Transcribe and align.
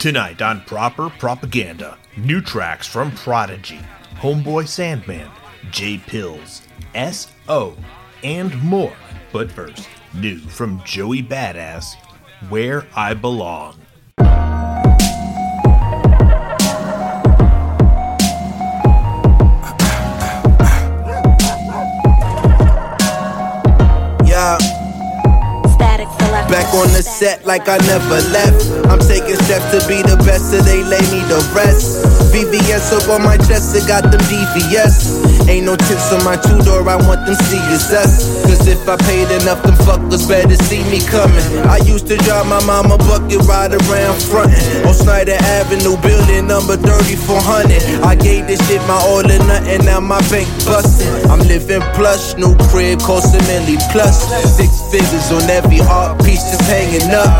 Tonight 0.00 0.40
on 0.40 0.62
Proper 0.62 1.10
Propaganda, 1.10 1.98
new 2.16 2.40
tracks 2.40 2.86
from 2.86 3.12
Prodigy, 3.12 3.80
Homeboy 4.14 4.66
Sandman, 4.66 5.30
Jaypitts, 5.66 6.62
S.O., 6.94 7.76
and 8.24 8.62
more. 8.62 8.96
But 9.30 9.52
first, 9.52 9.86
new 10.14 10.38
from 10.38 10.82
Joey 10.86 11.22
Badass, 11.22 11.96
Where 12.48 12.86
I 12.96 13.12
Belong. 13.12 13.78
Back 26.50 26.74
on 26.74 26.90
the 26.90 27.00
set 27.00 27.46
like 27.46 27.68
I 27.68 27.78
never 27.86 28.18
left. 28.34 28.58
I'm 28.90 28.98
taking 28.98 29.36
steps 29.46 29.70
to 29.70 29.86
be 29.86 30.02
the 30.02 30.16
best, 30.26 30.50
so 30.50 30.58
they 30.58 30.82
lay 30.82 30.98
me 31.14 31.22
to 31.30 31.38
rest. 31.54 32.02
VVS 32.34 32.90
up 32.90 33.08
on 33.08 33.22
my 33.22 33.36
chest, 33.36 33.76
I 33.76 33.86
got 33.86 34.10
them 34.10 34.20
DVS. 34.26 35.19
Ain't 35.48 35.66
no 35.66 35.76
tips 35.76 36.12
on 36.12 36.24
my 36.24 36.36
two 36.36 36.58
door, 36.62 36.82
I 36.88 36.96
want 36.96 37.26
them 37.26 37.36
CSS. 37.48 38.44
Cause 38.46 38.66
if 38.66 38.88
I 38.88 38.96
paid 38.96 39.30
enough, 39.42 39.62
them 39.62 39.74
fuckers 39.86 40.28
better 40.28 40.56
see 40.68 40.82
me 40.90 41.00
coming. 41.06 41.42
I 41.66 41.78
used 41.78 42.06
to 42.08 42.16
drive 42.18 42.46
my 42.46 42.62
mama 42.66 42.98
bucket 42.98 43.42
ride 43.46 43.72
around 43.72 44.20
frontin' 44.22 44.86
on 44.86 44.94
Snyder 44.94 45.38
Avenue, 45.60 45.96
building 46.02 46.46
number 46.46 46.76
3400. 46.76 48.04
I 48.04 48.14
gave 48.14 48.46
this 48.46 48.60
shit 48.68 48.80
my 48.86 48.98
all 49.08 49.20
or 49.20 49.42
nothing, 49.46 49.84
now 49.84 50.00
my 50.00 50.20
bank 50.30 50.48
bustin'. 50.64 51.30
I'm 51.30 51.40
living 51.46 51.82
plush, 51.94 52.36
new 52.36 52.54
crib, 52.70 53.00
cost 53.00 53.34
a 53.34 53.38
milli 53.48 53.78
plus. 53.92 54.26
Six 54.56 54.70
figures 54.90 55.30
on 55.32 55.48
every 55.50 55.80
art 55.80 56.18
piece 56.24 56.42
just 56.50 56.62
hanging 56.66 57.10
up. 57.14 57.30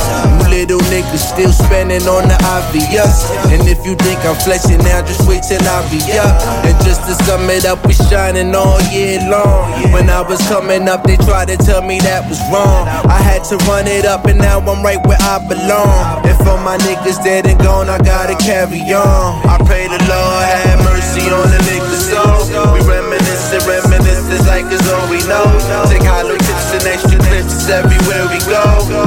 You 0.43 0.51
little 0.51 0.81
niggas 0.91 1.35
still 1.35 1.53
spending 1.53 2.03
on 2.07 2.29
the 2.29 2.39
obvious. 2.47 3.31
And 3.51 3.67
if 3.69 3.85
you 3.87 3.95
think 3.97 4.19
I'm 4.27 4.37
flexing 4.37 4.79
now, 4.79 5.03
just 5.03 5.27
wait 5.27 5.43
till 5.43 5.63
I 5.63 5.83
be 5.91 6.01
up. 6.19 6.37
And 6.67 6.77
just 6.85 7.03
to 7.07 7.15
sum 7.25 7.49
it 7.51 7.65
up, 7.65 7.83
we 7.91 7.95
shining 8.07 8.55
all 8.55 8.81
year 8.95 9.19
long. 9.29 9.67
When 9.93 10.09
I 10.09 10.23
was 10.23 10.39
coming 10.47 10.89
up, 10.89 11.03
they 11.03 11.17
tried 11.17 11.49
to 11.49 11.57
tell 11.57 11.83
me 11.83 11.99
that 12.07 12.23
was 12.31 12.39
wrong. 12.47 12.87
I 12.87 13.19
had 13.19 13.43
to 13.51 13.57
run 13.67 13.87
it 13.89 14.07
up, 14.07 14.27
and 14.27 14.39
now 14.39 14.61
I'm 14.61 14.83
right 14.83 15.03
where 15.07 15.19
I 15.19 15.43
belong. 15.43 16.23
And 16.23 16.37
for 16.39 16.59
my 16.63 16.79
niggas 16.87 17.23
dead 17.25 17.47
and 17.47 17.59
gone, 17.59 17.91
I 17.91 17.99
gotta 17.99 18.37
carry 18.39 18.81
on. 18.95 19.43
I 19.43 19.59
pray 19.67 19.91
the 19.91 19.99
Lord 20.07 20.43
have 20.55 20.79
mercy 20.87 21.27
on 21.35 21.51
the 21.51 21.61
niggas' 21.67 22.15
soul. 22.15 22.75
We 22.75 22.81
reminiscing, 22.87 23.67
reminiscing 23.67 24.21
like 24.51 24.67
it's 24.67 24.83
all 24.91 25.07
we 25.07 25.23
know. 25.31 25.47
Take 25.87 26.03
hollow 26.03 26.35
tips 26.35 26.69
and 26.75 26.85
extra 26.85 27.19
clips 27.23 27.71
everywhere 27.71 28.27
we 28.29 28.39
go. 28.51 28.63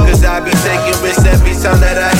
Cause 0.07 0.23
I 0.23 0.39
be 0.39 0.55
taking 0.63 0.97
risks 1.03 1.27
every 1.27 1.53
time 1.53 1.79
that 1.83 1.99
I 1.99 2.12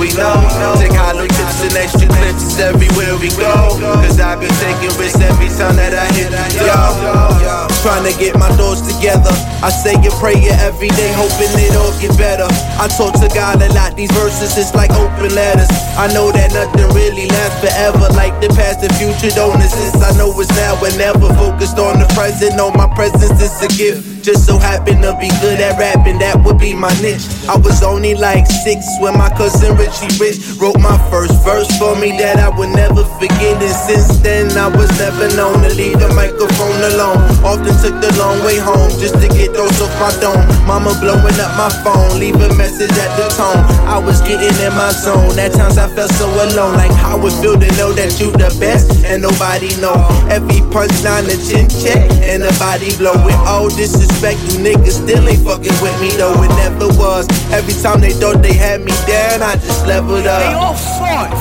we 0.00 0.08
know. 0.16 0.32
Take 0.80 0.96
hollow 0.96 1.28
tips 1.28 1.60
and 1.60 1.76
extra 1.76 2.08
clips 2.08 2.56
everywhere 2.56 3.20
we 3.20 3.28
go. 3.36 3.76
Cause 4.00 4.18
I 4.18 4.34
be 4.40 4.48
taking 4.64 4.90
risks 4.96 5.20
every 5.20 5.52
time 5.52 5.76
that 5.76 5.92
I 5.92 6.08
hit 6.16 6.32
door. 6.56 7.68
Trying 7.84 8.08
to 8.08 8.14
get 8.16 8.34
my 8.40 8.48
thoughts 8.56 8.80
together. 8.80 9.30
I 9.60 9.68
say 9.68 9.92
a 10.00 10.12
prayer 10.16 10.56
every 10.64 10.88
day, 10.96 11.12
hoping 11.12 11.52
it 11.60 11.76
all 11.76 11.92
get 12.00 12.16
better. 12.16 12.48
I 12.80 12.88
talk 12.88 13.12
to 13.20 13.28
God 13.36 13.60
a 13.60 13.68
lot, 13.76 13.94
these 13.94 14.10
verses 14.16 14.56
is 14.56 14.72
like 14.74 14.90
open 14.96 15.36
letters. 15.36 15.68
I 16.00 16.08
know 16.16 16.32
that 16.32 16.56
nothing 16.56 16.88
really 16.96 17.28
lasts 17.28 17.60
forever, 17.60 18.08
like 18.16 18.32
the 18.40 18.48
past 18.56 18.80
and 18.80 18.92
future 18.96 19.32
don't 19.36 19.60
exist. 19.60 20.00
I 20.00 20.16
know 20.16 20.32
it's 20.40 20.48
now 20.56 20.80
and 20.80 20.96
never 20.96 21.28
focused 21.36 21.76
on 21.78 22.00
the 22.00 22.08
present. 22.16 22.56
No, 22.56 22.72
my 22.72 22.88
presence 22.96 23.36
is 23.36 23.52
a 23.60 23.68
gift. 23.68 24.19
Just 24.22 24.44
so 24.44 24.58
happen 24.58 25.00
to 25.00 25.16
be 25.16 25.32
good 25.40 25.60
at 25.64 25.80
rapping, 25.80 26.20
that 26.20 26.36
would 26.44 26.60
be 26.60 26.76
my 26.76 26.92
niche. 27.00 27.24
I 27.48 27.56
was 27.56 27.80
only 27.82 28.12
like 28.12 28.44
six 28.44 28.84
when 29.00 29.16
my 29.16 29.32
cousin 29.32 29.72
Richie 29.80 30.12
Rich 30.20 30.60
wrote 30.60 30.76
my 30.76 31.00
first 31.08 31.32
verse 31.40 31.72
for 31.80 31.96
me 31.96 32.12
that 32.20 32.36
I 32.36 32.52
would 32.52 32.68
never 32.68 33.00
forget. 33.16 33.56
And 33.56 33.76
since 33.88 34.20
then, 34.20 34.52
I 34.60 34.68
was 34.68 34.92
never 35.00 35.24
known 35.40 35.64
to 35.64 35.72
leave 35.72 35.96
the 35.96 36.12
microphone 36.12 36.80
alone. 36.92 37.16
Often 37.40 37.72
took 37.80 37.96
the 38.04 38.12
long 38.20 38.44
way 38.44 38.60
home 38.60 38.92
just 39.00 39.16
to 39.24 39.28
get 39.32 39.56
those 39.56 39.72
off 39.80 39.92
my 39.96 40.12
dome. 40.20 40.44
Mama 40.68 40.92
blowing 41.00 41.40
up 41.40 41.52
my 41.56 41.72
phone, 41.80 42.20
leave 42.20 42.36
a 42.36 42.52
message 42.60 42.92
at 42.92 43.10
the 43.16 43.24
tone. 43.40 43.64
I 43.88 43.96
was 43.96 44.20
getting 44.20 44.52
in 44.52 44.72
my 44.76 44.92
zone. 44.92 45.32
At 45.40 45.56
times 45.56 45.80
I 45.80 45.88
felt 45.96 46.12
so 46.20 46.28
alone, 46.28 46.76
like 46.76 46.92
how 46.92 47.16
it 47.24 47.32
feel 47.40 47.56
to 47.56 47.70
know 47.80 47.96
that 47.96 48.20
you 48.20 48.28
the 48.36 48.52
best 48.60 49.00
and 49.08 49.24
nobody 49.24 49.72
know. 49.80 49.96
Every 50.28 50.60
punchline 50.68 51.24
a 51.24 51.36
chin 51.40 51.72
check 51.72 52.04
and 52.28 52.44
the 52.44 52.52
body 52.60 52.92
blow 53.00 53.16
all 53.48 53.66
oh, 53.66 53.68
disrespect. 54.10 54.40
You 54.52 54.58
niggas 54.64 55.02
still 55.02 55.28
ain't 55.28 55.42
fucking 55.44 55.76
with 55.82 55.96
me 56.00 56.10
though. 56.16 56.34
It 56.42 56.48
never 56.58 56.88
was. 56.98 57.28
Every 57.52 57.74
time 57.82 58.00
they 58.00 58.12
thought 58.12 58.42
they 58.42 58.52
had 58.52 58.80
me 58.80 58.92
down, 59.06 59.42
I 59.42 59.54
just 59.54 59.86
leveled 59.86 60.26
up. 60.26 60.40
They 60.42 60.54
all 60.54 60.74
frauds. 60.74 61.38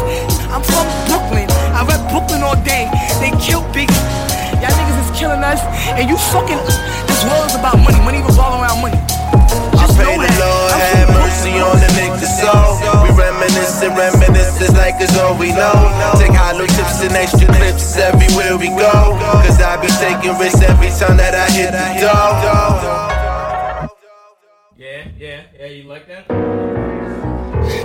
I'm 0.50 0.64
from 0.64 0.86
Brooklyn. 1.08 1.50
I 1.74 1.86
rep 1.86 2.02
Brooklyn 2.12 2.42
all 2.44 2.58
day. 2.64 2.90
They 3.20 3.32
kill 3.42 3.62
Biggie. 3.74 3.94
Y'all 4.62 4.74
niggas 4.76 5.00
is 5.06 5.12
killing 5.18 5.44
us, 5.44 5.62
and 5.96 6.10
you 6.10 6.18
fucking. 6.34 6.60
This 7.08 7.24
world 7.26 7.48
is 7.48 7.56
about 7.56 7.78
money. 7.80 8.00
Money 8.04 8.22
revolve 8.22 8.62
around 8.62 8.82
money. 8.82 9.00
Just 10.00 10.08
Pray 10.08 10.16
know 10.16 10.24
the 10.24 10.28
that. 10.32 10.40
Lord 10.40 10.72
I'm 10.72 10.80
have 10.80 11.10
from 11.12 11.28
mercy 11.28 11.54
on 11.60 11.78
the 11.80 11.90
niggas' 12.00 12.32
soul. 12.40 12.80
We 13.04 13.10
reminiscing, 13.12 13.94
reminiscing 13.96 14.76
like 14.76 14.96
it's 15.00 15.18
all 15.20 15.36
we 15.38 15.52
know. 15.52 15.76
Take 16.16 16.32
hollow 16.32 16.66
tips 16.68 17.04
and 17.04 17.14
extra 17.14 17.48
clips 17.48 17.98
everywhere 17.98 18.58
we 18.58 18.70
go. 18.70 19.20
Cause 19.44 19.60
I 19.62 19.76
be 19.82 19.88
taking 20.00 20.38
risks 20.40 20.62
every 20.62 20.90
time 20.90 21.18
that 21.18 21.36
I 21.36 21.52
hit 21.52 21.72
the 21.72 21.88
door. 22.00 22.32
Yeah, 24.78 25.08
yeah, 25.18 25.44
yeah, 25.60 25.66
you 25.68 25.84
like 25.84 26.08
that? 26.08 26.26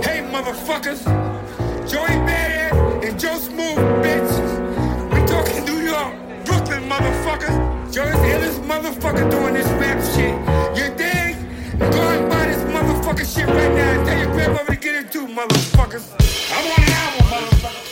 Hey, 0.03 0.23
motherfuckers. 0.31 1.03
Joey 1.89 2.17
Badass 2.25 3.05
and 3.07 3.19
Joe 3.19 3.37
Smooth, 3.37 3.77
bitch. 4.03 4.31
We 5.13 5.19
talking 5.27 5.65
New 5.65 5.81
York, 5.85 6.15
Brooklyn, 6.45 6.83
motherfucker. 6.89 7.51
Joey's 7.93 8.15
the 8.15 8.29
illest 8.35 8.59
motherfucker 8.65 9.29
doing 9.29 9.53
this 9.53 9.67
rap 9.79 10.01
shit. 10.15 10.34
32, 15.05 15.27
motherfuckers. 15.33 16.13
I'm 16.51 16.71
on 16.71 16.83
an 16.83 16.91
album, 16.93 17.25
motherfuckers. 17.27 17.91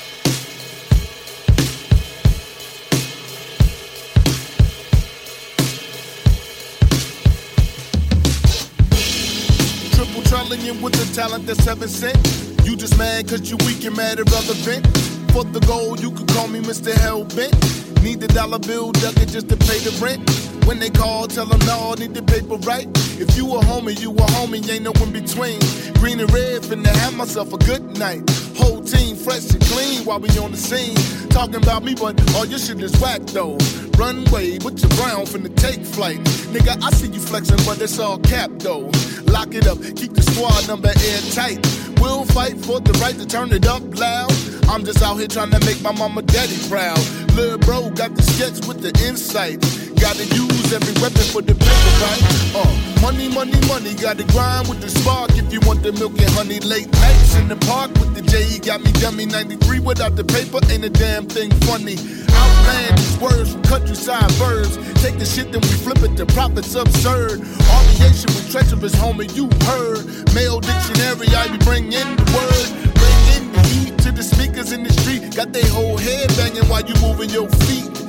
Triple 9.96 10.24
trillion 10.24 10.82
with 10.82 10.94
the 10.94 11.14
talent 11.14 11.46
that's 11.46 11.64
heaven 11.66 11.88
sent. 11.88 12.18
You 12.66 12.76
just 12.76 12.98
mad 12.98 13.28
cause 13.28 13.50
you 13.50 13.58
weak 13.66 13.86
and 13.86 13.96
mad 13.96 14.20
irrelevant. 14.20 14.86
For 15.32 15.44
the 15.44 15.60
gold, 15.68 16.02
you 16.02 16.12
could 16.12 16.28
call 16.30 16.48
me 16.48 16.62
Mr. 16.62 16.94
Hellbent. 16.94 18.04
Need 18.04 18.22
the 18.22 18.28
dollar 18.28 18.60
bill, 18.60 18.92
duck 18.92 19.18
it 19.18 19.30
just 19.30 19.50
to 19.50 19.58
pay 19.58 19.80
the 19.80 19.92
rent. 20.04 20.28
When 20.66 20.80
they 20.80 20.90
call, 20.90 21.28
tell 21.28 21.46
them 21.46 21.60
no, 21.66 21.94
I 21.96 22.00
need 22.00 22.14
the 22.14 22.24
paper 22.24 22.56
right. 22.58 22.88
If 23.24 23.38
you 23.38 23.46
a 23.56 23.62
homie, 23.62 23.98
you 24.02 24.12
a 24.12 24.26
homie, 24.36 24.70
ain't 24.70 24.84
no 24.84 24.92
in 25.02 25.14
between. 25.14 25.60
Green 25.94 26.20
and 26.20 26.30
red, 26.34 26.62
finna 26.62 26.94
have 26.94 27.16
myself 27.16 27.54
a 27.54 27.58
good 27.58 27.98
night. 27.98 28.30
Whole 28.58 28.82
team 28.82 29.16
fresh 29.16 29.50
and 29.50 29.62
clean 29.62 30.04
while 30.04 30.20
we 30.20 30.28
on 30.40 30.52
the 30.52 30.58
scene. 30.58 30.98
Talking 31.30 31.56
about 31.56 31.86
me, 31.86 31.96
but 31.96 32.20
all 32.36 32.46
your 32.46 32.60
shit 32.60 32.84
is 32.84 32.92
whack 33.00 33.22
though. 33.28 33.58
Runway 33.98 34.60
with 34.60 34.78
your 34.82 34.92
brown 35.00 35.24
finna 35.26 35.56
take 35.56 35.86
flight. 35.86 36.20
Nigga, 36.52 36.84
I 36.84 36.92
see 36.92 37.08
you 37.08 37.22
flexing, 37.22 37.64
but 37.66 37.82
it's 37.82 37.98
all 37.98 38.20
cap 38.20 38.52
though. 38.58 38.92
Lock 39.32 39.56
it 39.56 39.68
up, 39.68 39.80
keep 39.96 40.12
the 40.12 40.22
squad 40.22 40.68
number 40.68 40.90
airtight. 40.90 41.66
We'll 42.02 42.26
fight 42.26 42.58
for 42.60 42.82
the 42.82 42.92
right 43.00 43.18
to 43.18 43.26
turn 43.26 43.54
it 43.54 43.66
up 43.66 43.84
loud. 43.98 44.34
I'm 44.68 44.84
just 44.84 45.02
out 45.02 45.16
here 45.16 45.30
trying 45.30 45.52
to 45.52 45.60
make 45.66 45.82
my 45.82 45.94
mama 45.94 46.24
daddy 46.24 46.58
proud. 46.68 47.00
Lil' 47.36 47.58
bro 47.60 47.90
got 47.92 48.16
the 48.16 48.22
sketch 48.22 48.68
with 48.68 48.82
the 48.82 48.92
insight. 49.08 49.64
Gotta 50.04 50.26
use 50.36 50.74
every 50.76 50.92
weapon 51.00 51.24
for 51.32 51.42
the 51.42 51.56
paper, 51.56 51.94
right? 52.04 52.20
Uh, 52.52 52.68
money, 53.02 53.30
money, 53.32 53.56
money, 53.72 53.96
gotta 53.96 54.28
grind 54.36 54.68
with 54.68 54.82
the 54.82 54.90
spark 54.90 55.32
if 55.40 55.48
you 55.48 55.62
want 55.64 55.82
the 55.82 55.94
milk 55.94 56.12
and 56.20 56.30
honey. 56.36 56.60
Late 56.60 56.92
nights 56.92 57.38
in 57.38 57.48
the 57.48 57.56
park 57.72 57.90
with 57.96 58.14
the 58.14 58.22
J, 58.22 58.60
got 58.60 58.84
me 58.84 58.92
dummy 59.00 59.26
93 59.26 59.80
without 59.80 60.18
the 60.18 60.26
paper, 60.26 60.60
ain't 60.68 60.84
a 60.84 60.90
damn 60.90 61.26
thing 61.26 61.50
funny. 61.64 61.96
Outlandish 62.36 63.16
words 63.24 63.54
from 63.54 63.64
countryside 63.64 64.30
verbs. 64.36 64.76
Take 65.00 65.20
the 65.20 65.26
shit, 65.26 65.54
then 65.54 65.62
we 65.62 65.72
flip 65.72 66.04
it 66.04 66.18
to 66.18 66.26
profits 66.36 66.76
absurd. 66.76 67.40
Aviation 67.72 68.28
with 68.36 68.52
treacherous, 68.52 68.96
homie, 69.00 69.32
you 69.32 69.48
heard. 69.72 70.04
Male 70.36 70.60
dictionary, 70.60 71.32
I 71.32 71.48
be 71.48 71.64
bringing 71.64 72.10
the 72.20 72.28
word. 72.36 72.68
Bring 73.00 73.20
in 73.40 73.44
the 73.56 73.64
heat 73.72 73.98
to 74.04 74.12
the 74.12 74.24
speakers 74.24 74.74
in 74.74 74.84
the 74.84 74.92
street. 74.92 75.34
Got 75.34 75.54
they 75.54 75.66
whole 75.68 75.96
head 75.96 76.28
banging 76.36 76.68
while 76.68 76.84
you 76.84 76.96
moving 77.00 77.30
your 77.30 77.48
feet. 77.64 78.04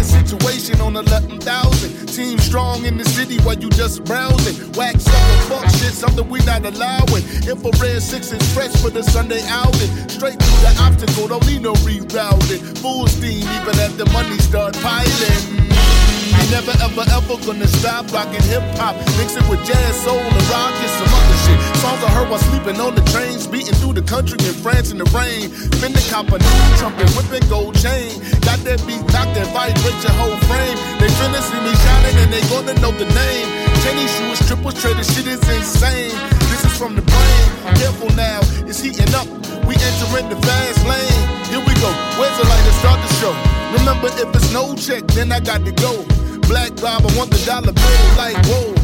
The 0.00 0.06
situation 0.06 0.80
on 0.80 0.96
11,000. 0.96 2.06
Team 2.06 2.38
strong 2.38 2.86
in 2.86 2.96
the 2.96 3.04
city 3.04 3.36
while 3.40 3.58
you 3.58 3.68
just 3.68 4.02
browsing. 4.04 4.72
Wax 4.72 5.04
sucker, 5.04 5.42
fuck 5.52 5.64
shit, 5.76 5.92
something 5.92 6.26
we 6.30 6.38
not 6.46 6.64
allowing. 6.64 7.22
Infrared 7.46 8.00
six 8.00 8.32
is 8.32 8.54
fresh 8.54 8.74
for 8.80 8.88
the 8.88 9.02
Sunday 9.02 9.42
outing. 9.48 9.90
Straight 10.08 10.40
through 10.40 10.60
the 10.64 10.74
obstacle, 10.80 11.28
don't 11.28 11.46
need 11.46 11.60
no 11.60 11.74
rerouting. 11.84 12.78
Full 12.78 13.08
steam, 13.08 13.42
even 13.42 13.78
at 13.78 13.98
the 13.98 14.08
money 14.10 14.38
start 14.38 14.72
piling. 14.80 15.69
Never 16.50 16.74
ever 16.82 17.06
ever 17.14 17.36
gonna 17.46 17.66
stop 17.66 18.10
rocking 18.10 18.42
hip 18.50 18.62
hop. 18.74 18.98
Mix 19.14 19.38
it 19.38 19.46
with 19.46 19.62
jazz, 19.62 19.94
soul, 20.02 20.18
and 20.18 20.46
rock 20.50 20.74
and 20.74 20.92
some 20.98 21.06
other 21.06 21.38
shit. 21.46 21.58
Songs 21.78 22.02
I 22.02 22.10
heard 22.10 22.28
while 22.28 22.42
sleeping 22.42 22.80
on 22.82 22.94
the 22.98 23.06
trains, 23.14 23.46
beating 23.46 23.74
through 23.78 23.94
the 23.94 24.02
country 24.02 24.34
in 24.42 24.54
France 24.58 24.90
in 24.90 24.98
the 24.98 25.06
rain. 25.14 25.46
Spin 25.70 25.94
the 25.94 26.02
copper, 26.10 26.42
new 26.42 26.76
trumpet, 26.76 27.06
whipping 27.14 27.46
gold 27.48 27.78
chain. 27.78 28.18
Got 28.42 28.58
that 28.66 28.82
beat 28.82 28.98
knocked 29.14 29.38
that 29.38 29.46
vibrate 29.54 29.94
your 30.02 30.14
whole 30.18 30.34
frame. 30.50 30.76
They 30.98 31.06
finna 31.22 31.38
see 31.38 31.60
me 31.62 31.70
shining 31.70 32.16
and 32.18 32.30
they 32.34 32.42
gonna 32.50 32.74
know 32.82 32.90
the 32.98 33.06
name. 33.06 33.48
Tennis 33.86 34.10
shoes, 34.18 34.42
triple 34.50 34.74
trader, 34.74 35.06
shit 35.06 35.30
is 35.30 35.38
insane. 35.46 36.18
This 36.50 36.66
is 36.66 36.74
from 36.74 36.98
the 36.98 37.06
brain. 37.06 37.46
Careful 37.78 38.10
now, 38.18 38.42
it's 38.66 38.82
heating 38.82 39.14
up. 39.14 39.30
We 39.70 39.78
entering 39.78 40.26
the 40.26 40.38
fast 40.42 40.82
lane. 40.82 41.22
Here 41.46 41.62
we 41.62 41.78
go. 41.78 41.90
Where's 42.18 42.34
the 42.34 42.44
light 42.50 42.64
to 42.66 42.74
start 42.82 42.98
the 43.06 43.10
show? 43.22 43.34
Remember, 43.78 44.10
if 44.18 44.34
it's 44.34 44.50
no 44.52 44.74
check, 44.74 45.06
then 45.14 45.30
I 45.30 45.38
got 45.38 45.64
to 45.64 45.70
go. 45.70 46.04
Black 46.50 46.74
Bob, 46.80 47.06
I 47.06 47.16
want 47.16 47.30
the 47.30 47.40
dollar 47.46 47.72
bill 47.72 48.16
like, 48.16 48.36
whoa, 48.46 48.74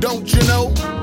don't 0.00 0.30
you 0.34 0.42
know? 0.42 0.95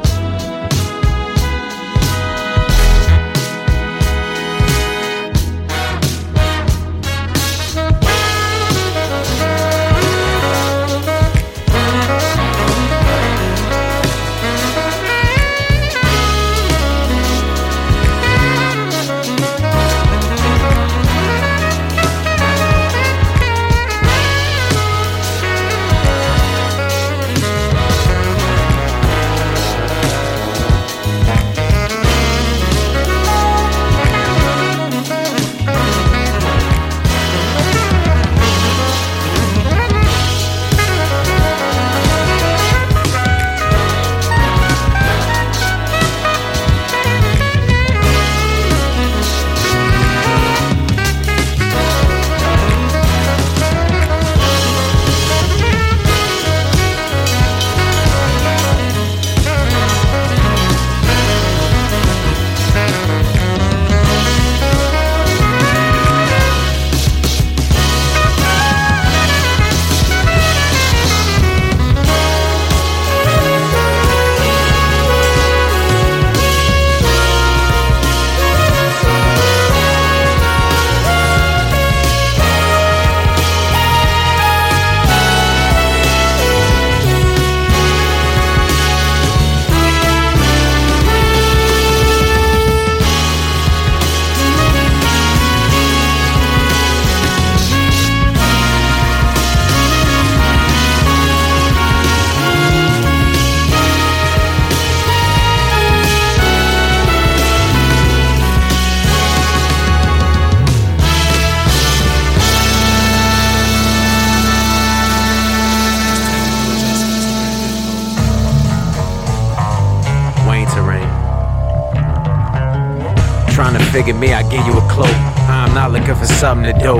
Looking 126.13 126.27
for 126.27 126.33
something 126.33 126.73
to 126.73 126.79
do. 126.79 126.95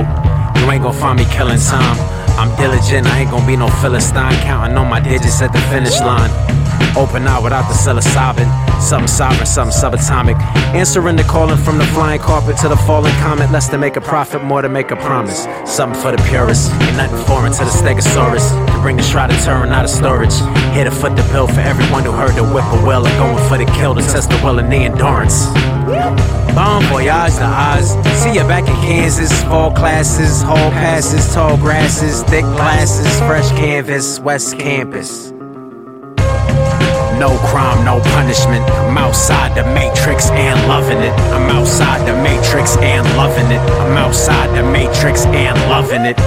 You 0.60 0.70
ain't 0.70 0.82
gonna 0.82 0.98
find 0.98 1.18
me 1.18 1.24
killing 1.26 1.58
time. 1.58 1.98
I'm 2.38 2.54
diligent, 2.56 3.06
I 3.06 3.20
ain't 3.20 3.30
gonna 3.30 3.46
be 3.46 3.56
no 3.56 3.68
Philistine. 3.68 4.34
Counting 4.42 4.76
on 4.76 4.88
my 4.88 5.00
digits 5.00 5.40
at 5.42 5.52
the 5.52 5.60
finish 5.70 6.00
line. 6.00 6.30
Open 6.96 7.26
out 7.26 7.42
without 7.42 7.66
the 7.68 7.74
psilocybin. 7.74 8.48
Something 8.80 9.08
sovereign, 9.08 9.46
something 9.46 9.76
subatomic. 9.76 10.38
Answering 10.74 11.16
the 11.16 11.24
calling 11.24 11.56
from 11.56 11.78
the 11.78 11.84
flying 11.86 12.20
carpet 12.20 12.56
to 12.58 12.68
the 12.68 12.76
falling 12.76 13.14
comet. 13.14 13.50
Less 13.50 13.68
to 13.68 13.78
make 13.78 13.96
a 13.96 14.00
profit, 14.00 14.44
more 14.44 14.62
to 14.62 14.68
make 14.68 14.90
a 14.90 14.96
promise. 14.96 15.46
Something 15.64 16.00
for 16.00 16.12
the 16.12 16.22
purists. 16.28 16.70
Ain't 16.82 16.96
nothing 16.96 17.24
foreign 17.26 17.52
to 17.52 17.64
the 17.64 17.70
stegosaurus. 17.70 18.46
To 18.72 18.80
bring 18.80 18.96
the 18.96 19.02
shroud 19.02 19.30
of 19.30 19.42
Turin 19.42 19.72
out 19.72 19.84
of 19.84 19.90
storage. 19.90 20.34
Here 20.72 20.84
to 20.84 20.90
foot 20.90 21.16
the 21.16 21.22
bill 21.32 21.48
for 21.48 21.60
everyone 21.60 22.04
who 22.04 22.12
heard 22.12 22.36
the 22.36 22.44
whippoorwill 22.44 23.06
and 23.06 23.18
going 23.18 23.48
for 23.48 23.58
the 23.58 23.66
kill 23.76 23.94
to 23.94 24.02
test 24.02 24.30
the 24.30 24.36
will 24.44 24.60
and 24.60 24.70
the 24.70 24.76
endurance. 24.76 25.46
Bon 26.54 26.80
voyage 26.84 27.34
to 27.34 27.44
Oz. 27.44 27.90
See 28.22 28.34
you 28.34 28.46
back 28.46 28.68
in 28.68 28.76
Kansas. 28.76 29.42
Fall 29.42 29.72
classes, 29.72 30.42
hall 30.42 30.70
passes, 30.70 31.34
tall 31.34 31.56
grasses, 31.56 32.22
thick 32.24 32.44
glasses, 32.44 33.18
fresh 33.20 33.50
canvas, 33.50 34.20
West 34.20 34.56
Campus. 34.58 35.33
No 37.18 37.38
crime, 37.46 37.84
no 37.84 38.00
punishment. 38.12 38.64
I'm 38.70 38.98
outside 38.98 39.54
the 39.54 39.64
matrix 39.72 40.30
and 40.30 40.58
loving 40.68 40.98
it. 40.98 41.12
I'm 41.30 41.48
outside 41.48 42.06
the 42.08 42.14
matrix 42.22 42.76
and 42.78 43.06
loving 43.16 43.46
it. 43.52 43.60
I'm 43.80 43.96
outside 43.96 44.50
the 44.56 44.62
matrix 44.62 45.24
and 45.26 45.56
loving 45.70 46.04
it. 46.04 46.18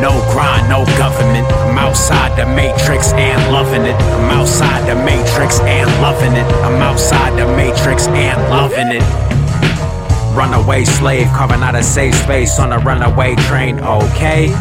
No 0.00 0.12
grind, 0.32 0.68
no 0.68 0.84
government. 0.98 1.46
I'm 1.64 1.78
outside 1.78 2.36
the 2.36 2.44
matrix 2.44 3.12
and 3.14 3.52
loving 3.52 3.82
it. 3.82 3.94
I'm 3.94 4.30
outside 4.38 4.86
the 4.86 4.94
matrix 4.94 5.60
and 5.60 5.88
loving 6.02 6.32
it. 6.32 6.46
I'm 6.62 6.82
outside 6.82 7.32
the 7.38 7.46
matrix 7.56 8.06
and 8.08 8.38
loving 8.50 8.92
it. 8.92 9.02
Runaway 10.36 10.84
slave 10.84 11.28
carving 11.28 11.62
out 11.62 11.74
a 11.74 11.82
safe 11.82 12.14
space 12.14 12.58
on 12.58 12.72
a 12.74 12.78
runaway 12.80 13.34
train, 13.48 13.80
okay? 13.80 14.52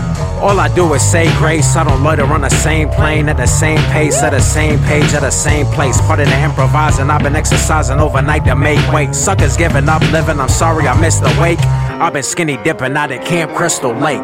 All 0.46 0.60
I 0.60 0.68
do 0.76 0.94
is 0.94 1.02
say 1.02 1.26
grace. 1.40 1.76
I 1.76 1.84
don't 1.84 2.04
loiter 2.04 2.24
on 2.32 2.42
the 2.42 2.50
same 2.50 2.88
plane 2.90 3.30
at 3.30 3.38
the 3.38 3.48
same 3.48 3.80
pace, 3.92 4.22
at 4.22 4.30
the 4.30 4.40
same 4.40 4.78
page, 4.82 5.12
at 5.16 5.22
the 5.22 5.32
same 5.32 5.66
place. 5.66 6.00
Part 6.02 6.20
of 6.20 6.28
the 6.28 6.40
improvising, 6.40 7.10
I've 7.10 7.24
been 7.24 7.36
exercising 7.36 8.00
overnight 8.00 8.46
to 8.46 8.56
make 8.56 8.78
weight. 8.94 9.16
Suckers 9.16 9.58
giving 9.58 9.90
up 9.90 10.04
living, 10.12 10.40
I'm 10.40 10.48
sorry 10.48 10.88
I 10.88 11.02
missed 11.02 11.24
the 11.24 11.36
wake. 11.42 11.58
I've 12.00 12.14
been 12.14 12.22
skinny 12.22 12.58
dipping 12.58 12.96
out 12.96 13.12
at 13.12 13.26
Camp 13.26 13.56
Crystal 13.56 13.92
Lake. 13.92 14.22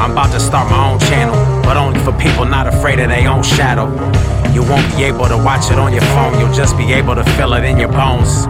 I'm 0.00 0.12
about 0.12 0.32
to 0.32 0.40
start 0.40 0.70
my 0.70 0.90
own 0.90 0.98
channel, 1.00 1.36
but 1.64 1.76
only 1.76 2.00
for 2.00 2.12
people 2.12 2.46
not 2.46 2.66
afraid 2.66 2.98
of 2.98 3.10
their 3.10 3.28
own 3.28 3.42
shadow. 3.42 3.92
You 4.54 4.62
won't 4.62 4.88
be 4.96 5.04
able 5.04 5.28
to 5.28 5.36
watch 5.36 5.70
it 5.70 5.78
on 5.78 5.92
your 5.92 6.06
phone, 6.16 6.40
you'll 6.40 6.54
just 6.54 6.78
be 6.78 6.94
able 6.94 7.14
to 7.14 7.24
feel 7.36 7.52
it 7.52 7.64
in 7.64 7.78
your 7.78 7.92
bones. 7.92 8.46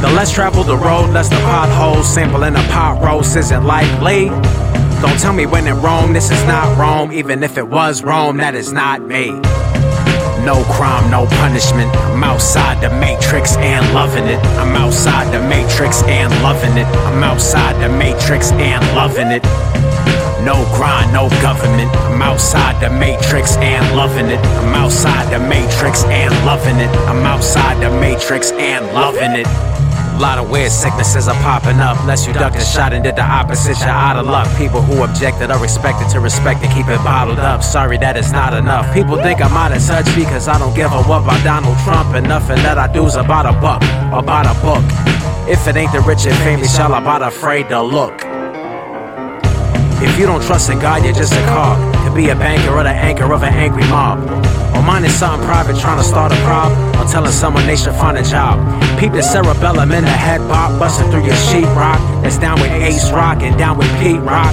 The 0.00 0.10
less 0.14 0.32
traveled 0.32 0.68
the 0.68 0.76
road, 0.76 1.10
less 1.10 1.28
the 1.28 1.42
potholes. 1.42 2.06
Sampling 2.06 2.52
the 2.52 2.62
pot 2.70 3.02
roast 3.02 3.36
isn't 3.36 3.64
likely. 3.64 4.30
Don't 5.00 5.18
tell 5.18 5.32
me 5.32 5.46
when 5.46 5.66
in 5.66 5.80
Rome, 5.80 6.12
this 6.12 6.30
is 6.30 6.44
not 6.44 6.76
Rome. 6.76 7.10
Even 7.10 7.42
if 7.42 7.56
it 7.56 7.66
was 7.66 8.02
Rome, 8.02 8.36
that 8.36 8.54
is 8.54 8.70
not 8.70 9.00
me. 9.00 9.30
No 10.44 10.62
crime, 10.72 11.10
no 11.10 11.26
punishment. 11.40 11.90
I'm 11.96 12.22
outside 12.22 12.82
the 12.82 12.90
matrix 13.00 13.56
and 13.56 13.94
loving 13.94 14.24
it. 14.24 14.38
I'm 14.56 14.76
outside 14.76 15.32
the 15.32 15.40
matrix 15.48 16.02
and 16.02 16.30
loving 16.42 16.76
it. 16.76 16.86
I'm 17.08 17.22
outside 17.22 17.80
the 17.82 17.88
matrix 17.88 18.52
and 18.52 18.84
loving 18.94 19.28
it. 19.28 19.42
No 20.44 20.64
grind, 20.76 21.12
no 21.12 21.28
government. 21.40 21.90
I'm 21.96 22.20
outside 22.20 22.80
the 22.82 22.90
matrix 22.90 23.56
and 23.56 23.96
loving 23.96 24.26
it. 24.26 24.38
I'm 24.38 24.74
outside 24.74 25.30
the 25.30 25.38
matrix 25.38 26.04
and 26.04 26.32
loving 26.44 26.76
it. 26.76 26.90
I'm 27.08 27.24
outside 27.24 27.82
the 27.82 27.90
matrix 28.00 28.50
and 28.52 28.86
loving 28.94 29.32
it. 29.32 29.69
A 30.14 30.18
lot 30.20 30.38
of 30.38 30.50
weird 30.50 30.70
sicknesses 30.70 31.28
are 31.28 31.40
popping 31.42 31.80
up. 31.80 31.98
Unless 32.00 32.26
you 32.26 32.32
ducked 32.32 32.56
a 32.56 32.60
shot 32.60 32.92
and 32.92 33.02
did 33.02 33.16
the 33.16 33.24
opposite, 33.24 33.78
you're 33.78 33.88
out 33.88 34.16
of 34.16 34.26
luck. 34.26 34.46
People 34.58 34.82
who 34.82 35.02
objected 35.02 35.50
are 35.50 35.62
expected 35.64 36.08
to 36.10 36.20
respect 36.20 36.62
and 36.62 36.72
keep 36.72 36.88
it 36.88 36.98
bottled 37.02 37.38
up. 37.38 37.62
Sorry 37.62 37.96
that 37.98 38.16
it's 38.16 38.32
not 38.32 38.52
enough. 38.52 38.92
People 38.92 39.16
think 39.16 39.40
I'm 39.40 39.56
out 39.56 39.72
of 39.72 39.82
touch 39.84 40.06
because 40.14 40.48
I 40.48 40.58
don't 40.58 40.74
give 40.74 40.92
a 40.92 41.02
what 41.04 41.22
about 41.22 41.42
Donald 41.42 41.78
Trump. 41.84 42.14
And 42.14 42.28
nothing 42.28 42.56
that 42.62 42.78
I 42.78 42.92
do's 42.92 43.16
about 43.16 43.46
a 43.46 43.52
buck, 43.60 43.82
about 44.12 44.44
a 44.44 44.54
book. 44.60 44.84
If 45.48 45.66
it 45.66 45.76
ain't 45.76 45.92
the 45.92 46.00
rich 46.00 46.26
and 46.26 46.36
famous, 46.44 46.76
y'all 46.76 46.92
about 46.94 47.22
afraid 47.22 47.68
to 47.70 47.82
look. 47.82 48.14
If 50.02 50.18
you 50.18 50.26
don't 50.26 50.42
trust 50.42 50.70
in 50.70 50.78
God, 50.78 51.04
you're 51.04 51.12
just 51.12 51.32
a 51.32 51.44
cog. 51.46 51.99
Could 52.10 52.16
be 52.16 52.28
a 52.30 52.34
banker 52.34 52.74
or 52.74 52.82
the 52.82 52.90
anchor 52.90 53.32
of 53.32 53.44
an 53.44 53.54
angry 53.54 53.86
mob. 53.86 54.18
Or 54.74 54.82
mine 54.82 55.04
is 55.04 55.14
something 55.14 55.46
private 55.46 55.78
trying 55.78 55.98
to 55.98 56.02
start 56.02 56.32
a 56.32 56.36
prob. 56.42 56.72
Or 56.96 57.08
telling 57.08 57.30
someone 57.30 57.64
they 57.66 57.76
should 57.76 57.94
find 57.94 58.18
a 58.18 58.22
job. 58.24 58.58
Peep 58.98 59.12
the 59.12 59.22
cerebellum 59.22 59.92
in 59.92 60.02
the 60.02 60.10
head 60.10 60.40
pop, 60.50 60.76
busting 60.76 61.08
through 61.12 61.24
your 61.24 61.36
sheetrock. 61.36 61.98
That's 62.22 62.36
down 62.36 62.60
with 62.60 62.72
Ace 62.72 63.12
Rock 63.12 63.42
and 63.42 63.56
down 63.56 63.78
with 63.78 63.86
Pete 64.00 64.20
Rock. 64.22 64.52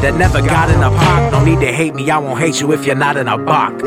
That 0.00 0.14
never 0.16 0.40
got 0.40 0.70
in 0.70 0.82
a 0.82 0.88
pock. 0.88 1.32
No 1.32 1.44
need 1.44 1.60
to 1.60 1.70
hate 1.70 1.94
me, 1.94 2.10
I 2.10 2.16
won't 2.16 2.40
hate 2.40 2.62
you 2.62 2.72
if 2.72 2.86
you're 2.86 2.96
not 2.96 3.18
in 3.18 3.28
a 3.28 3.36
box. 3.36 3.82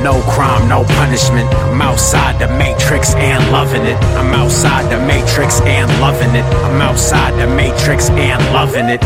No 0.00 0.22
crime, 0.32 0.70
no 0.70 0.84
punishment. 0.96 1.52
I'm 1.52 1.82
outside 1.82 2.40
the 2.40 2.48
matrix 2.56 3.14
and 3.14 3.52
loving 3.52 3.82
it. 3.82 3.96
I'm 4.16 4.32
outside 4.32 4.90
the 4.90 5.04
matrix 5.06 5.60
and 5.60 5.90
loving 6.00 6.34
it. 6.34 6.44
I'm 6.64 6.80
outside 6.80 7.38
the 7.38 7.46
matrix 7.46 8.08
and 8.08 8.42
loving 8.54 8.86
it. 8.86 9.02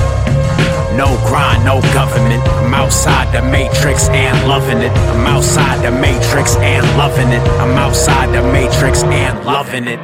No 0.96 1.16
grind, 1.26 1.64
no 1.64 1.80
government. 1.94 2.42
I'm 2.46 2.74
outside 2.74 3.32
the 3.32 3.40
matrix 3.40 4.10
and 4.10 4.46
loving 4.46 4.78
it. 4.78 4.90
I'm 4.90 5.26
outside 5.26 5.82
the 5.82 5.90
matrix 5.90 6.56
and 6.56 6.84
loving 6.98 7.28
it. 7.28 7.40
I'm 7.60 7.78
outside 7.78 8.26
the 8.34 8.42
matrix 8.52 9.02
and 9.04 9.42
loving 9.46 9.86
it. 9.88 9.98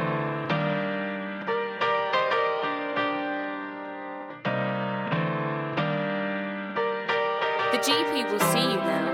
The 7.71 7.77
GP 7.77 8.31
will 8.31 8.39
see 8.51 8.65
you 8.71 8.77
now. 8.77 9.05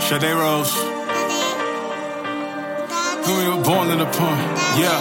Sade 0.00 0.32
Rose. 0.34 0.74
Who 3.24 3.32
we 3.38 3.46
were 3.48 3.62
born 3.62 3.90
in 3.90 3.98
the 3.98 4.06
pond. 4.06 4.40
Yeah. 4.76 4.98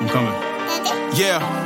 I'm 0.00 0.08
coming. 0.08 0.34
Yeah. 1.18 1.63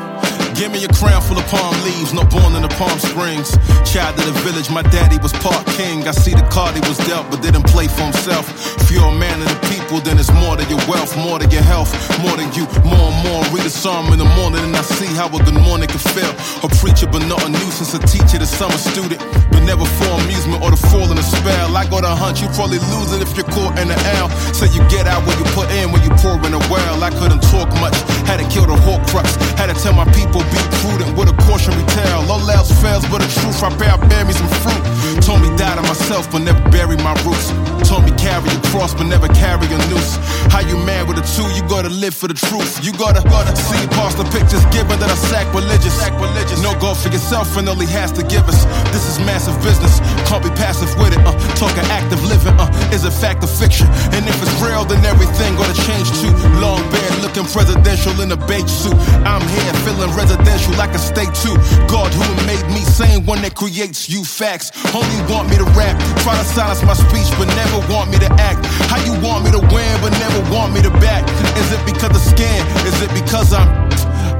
Give 0.58 0.72
me 0.72 0.82
a 0.82 0.90
crown 0.90 1.22
full 1.22 1.38
of 1.38 1.46
palm 1.46 1.70
leaves, 1.86 2.12
not 2.12 2.28
born 2.34 2.56
in 2.58 2.62
the 2.66 2.74
Palm 2.74 2.98
Springs. 2.98 3.54
Child 3.86 4.18
of 4.18 4.26
the 4.26 4.34
village, 4.42 4.68
my 4.74 4.82
daddy 4.82 5.16
was 5.22 5.30
part 5.38 5.64
king. 5.78 6.02
I 6.02 6.10
see 6.10 6.34
the 6.34 6.42
card 6.50 6.74
he 6.74 6.82
was 6.82 6.98
dealt, 7.06 7.30
but 7.30 7.46
didn't 7.46 7.62
play 7.70 7.86
for 7.86 8.02
himself. 8.10 8.50
If 8.82 8.90
you're 8.90 9.06
a 9.06 9.14
man 9.14 9.38
of 9.38 9.46
the 9.46 9.60
people, 9.70 10.02
then 10.02 10.18
it's 10.18 10.34
more 10.34 10.58
than 10.58 10.66
your 10.66 10.82
wealth, 10.90 11.14
more 11.14 11.38
than 11.38 11.54
your 11.54 11.62
health, 11.62 11.94
more 12.18 12.34
than 12.34 12.50
you, 12.58 12.66
more 12.82 13.06
and 13.06 13.18
more. 13.22 13.46
Read 13.54 13.70
a 13.70 13.70
psalm 13.70 14.10
in 14.10 14.18
the 14.18 14.26
morning 14.34 14.58
and 14.66 14.74
I 14.74 14.82
see 14.82 15.06
how 15.14 15.30
a 15.30 15.38
good 15.38 15.54
morning 15.62 15.86
can 15.86 16.02
feel. 16.02 16.34
A 16.66 16.68
preacher, 16.82 17.06
but 17.06 17.22
not 17.30 17.38
a 17.46 17.50
nuisance, 17.54 17.94
a 17.94 18.02
teacher, 18.02 18.42
the 18.42 18.50
summer 18.50 18.82
student, 18.82 19.22
but 19.54 19.62
never 19.62 19.86
for 19.86 20.10
amusement 20.26 20.58
or 20.58 20.74
to 20.74 20.80
fall 20.90 21.06
in 21.06 21.22
a 21.22 21.22
spell. 21.22 21.70
I 21.70 21.86
go 21.86 22.02
to 22.02 22.10
hunt, 22.10 22.42
you 22.42 22.50
probably 22.58 22.82
lose 22.98 23.14
it 23.14 23.22
if 23.22 23.30
you're 23.38 23.46
caught 23.46 23.78
in 23.78 23.94
the 23.94 23.98
L. 24.18 24.26
Say 24.58 24.66
you 24.74 24.82
get 24.90 25.06
out 25.06 25.22
what 25.22 25.38
you 25.38 25.46
put 25.54 25.70
in 25.70 25.94
when 25.94 26.02
you 26.02 26.10
pour 26.18 26.34
in 26.42 26.50
a 26.50 26.62
well. 26.66 26.98
I 26.98 27.14
couldn't 27.14 27.46
talk 27.46 27.70
much, 27.78 27.94
had 28.26 28.42
to 28.42 28.46
kill 28.50 28.66
the 28.66 28.74
whole 28.74 28.98
crux, 29.06 29.38
had 29.54 29.70
to 29.70 29.76
tell 29.78 29.94
my 29.94 30.08
people 30.10 30.42
be 30.50 30.60
prudent 30.80 31.16
with 31.16 31.28
a 31.28 31.37
cautionary 31.48 31.88
tale. 31.96 32.20
All 32.28 32.44
else 32.52 32.68
fails, 32.84 33.08
but 33.08 33.24
the 33.24 33.30
truth, 33.40 33.64
I 33.64 33.72
bear, 33.80 33.96
bear 34.12 34.24
me 34.28 34.36
some 34.36 34.52
fruit. 34.60 34.84
Told 35.24 35.40
me 35.40 35.48
die 35.56 35.74
to 35.74 35.82
myself, 35.82 36.30
but 36.30 36.44
never 36.44 36.60
bury 36.68 36.96
my 37.00 37.16
roots. 37.24 37.48
Told 37.88 38.04
me 38.04 38.12
carry 38.20 38.52
a 38.52 38.60
cross, 38.68 38.92
but 38.92 39.08
never 39.08 39.28
carry 39.32 39.64
a 39.64 39.78
noose. 39.88 40.20
How 40.52 40.60
you 40.60 40.76
mad 40.84 41.08
with 41.08 41.16
a 41.16 41.24
two? 41.24 41.48
You 41.56 41.64
gotta 41.64 41.88
live 41.88 42.12
for 42.12 42.28
the 42.28 42.36
truth. 42.36 42.84
You 42.84 42.92
gotta, 42.92 43.24
gotta 43.24 43.56
see 43.56 43.80
past 43.96 44.20
the 44.20 44.28
pictures 44.28 44.60
given 44.76 45.00
that 45.00 45.08
are 45.08 45.22
sacrilegious. 45.32 45.96
sacrilegious. 45.96 46.60
No 46.60 46.76
God 46.76 47.00
for 47.00 47.08
yourself, 47.08 47.56
and 47.56 47.64
he 47.80 47.88
has 47.96 48.12
to 48.12 48.22
give 48.22 48.44
us. 48.44 48.68
This 48.92 49.08
is 49.08 49.16
massive 49.24 49.56
business. 49.64 50.04
Can't 50.28 50.44
be 50.44 50.52
passive 50.52 50.92
with 51.00 51.16
it. 51.16 51.22
Uh, 51.24 51.32
talking 51.56 51.84
active 51.88 52.20
living. 52.28 52.52
Uh, 52.60 52.68
is 52.92 53.04
it 53.08 53.14
fact 53.16 53.42
or 53.42 53.48
fiction? 53.48 53.88
And 54.12 54.28
if 54.28 54.36
it's 54.44 54.52
real, 54.60 54.84
then 54.84 55.00
everything 55.04 55.56
gonna 55.56 55.80
change 55.88 56.08
too. 56.20 56.32
Long 56.60 56.84
beard, 56.92 57.16
looking 57.24 57.48
presidential 57.48 58.12
in 58.20 58.32
a 58.32 58.40
beige 58.48 58.68
suit. 58.68 58.98
I'm 59.24 59.44
here 59.56 59.74
feeling 59.86 60.12
residential 60.12 60.76
like 60.76 60.92
a 60.92 61.00
state 61.00 61.32
too. 61.42 61.56
God 61.86 62.12
who 62.12 62.26
made 62.46 62.64
me 62.74 62.82
same 62.82 63.24
one 63.26 63.42
that 63.42 63.54
creates 63.54 64.08
you 64.08 64.24
facts. 64.24 64.72
Only 64.94 65.20
want 65.30 65.50
me 65.50 65.56
to 65.56 65.68
rap, 65.78 65.96
try 66.22 66.34
to 66.36 66.44
silence 66.44 66.82
my 66.82 66.94
speech, 66.94 67.30
but 67.38 67.46
never 67.54 67.78
want 67.92 68.10
me 68.10 68.18
to 68.18 68.30
act. 68.40 68.64
How 68.90 68.98
you 69.04 69.14
want 69.22 69.44
me 69.44 69.50
to 69.52 69.62
win, 69.72 69.92
but 70.00 70.12
never 70.18 70.40
want 70.52 70.74
me 70.74 70.82
to 70.82 70.90
back? 70.98 71.22
Is 71.56 71.68
it 71.72 71.82
because 71.86 72.10
of 72.10 72.22
skin? 72.22 72.60
Is 72.86 73.00
it 73.02 73.10
because 73.14 73.52
I'm 73.52 73.88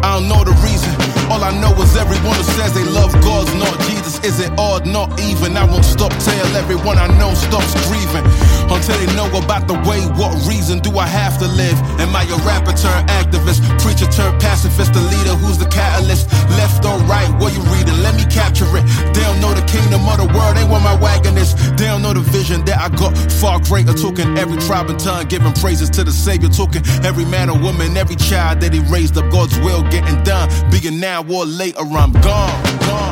I 0.03 0.15
don't 0.15 0.29
know 0.31 0.45
the 0.47 0.55
reason. 0.63 0.95
All 1.27 1.43
I 1.43 1.51
know 1.59 1.75
is 1.83 1.97
everyone 1.99 2.37
who 2.39 2.47
says 2.55 2.73
they 2.73 2.87
love 2.87 3.11
God's 3.21 3.53
not 3.59 3.75
Jesus. 3.91 4.23
Is 4.23 4.39
it 4.39 4.51
odd, 4.57 4.87
not 4.87 5.19
even? 5.21 5.57
I 5.57 5.65
won't 5.67 5.85
stop 5.85 6.15
till 6.23 6.49
everyone 6.55 6.99
I 6.99 7.11
know 7.19 7.35
stops 7.35 7.75
grieving. 7.91 8.23
Until 8.71 8.97
they 9.01 9.09
know 9.17 9.29
about 9.33 9.67
the 9.67 9.75
way, 9.89 10.01
what 10.21 10.33
reason 10.47 10.81
do 10.81 10.99
I 10.99 11.07
have 11.07 11.39
to 11.39 11.49
live? 11.49 11.77
Am 12.01 12.15
I 12.15 12.25
a 12.29 12.39
rapper 12.45 12.73
turned 12.73 13.09
activist? 13.09 13.65
Preacher 13.81 14.07
turned 14.13 14.41
pacifist? 14.41 14.93
The 14.93 15.01
leader 15.01 15.35
who's 15.35 15.59
the 15.59 15.67
catalyst? 15.67 16.31
Left 16.61 16.85
or 16.85 16.99
right? 17.09 17.29
What 17.41 17.55
you 17.57 17.63
reading? 17.73 17.97
Let 18.03 18.15
me 18.15 18.25
capture 18.29 18.69
it. 18.77 18.85
They 19.15 19.23
don't 19.25 19.41
know 19.41 19.55
the 19.55 19.65
kingdom 19.67 20.05
of 20.05 20.19
the 20.21 20.29
world, 20.37 20.57
ain't 20.57 20.71
where 20.71 20.81
my 20.81 20.95
wagon 21.01 21.37
is. 21.37 21.55
They 21.77 21.87
don't 21.87 22.03
know 22.03 22.13
the 22.13 22.21
vision 22.21 22.65
that 22.67 22.79
I 22.79 22.89
got 22.95 23.17
far 23.41 23.61
greater. 23.61 23.93
Talking 23.93 24.37
every 24.37 24.59
tribe 24.59 24.91
and 24.91 25.01
tongue, 25.01 25.27
giving 25.27 25.53
praises 25.55 25.91
to 25.91 26.05
the 26.05 26.13
Savior. 26.13 26.49
Talking 26.49 26.83
every 27.05 27.25
man 27.25 27.51
or 27.51 27.59
woman, 27.59 27.97
every 27.97 28.17
child 28.17 28.61
that 28.61 28.73
He 28.73 28.81
raised 28.93 29.17
up. 29.17 29.31
God's 29.31 29.59
will 29.61 29.83
getting 29.91 30.23
done. 30.25 30.49
Being 30.71 31.01
now 31.01 31.25
or 31.25 31.45
later, 31.45 31.81
I'm 31.81 32.13
gone. 32.13 32.63
gone. 32.81 33.08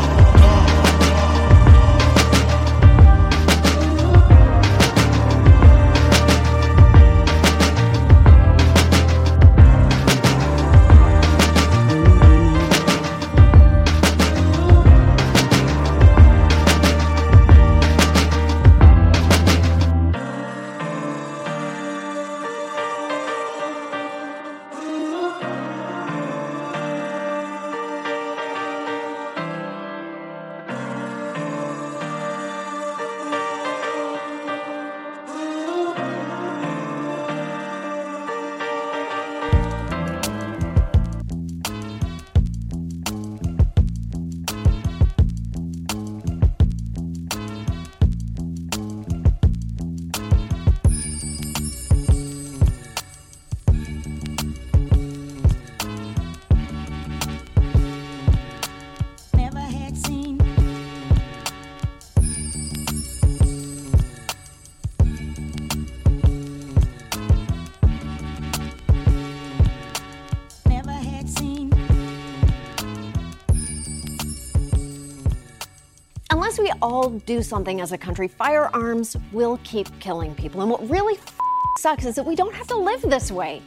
All 76.82 77.10
do 77.10 77.42
something 77.42 77.80
as 77.80 77.92
a 77.92 77.98
country, 77.98 78.28
firearms 78.28 79.16
will 79.32 79.58
keep 79.64 79.88
killing 80.00 80.34
people. 80.34 80.60
And 80.60 80.70
what 80.70 80.88
really 80.88 81.14
f- 81.14 81.38
sucks 81.78 82.04
is 82.04 82.14
that 82.16 82.24
we 82.24 82.34
don't 82.34 82.54
have 82.54 82.66
to 82.68 82.76
live 82.76 83.02
this 83.02 83.30
way. 83.30 83.62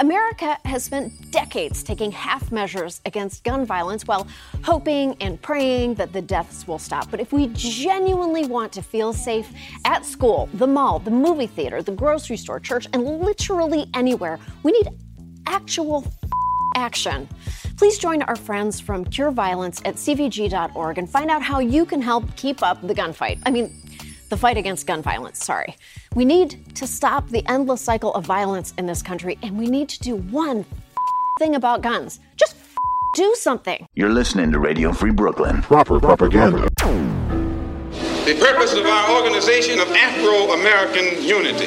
America 0.00 0.56
has 0.64 0.82
spent 0.82 1.30
decades 1.30 1.82
taking 1.82 2.10
half 2.10 2.50
measures 2.50 3.02
against 3.04 3.44
gun 3.44 3.66
violence 3.66 4.06
while 4.06 4.26
hoping 4.64 5.14
and 5.20 5.40
praying 5.42 5.94
that 5.94 6.10
the 6.14 6.22
deaths 6.22 6.66
will 6.66 6.78
stop. 6.78 7.10
But 7.10 7.20
if 7.20 7.34
we 7.34 7.48
genuinely 7.48 8.46
want 8.46 8.72
to 8.72 8.82
feel 8.82 9.12
safe 9.12 9.52
at 9.84 10.06
school, 10.06 10.48
the 10.54 10.66
mall, 10.66 11.00
the 11.00 11.10
movie 11.10 11.46
theater, 11.46 11.82
the 11.82 11.92
grocery 11.92 12.38
store, 12.38 12.58
church, 12.58 12.86
and 12.94 13.04
literally 13.20 13.90
anywhere, 13.92 14.38
we 14.62 14.72
need 14.72 14.88
actual 15.46 16.06
action. 16.76 17.28
Please 17.76 17.98
join 17.98 18.20
our 18.22 18.36
friends 18.36 18.78
from 18.78 19.06
Cure 19.06 19.30
Violence 19.30 19.80
at 19.86 19.94
cvg.org 19.94 20.98
and 20.98 21.08
find 21.08 21.30
out 21.30 21.42
how 21.42 21.60
you 21.60 21.86
can 21.86 22.02
help 22.02 22.36
keep 22.36 22.62
up 22.62 22.80
the 22.86 22.94
gunfight. 22.94 23.40
I 23.46 23.50
mean, 23.50 23.72
the 24.28 24.36
fight 24.36 24.56
against 24.56 24.86
gun 24.86 25.02
violence, 25.02 25.44
sorry. 25.44 25.76
We 26.14 26.24
need 26.24 26.76
to 26.76 26.86
stop 26.86 27.28
the 27.30 27.42
endless 27.48 27.80
cycle 27.80 28.14
of 28.14 28.24
violence 28.24 28.74
in 28.78 28.86
this 28.86 29.02
country, 29.02 29.38
and 29.42 29.58
we 29.58 29.66
need 29.66 29.88
to 29.88 29.98
do 30.00 30.16
one 30.16 30.64
thing 31.38 31.54
about 31.54 31.82
guns. 31.82 32.20
Just 32.36 32.54
do 33.14 33.34
something. 33.34 33.86
You're 33.94 34.12
listening 34.12 34.52
to 34.52 34.58
Radio 34.58 34.92
Free 34.92 35.10
Brooklyn. 35.10 35.62
Proper 35.62 35.98
propaganda. 35.98 36.68
The 38.26 38.36
purpose 38.38 38.74
of 38.74 38.84
our 38.84 39.22
organization 39.22 39.80
of 39.80 39.90
Afro 39.90 40.52
American 40.52 41.24
Unity, 41.24 41.66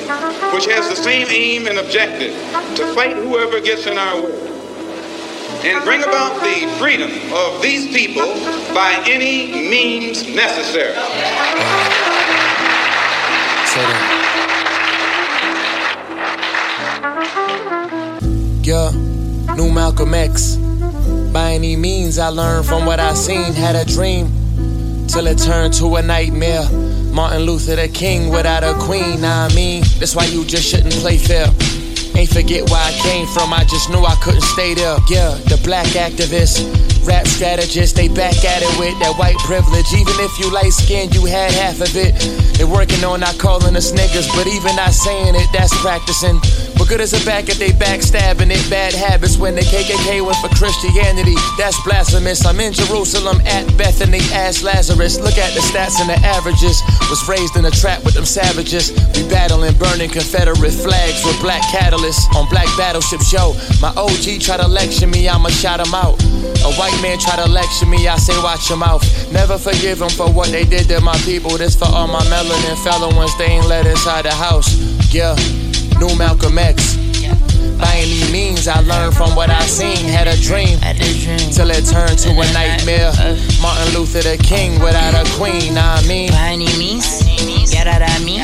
which 0.54 0.68
has 0.68 0.88
the 0.88 0.96
same 0.96 1.28
aim 1.30 1.68
and 1.68 1.80
objective 1.80 2.34
to 2.76 2.94
fight 2.94 3.16
whoever 3.16 3.60
gets 3.60 3.88
in 3.88 3.98
our 3.98 4.22
way 4.22 4.53
and 5.64 5.84
bring 5.86 6.04
about 6.04 6.42
the 6.42 6.68
freedom 6.78 7.10
of 7.34 7.62
these 7.62 7.88
people 7.88 8.26
by 8.74 9.02
any 9.08 9.70
means 9.70 10.28
necessary. 10.36 10.94
Yeah, 18.62 18.92
new 19.56 19.72
Malcolm 19.72 20.14
X. 20.14 20.58
By 21.32 21.54
any 21.54 21.76
means, 21.76 22.20
I 22.20 22.28
learned 22.28 22.66
from 22.66 22.86
what 22.86 23.00
I 23.00 23.14
seen. 23.14 23.54
Had 23.54 23.76
a 23.76 23.86
dream 23.86 24.28
till 25.08 25.28
it 25.28 25.38
turned 25.38 25.74
to 25.76 25.96
a 25.96 26.02
nightmare. 26.02 26.70
Martin 27.12 27.44
Luther 27.44 27.76
the 27.76 27.88
King 27.88 28.30
without 28.30 28.64
a 28.64 28.74
queen, 28.80 29.24
I 29.24 29.54
mean, 29.54 29.84
that's 30.00 30.16
why 30.16 30.26
you 30.26 30.44
just 30.46 30.68
shouldn't 30.68 30.94
play 30.96 31.18
fair. 31.18 31.48
Ain't 32.16 32.30
forget 32.30 32.70
where 32.70 32.80
I 32.80 32.92
came 33.02 33.26
from, 33.28 33.54
I 33.54 33.64
just 33.66 33.90
knew 33.90 34.04
I 34.06 34.16
couldn't 34.22 34.46
stay 34.54 34.74
there. 34.76 34.98
Yeah, 35.10 35.34
the 35.50 35.60
black 35.64 35.88
activists, 35.98 36.62
rap 37.08 37.26
strategists, 37.26 37.98
they 37.98 38.08
back 38.08 38.38
at 38.46 38.62
it 38.62 38.80
with 38.80 38.98
that 39.00 39.18
white 39.18 39.38
privilege. 39.40 39.92
Even 39.94 40.14
if 40.22 40.38
you 40.40 40.52
light 40.54 40.74
skinned, 40.74 41.16
you 41.16 41.26
had 41.26 41.52
half 41.52 41.82
of 41.82 41.96
it. 41.96 42.14
They're 42.58 42.68
working 42.68 43.04
on 43.04 43.22
not 43.22 43.40
calling 43.40 43.76
us 43.76 43.92
niggas, 43.92 44.30
but 44.36 44.46
even 44.46 44.76
not 44.76 44.94
saying 44.94 45.34
it, 45.36 45.50
that's 45.54 45.74
practicing. 45.82 46.40
What 46.84 46.90
good 46.90 47.00
is 47.00 47.14
it 47.14 47.26
back 47.26 47.48
if 47.48 47.58
they 47.64 47.72
backstabbing 47.72 48.52
it? 48.52 48.60
Bad 48.70 48.92
habits 48.92 49.38
when 49.38 49.56
the 49.56 49.62
KKK 49.62 50.20
went 50.20 50.36
for 50.44 50.52
Christianity. 50.52 51.40
That's 51.58 51.80
blasphemous. 51.88 52.46
I'm 52.46 52.60
in 52.60 52.74
Jerusalem 52.74 53.40
at 53.48 53.64
Bethany. 53.78 54.20
Ask 54.36 54.68
Lazarus. 54.68 55.18
Look 55.18 55.40
at 55.40 55.56
the 55.56 55.64
stats 55.64 56.04
and 56.04 56.12
the 56.12 56.20
averages. 56.28 56.84
Was 57.08 57.24
raised 57.24 57.56
in 57.56 57.64
a 57.64 57.72
trap 57.72 58.04
with 58.04 58.16
them 58.16 58.26
savages. 58.26 58.92
We 59.16 59.24
battling, 59.32 59.72
burning 59.80 60.12
Confederate 60.12 60.76
flags 60.76 61.24
with 61.24 61.40
black 61.40 61.64
catalysts 61.72 62.28
on 62.36 62.52
black 62.52 62.68
battleships. 62.76 63.32
Yo, 63.32 63.56
my 63.80 63.96
OG 63.96 64.44
try 64.44 64.60
to 64.60 64.68
lecture 64.68 65.08
me, 65.08 65.30
I'ma 65.30 65.56
shout 65.56 65.80
him 65.80 65.96
out. 65.96 66.20
A 66.68 66.72
white 66.76 67.00
man 67.00 67.16
try 67.16 67.40
to 67.40 67.48
lecture 67.48 67.88
me, 67.88 68.10
I 68.12 68.18
say 68.18 68.36
watch 68.44 68.68
your 68.68 68.78
mouth. 68.78 69.08
Never 69.32 69.58
forgive 69.58 70.00
them 70.00 70.12
for 70.12 70.28
what 70.28 70.52
they 70.52 70.66
did 70.66 70.92
to 70.92 71.00
my 71.00 71.16
people. 71.24 71.56
This 71.56 71.80
for 71.80 71.88
all 71.88 72.12
my 72.12 72.28
melanin 72.28 72.76
fellow 72.84 73.08
ones 73.16 73.32
they 73.38 73.56
ain't 73.56 73.72
let 73.72 73.88
inside 73.88 74.26
the 74.26 74.36
house. 74.36 74.68
Yeah 75.16 75.63
new 76.08 76.18
Malcolm 76.18 76.58
X. 76.58 76.98
By 77.80 77.96
any 77.96 78.32
means, 78.32 78.68
I 78.68 78.80
learned 78.82 79.16
from 79.16 79.36
what 79.36 79.50
I 79.50 79.62
seen. 79.62 80.06
Had 80.06 80.28
a 80.28 80.38
dream, 80.38 80.80
till 81.52 81.70
it 81.72 81.86
turned 81.86 82.18
to 82.20 82.32
a 82.32 82.48
nightmare. 82.54 83.12
Martin 83.62 83.94
Luther 83.94 84.22
the 84.22 84.38
King 84.38 84.80
without 84.80 85.14
a 85.14 85.24
queen, 85.38 85.76
nah, 85.76 85.96
I 85.96 86.08
mean. 86.08 86.32
By 86.32 86.50
any 86.60 86.72
means, 86.78 87.08
yeah, 87.74 87.84
that 87.86 88.02
I 88.02 88.20
mean. 88.24 88.42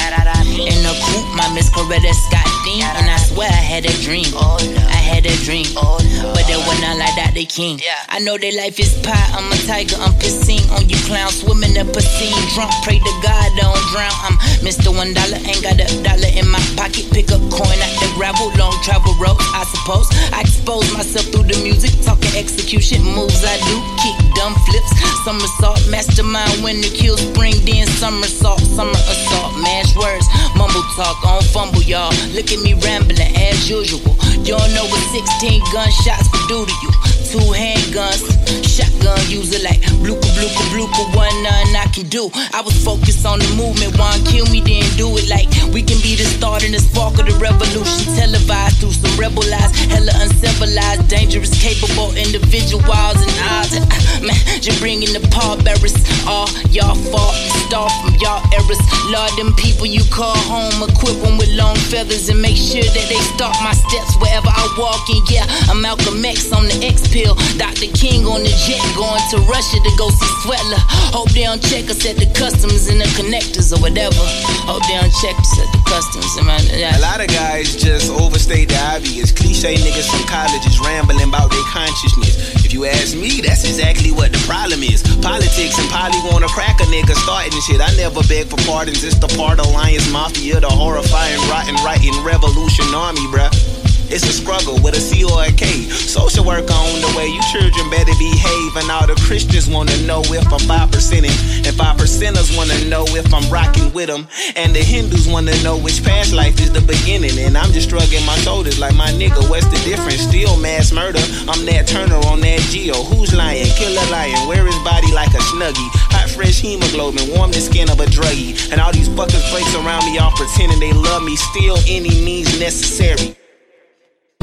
In 0.59 0.83
the 0.83 0.95
coupe, 1.03 1.28
my 1.39 1.47
Miss 1.55 1.69
Coretta 1.71 2.11
Scott 2.11 2.43
theme, 2.67 2.83
and 2.83 3.07
I 3.07 3.15
swear 3.15 3.47
I 3.47 3.63
had 3.63 3.85
a 3.87 3.93
dream. 4.03 4.27
Oh, 4.35 4.59
I 4.91 4.99
had 4.99 5.25
a 5.25 5.35
dream, 5.47 5.65
oh, 5.79 5.95
but 6.35 6.43
it 6.51 6.59
was 6.67 6.79
not 6.83 6.99
like 6.99 7.15
that. 7.15 7.31
The 7.33 7.45
King. 7.45 7.79
I 8.09 8.19
know 8.19 8.37
their 8.37 8.51
life 8.51 8.75
is 8.79 8.91
pie. 8.99 9.15
I'm 9.31 9.47
a 9.47 9.55
tiger. 9.63 9.95
I'm 10.03 10.11
pissing 10.19 10.59
on 10.75 10.89
you 10.89 10.99
clowns, 11.07 11.39
swimming 11.39 11.77
up 11.79 11.95
a 11.95 12.01
scene, 12.03 12.35
drunk. 12.51 12.73
Pray 12.83 12.99
to 12.99 13.13
God, 13.23 13.47
don't 13.55 13.79
drown. 13.95 14.11
I'm 14.27 14.35
Mr. 14.59 14.91
One 14.91 15.15
Dollar, 15.15 15.39
ain't 15.47 15.63
got 15.63 15.79
a 15.79 15.87
dollar 16.03 16.27
in 16.35 16.49
my 16.51 16.59
pocket. 16.75 17.07
Pick 17.15 17.31
up 17.31 17.39
coin 17.47 17.79
at 17.79 17.93
the 18.03 18.11
gravel, 18.19 18.51
long 18.59 18.75
travel 18.83 19.15
road. 19.15 19.39
I 19.55 19.63
suppose 19.71 20.11
I 20.35 20.43
expose 20.43 20.91
myself 20.91 21.31
through 21.31 21.47
the 21.47 21.55
music, 21.63 21.95
talking 22.03 22.35
execution 22.35 22.99
moves. 23.07 23.39
I 23.47 23.55
do 23.63 23.75
kick 24.03 24.17
dumb 24.35 24.55
flips, 24.67 24.91
somersault, 25.23 25.79
mastermind 25.87 26.59
when 26.59 26.83
the 26.83 26.91
kill 26.91 27.15
spring, 27.15 27.55
then 27.63 27.87
somersault, 27.87 28.59
summer 28.59 28.99
assault, 29.07 29.55
mash 29.63 29.95
words, 29.95 30.27
mumble 30.59 30.83
talk, 30.99 31.15
on 31.29 31.41
fumble, 31.43 31.83
y'all. 31.83 32.11
Look 32.33 32.51
at 32.51 32.59
me 32.61 32.73
rambling 32.73 33.19
as 33.19 33.69
usual. 33.69 34.15
Y'all 34.43 34.69
know 34.73 34.85
what 34.85 35.01
16 35.13 35.61
gunshots 35.71 36.27
would 36.31 36.47
do 36.47 36.65
to 36.65 36.73
you. 36.81 37.18
Two 37.29 37.37
handguns, 37.53 38.25
shotgun 38.65 39.21
user 39.29 39.61
like 39.61 39.81
bluka 40.01 40.25
bluka 40.33 40.63
bluka, 40.73 41.15
one 41.15 41.29
none 41.43 41.75
I 41.77 41.85
can 41.93 42.09
do. 42.09 42.31
I 42.57 42.61
was 42.65 42.73
focused 42.83 43.23
on 43.23 43.37
the 43.37 43.45
movement, 43.53 43.99
one 43.99 44.17
kill 44.25 44.49
me, 44.49 44.61
then 44.65 44.81
do 44.97 45.13
it 45.13 45.29
like 45.29 45.45
we 45.69 45.85
can 45.85 46.01
be 46.01 46.17
the 46.17 46.25
start 46.25 46.65
and 46.65 46.73
the 46.73 46.81
spark 46.81 47.19
of 47.21 47.29
the 47.29 47.37
revolution, 47.37 48.17
televised 48.17 48.81
through 48.81 48.97
some 48.97 49.13
rebel 49.13 49.45
lies, 49.45 49.69
hella 49.93 50.09
uncivilized, 50.25 51.05
dangerous, 51.07 51.53
capable 51.61 52.17
individuals 52.17 53.21
and 53.21 53.33
odds. 53.45 53.77
Ah, 53.77 54.25
man, 54.25 54.41
just 54.57 54.81
bringing 54.81 55.13
the 55.13 55.21
pallbearers, 55.29 55.93
all 56.25 56.49
y'all 56.73 56.97
fault, 57.13 57.37
start 57.69 57.93
from 58.01 58.17
y'all 58.17 58.41
errors. 58.57 58.81
Lord, 59.13 59.29
them 59.37 59.53
people 59.53 59.85
you 59.85 60.01
call 60.09 60.37
home, 60.49 60.81
equip 60.81 61.21
them 61.21 61.37
with 61.37 61.49
long 61.53 61.77
feathers 61.93 62.29
and 62.29 62.41
make 62.41 62.57
sure 62.57 62.85
that 62.85 63.05
they 63.05 63.21
start 63.37 63.53
my 63.61 63.73
steps 63.73 64.17
wherever 64.17 64.49
I 64.49 64.65
walk 64.77 65.01
And 65.09 65.25
Yeah, 65.29 65.45
I'm 65.69 65.81
Malcolm 65.81 66.23
X 66.25 66.51
on 66.53 66.65
the 66.65 66.77
X 66.85 67.09
pill, 67.19 67.35
Dr. 67.59 67.91
King 67.91 68.23
on 68.23 68.43
the 68.47 68.53
jet, 68.63 68.79
going 68.95 69.19
to 69.35 69.37
Russia 69.51 69.77
to 69.83 69.91
go 69.99 70.07
see 70.09 70.31
Sweatler. 70.47 70.79
Hope 71.11 71.29
they 71.35 71.43
don't 71.43 71.59
check 71.59 71.91
us 71.91 71.99
at 72.07 72.15
the 72.15 72.29
customs 72.31 72.87
and 72.87 73.03
the 73.03 73.09
connectors 73.19 73.75
or 73.75 73.79
whatever. 73.83 74.23
Hope 74.63 74.83
they 74.87 74.95
don't 74.95 75.11
check 75.19 75.35
us 75.35 75.53
at 75.59 75.67
the 75.75 75.81
customs. 75.83 76.31
And 76.39 76.47
man, 76.47 76.63
yeah. 76.71 76.95
A 76.95 77.03
lot 77.03 77.19
of 77.19 77.27
guys 77.27 77.75
just 77.75 78.07
overstate 78.09 78.69
the 78.71 78.79
obvious. 78.95 79.31
Cliche 79.31 79.75
niggas 79.75 80.07
from 80.07 80.23
colleges 80.31 80.79
rambling 80.79 81.27
about 81.27 81.51
their 81.51 81.67
consciousness. 81.67 82.55
If 82.63 82.71
you 82.73 82.85
ask 82.85 83.15
me, 83.15 83.41
that's 83.43 83.67
exactly 83.67 84.11
what 84.11 84.31
the 84.31 84.41
problem 84.47 84.81
is. 84.83 85.03
Politics 85.19 85.75
and 85.75 85.89
poly 85.91 86.19
wanna 86.31 86.47
crack 86.47 86.79
a 86.79 86.87
nigga 86.87 87.15
starting 87.19 87.59
shit. 87.67 87.81
I 87.81 87.91
never 87.99 88.23
beg 88.31 88.47
for 88.47 88.59
pardons. 88.63 89.03
It's 89.03 89.19
the 89.19 89.27
part 89.35 89.59
of 89.59 89.67
alliance 89.67 90.07
mafia, 90.11 90.59
the 90.61 90.69
horrifying, 90.69 91.39
rotten, 91.51 91.75
writing 91.83 92.15
revolution 92.23 92.87
army, 92.95 93.25
bruh. 93.33 93.78
It's 94.09 94.25
a 94.25 94.33
struggle 94.33 94.81
with 94.81 94.97
a 94.97 94.99
C 94.99 95.23
or 95.23 95.43
a 95.45 95.51
K. 95.53 95.85
Social 95.85 96.43
work 96.43 96.65
on 96.65 97.01
the 97.01 97.13
way. 97.15 97.27
You 97.29 97.41
children 97.53 97.89
better 97.93 98.17
behave. 98.17 98.75
And 98.75 98.89
all 98.89 99.05
the 99.05 99.13
Christians 99.21 99.69
wanna 99.69 99.95
know 100.09 100.25
if 100.25 100.49
I'm 100.49 100.65
5%ing. 100.65 101.29
And 101.61 101.75
5 101.77 101.97
percenters 101.97 102.49
wanna 102.57 102.73
know 102.89 103.05
if 103.13 103.31
I'm 103.31 103.45
rocking 103.53 103.93
with 103.93 104.07
them. 104.07 104.27
And 104.55 104.73
the 104.73 104.81
Hindus 104.81 105.27
wanna 105.27 105.53
know 105.61 105.77
which 105.77 106.03
past 106.03 106.33
life 106.33 106.59
is 106.59 106.73
the 106.73 106.81
beginning. 106.81 107.37
And 107.37 107.55
I'm 107.55 107.71
just 107.71 107.89
shrugging 107.89 108.25
my 108.25 108.35
shoulders 108.41 108.79
like 108.79 108.95
my 108.95 109.11
nigga, 109.13 109.47
what's 109.47 109.67
the 109.67 109.77
difference? 109.85 110.21
Still 110.25 110.57
mass 110.57 110.91
murder. 110.91 111.21
I'm 111.45 111.63
that 111.69 111.85
Turner 111.85 112.17
on 112.25 112.41
that 112.41 112.61
Geo. 112.73 112.97
Who's 113.13 113.33
lying? 113.33 113.69
Killer 113.77 114.09
lion. 114.09 114.47
Wear 114.49 114.65
his 114.65 114.79
body 114.81 115.11
like 115.13 115.33
a 115.37 115.43
snuggie. 115.53 115.89
Hot 116.17 116.29
fresh 116.31 116.59
hemoglobin. 116.61 117.29
Warm 117.37 117.51
the 117.51 117.61
skin 117.61 117.91
of 117.91 117.99
a 117.99 118.05
druggie. 118.05 118.71
And 118.71 118.81
all 118.81 118.91
these 118.91 119.09
fuckers 119.09 119.45
flakes 119.53 119.75
around 119.75 120.03
me 120.09 120.17
all 120.17 120.31
pretending 120.31 120.79
they 120.79 120.93
love 120.93 121.21
me. 121.21 121.35
Still 121.35 121.77
any 121.85 122.25
means 122.25 122.59
necessary 122.59 123.35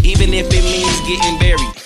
even 0.07 0.33
if 0.33 0.47
it 0.51 0.63
means 0.63 1.01
getting 1.01 1.37
buried. 1.39 1.77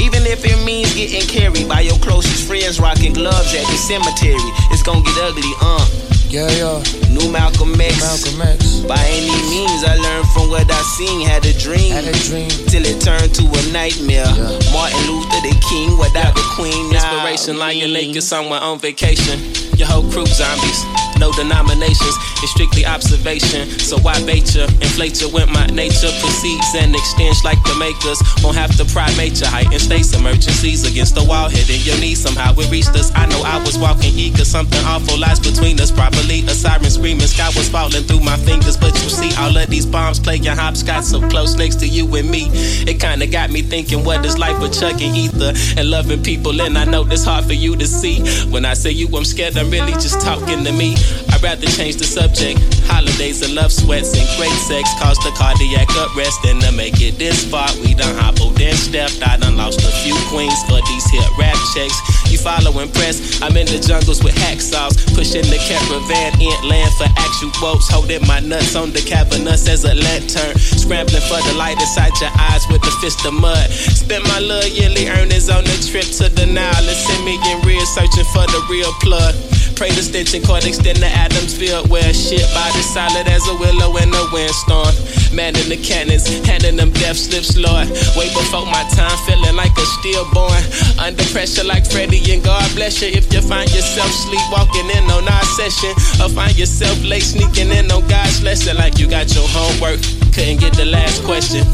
Even 0.00 0.26
if 0.26 0.44
it 0.44 0.64
means 0.66 0.92
getting 0.94 1.22
carried 1.28 1.68
by 1.68 1.80
your 1.80 1.96
closest 1.98 2.48
friends, 2.48 2.80
rocking 2.80 3.12
gloves 3.12 3.54
at 3.54 3.64
the 3.66 3.76
cemetery. 3.76 4.50
It's 4.72 4.82
gonna 4.82 5.02
get 5.02 5.16
ugly, 5.22 5.52
uh. 5.60 5.88
Yeah, 6.28 6.50
yeah. 6.50 7.01
New 7.12 7.30
Malcolm 7.30 7.78
X. 7.80 8.00
Malcolm 8.00 8.42
X. 8.42 8.80
By 8.80 8.98
any 9.12 9.36
means, 9.50 9.84
I 9.84 9.96
learned 9.96 10.28
from 10.32 10.48
what 10.48 10.70
I 10.70 10.82
seen. 10.96 11.26
Had 11.26 11.44
a 11.44 11.52
dream. 11.58 11.92
Had 11.92 12.08
a 12.08 12.16
dream. 12.24 12.48
Till 12.72 12.84
it 12.84 13.00
turned 13.00 13.34
to 13.36 13.44
a 13.44 13.62
nightmare. 13.72 14.24
Yeah. 14.24 14.72
Martin 14.72 15.00
Luther, 15.06 15.40
the 15.44 15.54
king, 15.68 15.98
without 15.98 16.34
the 16.34 16.44
queen. 16.56 16.92
Inspiration 16.92 17.58
like 17.58 17.76
a 17.76 17.88
naked 17.88 18.22
somewhere 18.22 18.60
on 18.60 18.78
vacation. 18.78 19.38
Your 19.76 19.88
whole 19.88 20.08
crew 20.10 20.26
zombies. 20.26 20.84
no 21.22 21.30
denominations. 21.32 22.16
It's 22.42 22.50
strictly 22.50 22.84
observation. 22.84 23.70
So 23.78 23.96
why 24.02 24.18
bait 24.26 24.54
ya? 24.54 24.66
Inflate 24.82 25.22
ya 25.22 25.28
when 25.28 25.46
my 25.52 25.66
nature 25.66 26.10
proceeds 26.18 26.74
and 26.74 26.94
extends 26.94 27.44
like 27.44 27.62
the 27.62 27.76
makers. 27.78 28.18
Won't 28.42 28.56
have 28.56 28.74
to 28.78 28.84
primate 28.90 29.38
height 29.38 29.70
Heighten 29.70 29.78
states 29.78 30.10
emergencies 30.18 30.82
against 30.82 31.14
the 31.14 31.22
wall, 31.22 31.48
hitting 31.48 31.80
your 31.86 31.98
knees. 32.02 32.18
Somehow 32.18 32.58
it 32.58 32.68
reached 32.70 32.94
us. 32.98 33.12
I 33.14 33.26
know 33.26 33.40
I 33.46 33.62
was 33.62 33.78
walking 33.78 34.14
eager. 34.18 34.44
Something 34.44 34.82
awful 34.84 35.16
lies 35.18 35.38
between 35.38 35.78
us. 35.80 35.90
Probably 35.92 36.42
a 36.50 36.54
siren 36.62 36.90
screaming. 37.02 37.26
Sky 37.26 37.48
was 37.56 37.68
falling 37.68 38.04
through 38.04 38.20
my 38.20 38.36
fingers. 38.36 38.76
But 38.76 38.94
you 39.02 39.10
see, 39.10 39.34
all 39.42 39.56
of 39.56 39.68
these 39.68 39.84
bombs 39.84 40.20
playing 40.20 40.44
hopscotch 40.44 41.04
so 41.04 41.18
close 41.28 41.56
next 41.56 41.80
to 41.80 41.88
you 41.88 42.06
and 42.14 42.30
me. 42.30 42.46
It 42.86 43.00
kinda 43.00 43.26
got 43.26 43.50
me 43.50 43.62
thinking, 43.62 44.04
what 44.04 44.24
is 44.24 44.38
life 44.38 44.56
but 44.60 44.72
chugging 44.72 45.16
ether 45.16 45.52
and 45.76 45.90
loving 45.90 46.22
people? 46.22 46.60
And 46.60 46.78
I 46.78 46.84
know 46.84 47.04
it's 47.10 47.24
hard 47.24 47.44
for 47.44 47.54
you 47.54 47.74
to 47.74 47.86
see. 47.86 48.20
When 48.50 48.64
I 48.64 48.74
say 48.74 48.92
you, 48.92 49.08
I'm 49.16 49.24
scared. 49.24 49.56
I'm 49.56 49.70
really 49.70 49.94
just 49.94 50.20
talking 50.20 50.62
to 50.62 50.72
me. 50.72 50.94
I'd 51.32 51.42
rather 51.42 51.66
change 51.66 51.96
the 51.96 52.04
subject. 52.04 52.60
Holidays 52.86 53.42
and 53.42 53.54
love 53.54 53.72
sweats 53.72 54.14
and 54.14 54.28
great 54.38 54.58
sex 54.70 54.88
cause 55.02 55.18
the 55.26 55.32
cardiac 55.34 55.88
arrest. 56.06 56.44
And 56.44 56.60
to 56.62 56.70
make 56.70 57.00
it 57.02 57.18
this 57.18 57.44
far, 57.50 57.68
we 57.82 57.94
done 57.94 58.14
hobbled 58.14 58.60
and 58.60 58.78
stepped. 58.78 59.26
I 59.26 59.38
done 59.38 59.56
lost 59.56 59.80
a 59.82 59.92
few 60.06 60.14
queens 60.30 60.62
for 60.70 60.78
these 60.86 61.10
hit 61.10 61.26
rap 61.36 61.58
checks. 61.74 61.98
You 62.30 62.38
follow 62.38 62.72
press. 62.94 63.42
I'm 63.42 63.56
in 63.56 63.66
the 63.66 63.78
jungles 63.78 64.22
with 64.22 64.34
hacksaws, 64.36 64.94
pushing 65.14 65.44
the 65.50 65.58
caravan 65.66 66.40
in 66.40 66.56
for 66.96 67.08
actual 67.16 67.50
boats. 67.60 67.88
Holding 67.88 68.26
my 68.26 68.40
nuts 68.40 68.76
on 68.76 68.92
the 68.92 69.00
cavernous 69.00 69.68
as 69.68 69.84
a 69.84 69.94
lantern. 69.94 70.56
Scrambling 70.58 71.22
for 71.28 71.40
the 71.48 71.54
light 71.56 71.80
inside 71.80 72.12
your 72.20 72.32
eyes 72.38 72.66
with 72.68 72.82
the 72.82 72.92
fist 73.00 73.24
of 73.26 73.34
mud. 73.34 73.70
Spend 73.70 74.24
my 74.24 74.40
little 74.40 74.70
yearly 74.70 75.08
earnings 75.08 75.48
on 75.48 75.64
the 75.64 75.76
trip 75.90 76.06
to 76.20 76.28
the 76.28 76.46
Nile 76.46 76.74
and 76.76 76.96
send 76.96 77.24
me 77.24 77.38
in 77.50 77.60
real 77.66 77.86
searching 77.86 78.28
for 78.32 78.46
the 78.46 78.60
real 78.70 78.92
plug. 79.00 79.34
Pray 79.76 79.90
the 79.90 80.02
extension 80.02 80.42
cord 80.42 80.64
extend 80.64 80.98
to 80.98 81.08
Adamsville 81.08 81.88
where 81.88 82.12
shit 82.12 82.44
body 82.54 82.82
solid 82.82 83.26
as 83.28 83.46
a 83.48 83.54
willow 83.56 83.96
in 83.96 84.12
a 84.12 84.24
windstorm. 84.32 84.92
Man 85.32 85.56
in 85.56 85.68
the 85.68 85.80
cannons, 85.80 86.28
handing 86.44 86.76
them 86.76 86.92
death 86.92 87.16
slips, 87.16 87.56
Lord. 87.56 87.88
Way 88.14 88.28
before 88.36 88.66
my 88.66 88.84
time, 88.92 89.16
feeling 89.24 89.56
like 89.56 89.72
a 89.76 89.86
stillborn. 89.98 90.62
Under 91.00 91.24
pressure 91.32 91.64
like 91.64 91.88
Freddie 91.88 92.20
and 92.32 92.44
God 92.44 92.64
bless 92.74 93.00
you 93.00 93.08
if 93.08 93.32
you 93.32 93.40
find 93.40 93.68
yourself 93.72 94.10
sleepwalking 94.12 94.88
in 94.92 95.04
on 95.10 95.24
our 95.26 95.46
session. 95.56 95.92
Or 96.20 96.28
find 96.28 96.52
yourself 96.58 97.00
late 97.04 97.24
sneaking 97.24 97.72
in 97.72 97.90
on 97.90 98.06
God's 98.08 98.42
lesson 98.42 98.76
like 98.76 98.98
you 98.98 99.08
got 99.08 99.32
your 99.34 99.48
homework. 99.48 100.00
Couldn't 100.36 100.60
get 100.60 100.74
the 100.74 100.84
last 100.86 101.24
question. 101.24 101.64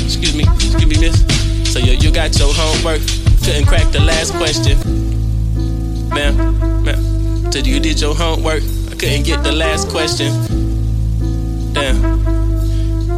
Excuse 0.00 0.34
me, 0.34 0.44
excuse 0.44 0.86
me, 0.86 0.96
miss. 0.98 1.18
So 1.68 1.78
you, 1.78 1.92
you 1.98 2.10
got 2.12 2.36
your 2.38 2.52
homework. 2.52 3.00
Couldn't 3.44 3.66
crack 3.66 3.90
the 3.92 4.00
last 4.00 4.32
question. 4.34 5.01
Ma'am, 6.14 6.84
ma'am. 6.84 7.50
Till 7.50 7.66
you 7.66 7.80
did 7.80 8.00
your 8.00 8.14
homework. 8.14 8.62
I 8.90 8.94
couldn't 8.96 9.24
get 9.24 9.42
the 9.42 9.52
last 9.52 9.88
question. 9.88 10.30
Damn. 11.72 12.00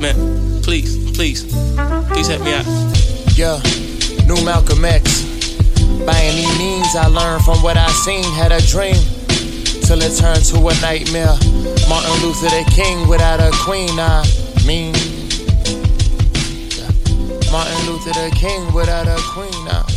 Man, 0.01 0.63
please, 0.63 1.11
please, 1.13 1.43
please 2.13 2.29
help 2.29 2.43
me 2.43 2.55
out. 2.55 2.67
Yeah, 3.37 3.59
new 4.27 4.45
Malcolm 4.45 4.85
X. 4.85 5.25
By 6.07 6.19
any 6.21 6.47
means, 6.57 6.95
I 6.95 7.07
learned 7.09 7.45
from 7.45 7.63
what 7.63 7.77
I 7.77 7.89
seen. 8.05 8.23
Had 8.35 8.53
a 8.53 8.61
dream 8.67 8.97
till 9.83 10.01
it 10.01 10.17
turned 10.17 10.45
to 10.47 10.59
a 10.59 10.75
nightmare. 10.81 11.35
Martin 11.89 12.15
Luther 12.23 12.51
the 12.51 12.65
King 12.71 13.09
without 13.09 13.41
a 13.41 13.51
queen. 13.65 13.99
I 13.99 14.23
mean. 14.67 14.93
Martin 17.51 17.87
Luther 17.87 18.13
the 18.13 18.31
King 18.37 18.73
without 18.73 19.09
a 19.09 19.17
queen. 19.33 19.69
I 19.69 19.94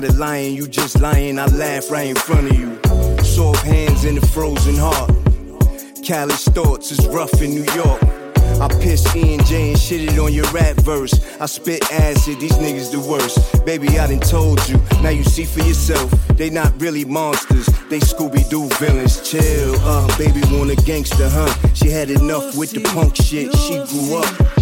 not 0.00 0.10
a 0.10 0.12
lion, 0.14 0.54
you 0.54 0.66
just 0.66 1.00
lying. 1.00 1.38
I 1.38 1.46
laugh 1.46 1.88
right 1.88 2.08
in 2.08 2.16
front 2.16 2.50
of 2.50 2.58
you. 2.58 2.76
Soft 3.22 3.64
hands 3.64 4.04
in 4.04 4.18
a 4.18 4.20
frozen 4.20 4.74
heart. 4.76 5.08
Callous 6.02 6.48
thoughts 6.48 6.90
is 6.90 7.06
rough 7.06 7.40
in 7.40 7.50
New 7.50 7.66
York. 7.74 8.02
I 8.60 8.66
pissed 8.82 9.14
E 9.14 9.34
and 9.34 9.46
J 9.46 9.68
and 9.68 9.78
shitted 9.78 10.18
on 10.20 10.32
your 10.32 10.50
rap 10.50 10.74
verse. 10.78 11.14
I 11.40 11.46
spit 11.46 11.80
acid, 11.92 12.40
these 12.40 12.58
niggas 12.58 12.90
the 12.90 12.98
worst. 12.98 13.64
Baby, 13.64 14.00
I 14.00 14.08
done 14.08 14.18
told 14.18 14.68
you, 14.68 14.80
now 15.00 15.10
you 15.10 15.22
see 15.22 15.44
for 15.44 15.60
yourself. 15.60 16.10
They 16.38 16.50
not 16.50 16.72
really 16.80 17.04
monsters, 17.04 17.66
they 17.88 18.00
Scooby 18.00 18.48
Doo 18.50 18.68
villains. 18.80 19.20
Chill, 19.20 19.76
uh, 19.82 20.18
baby 20.18 20.40
want 20.50 20.70
a 20.72 20.76
gangster, 20.84 21.28
huh? 21.28 21.54
She 21.72 21.88
had 21.88 22.10
enough 22.10 22.56
with 22.56 22.72
the 22.72 22.80
punk 22.80 23.14
shit, 23.14 23.54
she 23.56 23.74
grew 23.86 24.16
up. 24.16 24.53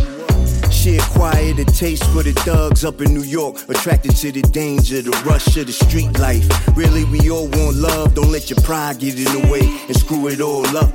She 0.83 0.97
acquired 0.97 1.61
a 1.61 1.65
taste 1.65 2.03
for 2.07 2.25
the 2.25 2.33
thugs 2.33 2.85
up 2.85 3.01
in 3.01 3.15
New 3.15 3.23
York. 3.23 3.55
Attracted 3.69 4.17
to 4.17 4.33
the 4.33 4.43
danger, 4.43 5.01
the 5.01 5.13
rush 5.25 5.57
of 5.57 5.67
the 5.69 5.73
street 5.73 6.19
life. 6.19 6.45
Really, 6.77 7.05
we 7.05 7.31
all 7.31 7.47
want 7.47 7.77
love. 7.77 8.15
Don't 8.17 8.33
let 8.33 8.51
your 8.51 8.61
pride 8.63 8.99
get 8.99 9.17
in 9.17 9.27
the 9.27 9.49
way 9.49 9.63
and 9.87 9.97
screw 9.97 10.27
it 10.27 10.41
all 10.41 10.67
up. 10.77 10.91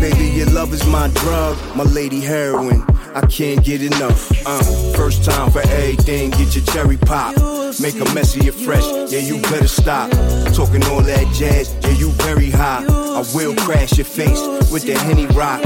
Baby, 0.00 0.36
your 0.36 0.50
love 0.50 0.72
is 0.72 0.84
my 0.88 1.06
drug, 1.22 1.56
my 1.76 1.84
lady 1.84 2.20
heroin. 2.20 2.82
I 3.14 3.24
can't 3.26 3.64
get 3.64 3.80
enough. 3.80 4.28
Uh, 4.44 4.60
first 4.96 5.24
time 5.24 5.52
for 5.52 5.60
everything, 5.60 6.30
get 6.30 6.56
your 6.56 6.64
cherry 6.64 6.96
pop. 6.96 7.36
Make 7.80 7.94
a 8.00 8.12
mess 8.12 8.34
of 8.34 8.42
your 8.42 8.54
fresh, 8.54 8.82
yeah, 9.12 9.20
you 9.20 9.40
better 9.42 9.68
stop. 9.68 10.10
Talking 10.52 10.82
all 10.86 11.02
that 11.02 11.32
jazz, 11.32 11.72
yeah, 11.82 11.90
you 11.90 12.10
very 12.26 12.50
high. 12.50 12.84
I 12.88 13.24
will 13.36 13.54
crash 13.54 13.98
your 13.98 14.04
face 14.04 14.40
with 14.72 14.84
the 14.84 14.98
Henny 14.98 15.26
Rock. 15.26 15.62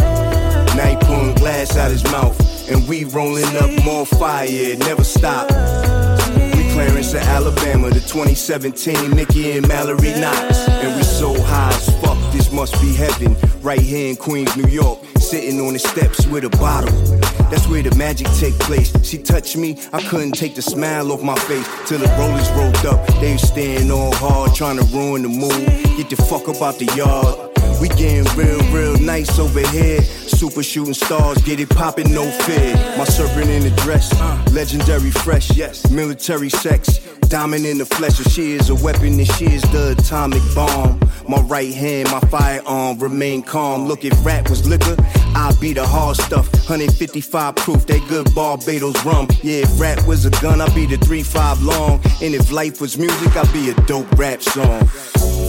Now 0.76 0.86
he 0.86 0.96
pulling 1.06 1.34
glass 1.34 1.76
out 1.76 1.90
his 1.90 2.04
mouth, 2.04 2.38
and 2.68 2.86
we 2.88 3.04
rolling 3.04 3.56
up 3.56 3.84
more 3.84 4.06
fire, 4.06 4.46
it 4.48 4.78
never 4.78 5.04
stop. 5.04 5.48
We 6.56 6.62
Clarence 6.72 7.14
of 7.14 7.20
Alabama, 7.22 7.90
the 7.90 8.00
2017 8.00 9.14
Mickey 9.14 9.52
and 9.52 9.66
Mallory 9.68 10.12
Knox. 10.20 10.68
And 10.68 10.96
we 10.96 11.02
so 11.02 11.40
high 11.42 11.68
as 11.68 11.88
fuck, 12.00 12.18
this 12.32 12.50
must 12.52 12.80
be 12.80 12.94
heaven. 12.94 13.36
Right 13.60 13.80
here 13.80 14.08
in 14.08 14.16
Queens, 14.16 14.56
New 14.56 14.68
York, 14.68 14.98
sitting 15.18 15.60
on 15.60 15.74
the 15.74 15.78
steps 15.78 16.26
with 16.26 16.44
a 16.44 16.50
bottle. 16.50 16.92
That's 17.50 17.68
where 17.68 17.82
the 17.82 17.94
magic 17.96 18.26
take 18.38 18.58
place. 18.60 18.92
She 19.04 19.18
touched 19.18 19.56
me, 19.56 19.78
I 19.92 20.02
couldn't 20.02 20.32
take 20.32 20.54
the 20.54 20.62
smile 20.62 21.12
off 21.12 21.22
my 21.22 21.36
face. 21.36 21.68
Till 21.86 21.98
the 21.98 22.08
rollers 22.18 22.50
rolled 22.52 22.86
up, 22.86 23.06
they 23.20 23.32
was 23.32 23.42
staying 23.42 23.90
all 23.90 24.14
hard, 24.14 24.54
trying 24.54 24.78
to 24.78 24.84
ruin 24.84 25.22
the 25.22 25.28
mood. 25.28 25.66
Get 25.96 26.10
the 26.10 26.16
fuck 26.16 26.48
up 26.48 26.62
out 26.62 26.78
the 26.78 26.86
yard. 26.96 27.51
We 27.82 27.88
getting 27.88 28.22
real, 28.36 28.62
real 28.70 28.96
nice 29.00 29.40
over 29.40 29.58
here. 29.70 30.00
Super 30.02 30.62
shooting 30.62 30.94
stars, 30.94 31.38
get 31.38 31.58
it 31.58 31.68
poppin', 31.68 32.14
no 32.14 32.30
fear. 32.30 32.76
My 32.96 33.02
serpent 33.02 33.50
in 33.50 33.64
the 33.64 33.70
dress, 33.82 34.12
uh. 34.20 34.40
legendary 34.52 35.10
fresh, 35.10 35.56
yes. 35.56 35.90
Military 35.90 36.48
sex, 36.48 37.00
diamond 37.22 37.66
in 37.66 37.78
the 37.78 37.84
flesh. 37.84 38.20
If 38.20 38.28
she 38.28 38.52
is 38.52 38.70
a 38.70 38.76
weapon, 38.76 39.16
then 39.16 39.26
she 39.26 39.46
is 39.46 39.62
the 39.72 39.96
atomic 39.98 40.42
bomb. 40.54 41.00
My 41.28 41.40
right 41.40 41.74
hand, 41.74 42.08
my 42.12 42.20
firearm, 42.20 43.00
remain 43.00 43.42
calm. 43.42 43.88
Look, 43.88 44.04
if 44.04 44.14
rap 44.24 44.48
was 44.48 44.64
liquor, 44.64 44.94
I'd 45.34 45.58
be 45.60 45.72
the 45.72 45.84
hard 45.84 46.18
stuff. 46.18 46.52
155 46.52 47.56
proof, 47.56 47.84
that 47.86 48.06
good 48.08 48.32
Barbados 48.32 49.04
rum. 49.04 49.26
Yeah, 49.42 49.62
if 49.64 49.80
rap 49.80 50.06
was 50.06 50.24
a 50.24 50.30
gun, 50.40 50.60
I'd 50.60 50.72
be 50.72 50.86
the 50.86 50.98
3-5 50.98 51.64
long. 51.64 52.00
And 52.22 52.32
if 52.32 52.52
life 52.52 52.80
was 52.80 52.96
music, 52.96 53.36
I'd 53.36 53.52
be 53.52 53.70
a 53.70 53.74
dope 53.86 54.08
rap 54.12 54.40
song. 54.40 54.88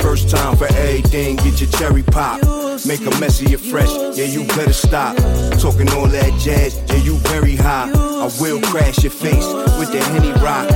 First 0.03 0.29
time 0.29 0.57
for 0.57 0.65
everything, 0.65 1.37
get 1.37 1.61
your 1.61 1.69
cherry 1.71 2.03
pop. 2.03 2.41
Make 2.85 2.99
a 3.01 3.19
mess 3.21 3.41
of 3.41 3.49
your 3.49 3.57
fresh, 3.57 3.89
yeah, 4.17 4.25
you 4.25 4.45
better 4.47 4.73
stop. 4.73 5.15
Talking 5.59 5.89
all 5.93 6.07
that 6.07 6.37
jazz, 6.39 6.77
yeah, 6.89 6.97
you 6.97 7.15
very 7.29 7.55
high. 7.55 7.89
I 7.89 8.29
will 8.41 8.59
crash 8.63 9.01
your 9.01 9.13
face 9.13 9.47
with 9.79 9.93
the 9.93 10.03
Henny 10.11 10.33
Rock. 10.43 10.69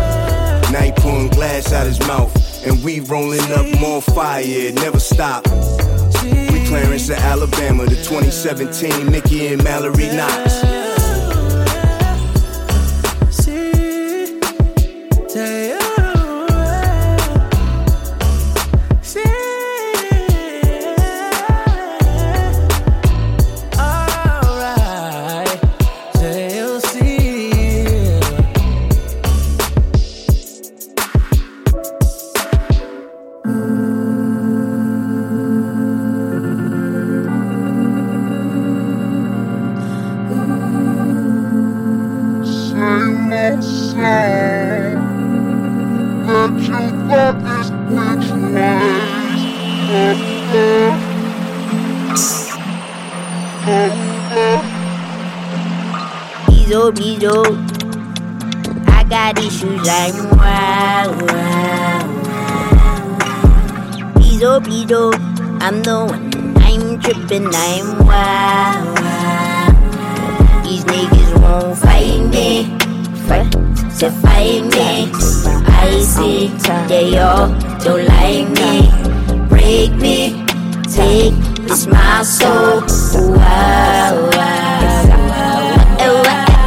Now 0.71 0.81
he 0.81 0.93
pulling 0.93 1.27
glass 1.27 1.73
out 1.73 1.85
his 1.85 1.99
mouth, 2.07 2.33
and 2.65 2.81
we 2.85 3.01
rolling 3.01 3.51
up 3.51 3.67
more 3.81 4.01
fire, 4.01 4.43
it 4.45 4.75
never 4.75 4.99
stop. 4.99 5.45
We 6.23 6.65
Clarence 6.67 7.09
of 7.09 7.17
Alabama, 7.17 7.85
the 7.85 7.95
2017 7.97 9.11
Mickey 9.11 9.47
and 9.47 9.61
Mallory 9.61 10.07
Knox. 10.07 10.66
Tripping. 67.07 67.47
I'm 67.47 68.05
wow, 68.05 68.93
wow. 68.95 70.61
These 70.63 70.83
niggas 70.85 71.31
won't 71.41 71.77
fight 71.77 72.21
me. 72.33 72.65
Fight 73.27 73.51
to 73.99 74.11
fight 74.23 74.63
me. 74.75 75.11
I 75.67 76.01
see 76.01 76.47
they 76.87 77.17
all 77.17 77.47
don't 77.79 78.05
like 78.05 78.49
me. 78.59 78.91
Break 79.47 79.91
me. 79.95 80.43
Take 80.91 81.33
it's 81.69 81.85
my 81.87 82.23
soul. 82.23 82.81
Wow, 83.35 84.29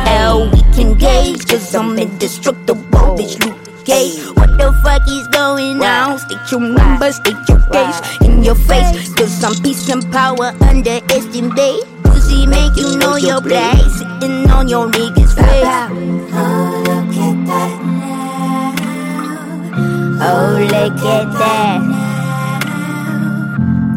wow, 0.07 0.51
we 0.53 0.61
can 0.75 0.95
gauge, 0.97 1.47
cause 1.47 1.75
I'm 1.75 1.99
indestructible, 1.99 3.17
bitch, 3.17 3.70
Cage. 3.91 4.23
What 4.39 4.57
the 4.57 4.73
fuck 4.85 5.03
is 5.09 5.27
going 5.27 5.83
on? 5.83 6.19
Stick 6.21 6.39
your 6.53 6.61
number, 6.61 7.11
stick 7.11 7.37
your 7.49 7.59
case 7.75 7.99
in 8.23 8.45
your 8.45 8.55
face, 8.55 9.13
cause 9.15 9.43
I'm 9.43 9.55
peace 9.65 9.89
and 9.89 10.07
power, 10.13 10.55
underestimate. 10.63 11.83
Pussy 12.05 12.47
make 12.47 12.77
you 12.77 12.97
know 12.99 13.17
your 13.17 13.41
place, 13.41 13.99
sitting 13.99 14.49
on 14.49 14.69
your 14.69 14.87
niggas' 14.87 15.35
face. 15.35 15.67
Oh, 16.39 16.85
look 16.87 17.17
at 17.27 17.37
that 17.51 17.83
now. 17.99 18.75
Oh, 20.23 20.55
look 20.73 21.03
at 21.17 21.27
that. 21.41 21.81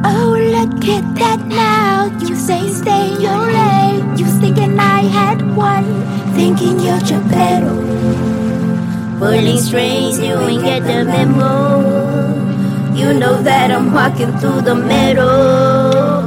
Oh, 0.06 0.34
look 0.56 0.86
at 0.90 1.06
that 1.22 1.46
now. 1.46 2.10
You 2.26 2.36
say 2.36 2.68
stay 2.72 3.10
your 3.22 3.46
lane. 3.58 4.18
You 4.18 4.26
thinking 4.42 4.80
I 4.80 5.02
had 5.02 5.56
one, 5.56 5.86
thinking 6.34 6.80
you're 6.80 7.00
Geppetto. 7.00 8.43
Pulling 9.24 9.58
strings, 9.58 10.20
you 10.20 10.38
ain't 10.38 10.64
get 10.66 10.84
the 10.84 11.06
memo. 11.06 11.80
You 12.94 13.14
know 13.14 13.42
that 13.42 13.72
I'm 13.72 13.94
walking 13.94 14.38
through 14.38 14.64
the 14.64 14.76
middle. 14.76 16.23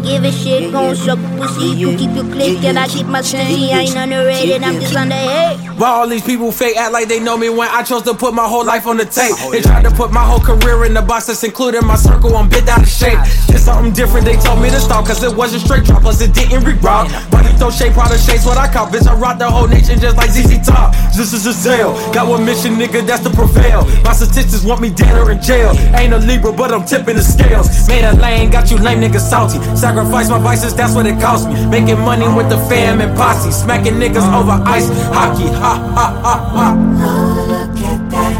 I 0.00 0.02
ain't 0.02 0.22
give 0.22 0.24
a 0.24 0.32
shit, 0.32 0.72
gon' 0.72 0.96
suck 0.96 1.18
pussy. 1.36 1.76
You 1.76 1.94
keep 1.96 2.14
your 2.14 2.24
click, 2.24 2.64
and 2.64 2.78
I 2.78 2.88
keep 2.88 3.06
my 3.06 3.20
steady. 3.20 3.70
I 3.72 3.80
ain't 3.80 3.96
underrated, 3.96 4.62
I'm 4.62 4.80
just 4.80 4.94
underhate. 4.94 5.78
Why 5.78 5.88
all 5.88 6.08
these 6.08 6.24
people 6.24 6.52
fake 6.52 6.76
act 6.76 6.92
like 6.92 7.08
they 7.08 7.20
know 7.20 7.36
me 7.36 7.48
when 7.48 7.68
I 7.68 7.82
chose 7.82 8.02
to 8.02 8.14
put 8.14 8.32
my 8.32 8.46
whole 8.46 8.64
life 8.64 8.86
on 8.86 8.96
the 8.96 9.04
tape? 9.04 9.34
They 9.50 9.60
tried 9.60 9.84
to 9.84 9.90
put 9.90 10.12
my 10.12 10.24
whole 10.24 10.40
career 10.40 10.84
in 10.84 10.94
the 10.94 11.02
box 11.02 11.26
that's 11.26 11.42
including 11.44 11.86
my 11.86 11.96
circle. 11.96 12.36
I'm 12.36 12.48
bit 12.48 12.68
out 12.68 12.82
of 12.82 12.88
shape. 12.88 13.18
It's 13.48 13.64
something 13.64 13.92
different. 13.92 14.24
They 14.24 14.36
told 14.36 14.62
me 14.62 14.70
to 14.70 14.80
stop 14.80 15.06
cause 15.06 15.22
it 15.22 15.34
wasn't 15.34 15.62
straight 15.62 15.84
drop, 15.84 16.02
plus 16.02 16.20
it 16.20 16.32
didn't 16.34 16.64
re-rock. 16.64 17.10
But 17.30 17.44
you 17.44 17.52
throw 17.58 17.70
shape 17.70 17.96
out 17.98 18.12
of 18.14 18.20
shapes 18.20 18.46
what 18.46 18.56
I 18.56 18.72
call. 18.72 18.86
Bitch, 18.88 19.06
I 19.06 19.14
rock 19.14 19.38
the 19.38 19.50
whole 19.50 19.68
nation 19.68 19.98
just 20.00 20.16
like 20.16 20.30
ZZ 20.30 20.66
Top. 20.66 20.94
This 21.16 21.32
is 21.32 21.46
a 21.46 21.52
sale. 21.52 21.92
Got 22.12 22.28
one 22.28 22.44
mission, 22.44 22.74
nigga, 22.74 23.06
that's 23.06 23.22
to 23.24 23.30
prevail. 23.30 23.84
My 24.02 24.12
statistics 24.12 24.64
want 24.64 24.80
me 24.80 24.90
dead 24.90 25.16
or 25.16 25.30
in 25.30 25.40
jail. 25.42 25.72
Ain't 25.96 26.12
a 26.12 26.18
Libra, 26.18 26.52
but 26.52 26.72
I'm 26.72 26.84
tipping 26.84 27.16
the 27.16 27.22
scales. 27.22 27.88
Made 27.88 28.04
a 28.04 28.14
lane, 28.16 28.50
got 28.50 28.70
you 28.70 28.76
lame 28.78 29.00
niggas 29.00 29.28
salty. 29.28 29.58
Sacrifice 29.90 30.30
my 30.30 30.38
vices, 30.38 30.72
that's 30.72 30.94
what 30.94 31.04
it 31.04 31.20
cost 31.20 31.48
me. 31.48 31.66
Making 31.66 31.98
money 31.98 32.28
with 32.32 32.48
the 32.48 32.56
fam 32.68 33.00
and 33.00 33.12
posse. 33.16 33.50
Smacking 33.50 33.94
niggas 33.94 34.22
over 34.32 34.62
ice 34.64 34.88
hockey. 35.10 35.48
Ha 35.48 35.74
ha 35.96 36.06
ha 36.22 36.38
ha. 36.54 36.76
Oh, 37.02 37.34
look 37.50 37.76
at 37.90 38.00
that. 38.12 38.36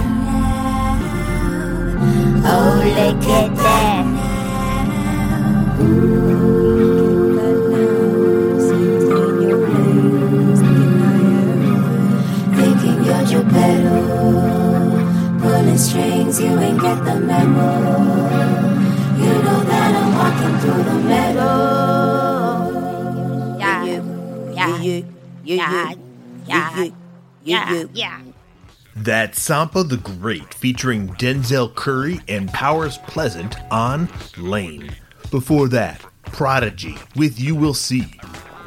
Oh, 2.47 2.75
look 2.99 3.25
at 3.41 3.51
that. 3.57 4.05
Thinking 12.55 12.99
you're 13.05 13.25
your. 13.33 13.43
Pulling 15.41 15.79
strings, 15.79 16.39
you 16.41 16.57
ain't 16.61 16.81
get 16.81 17.05
the 17.05 17.19
memo. 17.19 17.71
You 19.19 19.33
know 19.43 19.70
walking 20.31 20.59
through 20.59 20.83
the 20.85 20.95
meadow. 21.09 22.69
Yeah, 23.59 23.85
yeah, 23.85 24.03
yeah, 24.53 25.05
yeah, 25.45 25.95
yeah, 26.47 26.91
yeah, 27.43 27.85
yeah. 27.93 28.21
That 28.95 29.33
Sampa 29.33 29.89
the 29.89 29.97
Great 29.97 30.53
featuring 30.55 31.09
Denzel 31.15 31.75
Curry 31.75 32.21
and 32.29 32.49
Powers 32.53 32.99
Pleasant 32.99 33.57
on 33.73 34.09
Lane. 34.37 34.95
Before 35.31 35.69
that, 35.69 36.05
Prodigy 36.25 36.97
with 37.17 37.41
You 37.41 37.55
Will 37.57 37.75
See, 37.75 38.21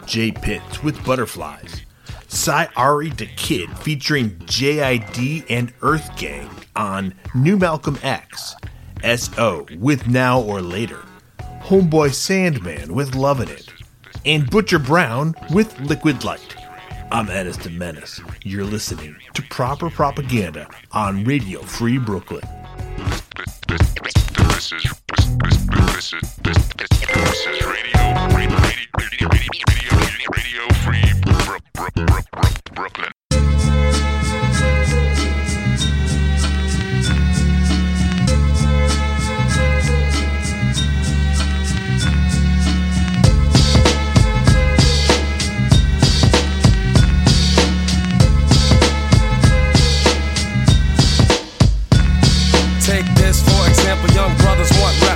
Jay 0.05 0.31
Pitts 0.31 0.83
with 0.83 1.03
Butterflies, 1.05 1.83
Sy 2.27 2.67
Ari 2.75 3.11
Da 3.11 3.27
Kid 3.37 3.69
featuring 3.79 4.31
JID 4.39 5.45
and 5.49 5.71
Earth 5.81 6.17
Gang 6.17 6.49
on 6.75 7.13
New 7.35 7.57
Malcolm 7.57 7.97
X, 8.01 8.55
SO 9.03 9.65
with 9.77 10.07
Now 10.07 10.41
or 10.41 10.61
Later, 10.61 11.03
Homeboy 11.63 12.13
Sandman 12.13 12.93
with 12.93 13.15
Lovin' 13.15 13.47
It, 13.47 13.73
and 14.25 14.49
Butcher 14.49 14.79
Brown 14.79 15.33
with 15.49 15.79
Liquid 15.79 16.25
Light. 16.25 16.57
I'm 17.09 17.29
Ennis 17.29 17.69
Menace. 17.69 18.19
You're 18.43 18.65
listening 18.65 19.15
to 19.33 19.41
Proper 19.43 19.89
Propaganda 19.89 20.67
on 20.91 21.23
Radio 21.23 21.61
Free 21.61 21.97
Brooklyn. 21.97 22.43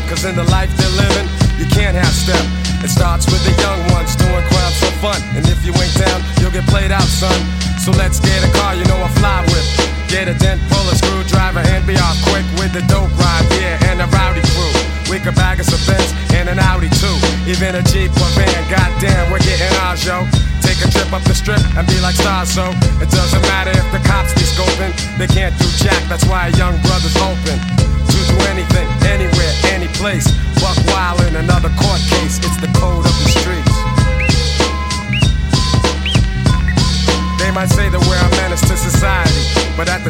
Cause 0.07 0.23
in 0.23 0.35
the 0.35 0.47
life 0.47 0.71
they're 0.79 0.95
living, 0.95 1.27
you 1.59 1.67
can't 1.67 1.95
have 1.95 2.13
step. 2.15 2.39
It 2.79 2.89
starts 2.89 3.27
with 3.27 3.43
the 3.43 3.53
young 3.59 3.79
ones 3.91 4.15
doing 4.15 4.45
crimes 4.47 4.77
for 4.79 4.93
fun. 5.03 5.19
And 5.35 5.43
if 5.51 5.59
you 5.67 5.75
ain't 5.75 5.95
down, 5.99 6.23
you'll 6.39 6.55
get 6.55 6.65
played 6.71 6.91
out, 6.91 7.05
son. 7.05 7.35
So 7.83 7.91
let's 7.91 8.19
get 8.19 8.39
a 8.43 8.51
car, 8.55 8.73
you 8.73 8.85
know 8.87 8.97
I 9.03 9.09
fly 9.19 9.43
with. 9.51 9.67
Get 10.07 10.31
a 10.31 10.35
dent, 10.39 10.63
pull 10.71 10.87
a 10.87 10.95
screwdriver, 10.95 11.59
and 11.59 11.83
be 11.83 11.99
off 11.99 12.15
quick 12.31 12.47
with 12.55 12.71
the 12.71 12.83
dope 12.87 13.11
ride, 13.19 13.43
yeah, 13.59 13.91
and 13.91 13.99
a 13.99 14.07
rowdy 14.07 14.41
crew. 14.55 14.71
We 15.11 15.19
could 15.19 15.35
bag 15.35 15.59
us 15.59 15.67
a 15.71 15.79
Benz 15.83 16.15
and 16.31 16.47
an 16.47 16.59
Audi 16.59 16.87
too. 16.95 17.17
Even 17.43 17.75
a 17.75 17.83
Jeep 17.83 18.11
or 18.15 18.31
van, 18.35 18.63
goddamn, 18.71 19.31
we're 19.31 19.43
getting 19.43 19.71
ours, 19.83 20.03
yo. 20.07 20.23
Take 20.63 20.79
a 20.83 20.87
trip 20.91 21.11
up 21.11 21.23
the 21.23 21.35
strip 21.35 21.59
and 21.75 21.83
be 21.87 21.99
like 21.99 22.15
stars, 22.15 22.51
so 22.51 22.71
it 23.03 23.09
doesn't 23.11 23.43
matter 23.51 23.71
if 23.71 23.87
the 23.91 23.99
cops 24.07 24.31
be 24.35 24.47
scoping. 24.47 24.95
They 25.19 25.27
can't 25.27 25.55
do 25.59 25.67
jack, 25.83 25.99
that's 26.07 26.23
why 26.27 26.47
a 26.47 26.53
young 26.55 26.79
brother's 26.87 27.15
open. 27.19 27.59
To 28.07 28.19
do 28.31 28.46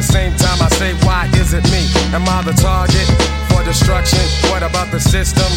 same 0.08 0.32
time, 0.40 0.56
I 0.64 0.68
say, 0.80 0.96
why 1.04 1.28
is 1.36 1.52
it 1.52 1.64
me? 1.68 1.84
Am 2.16 2.24
I 2.24 2.40
the 2.40 2.56
target 2.56 3.04
for 3.52 3.60
destruction? 3.62 4.24
What 4.48 4.64
about 4.64 4.88
the 4.88 5.00
system 5.00 5.48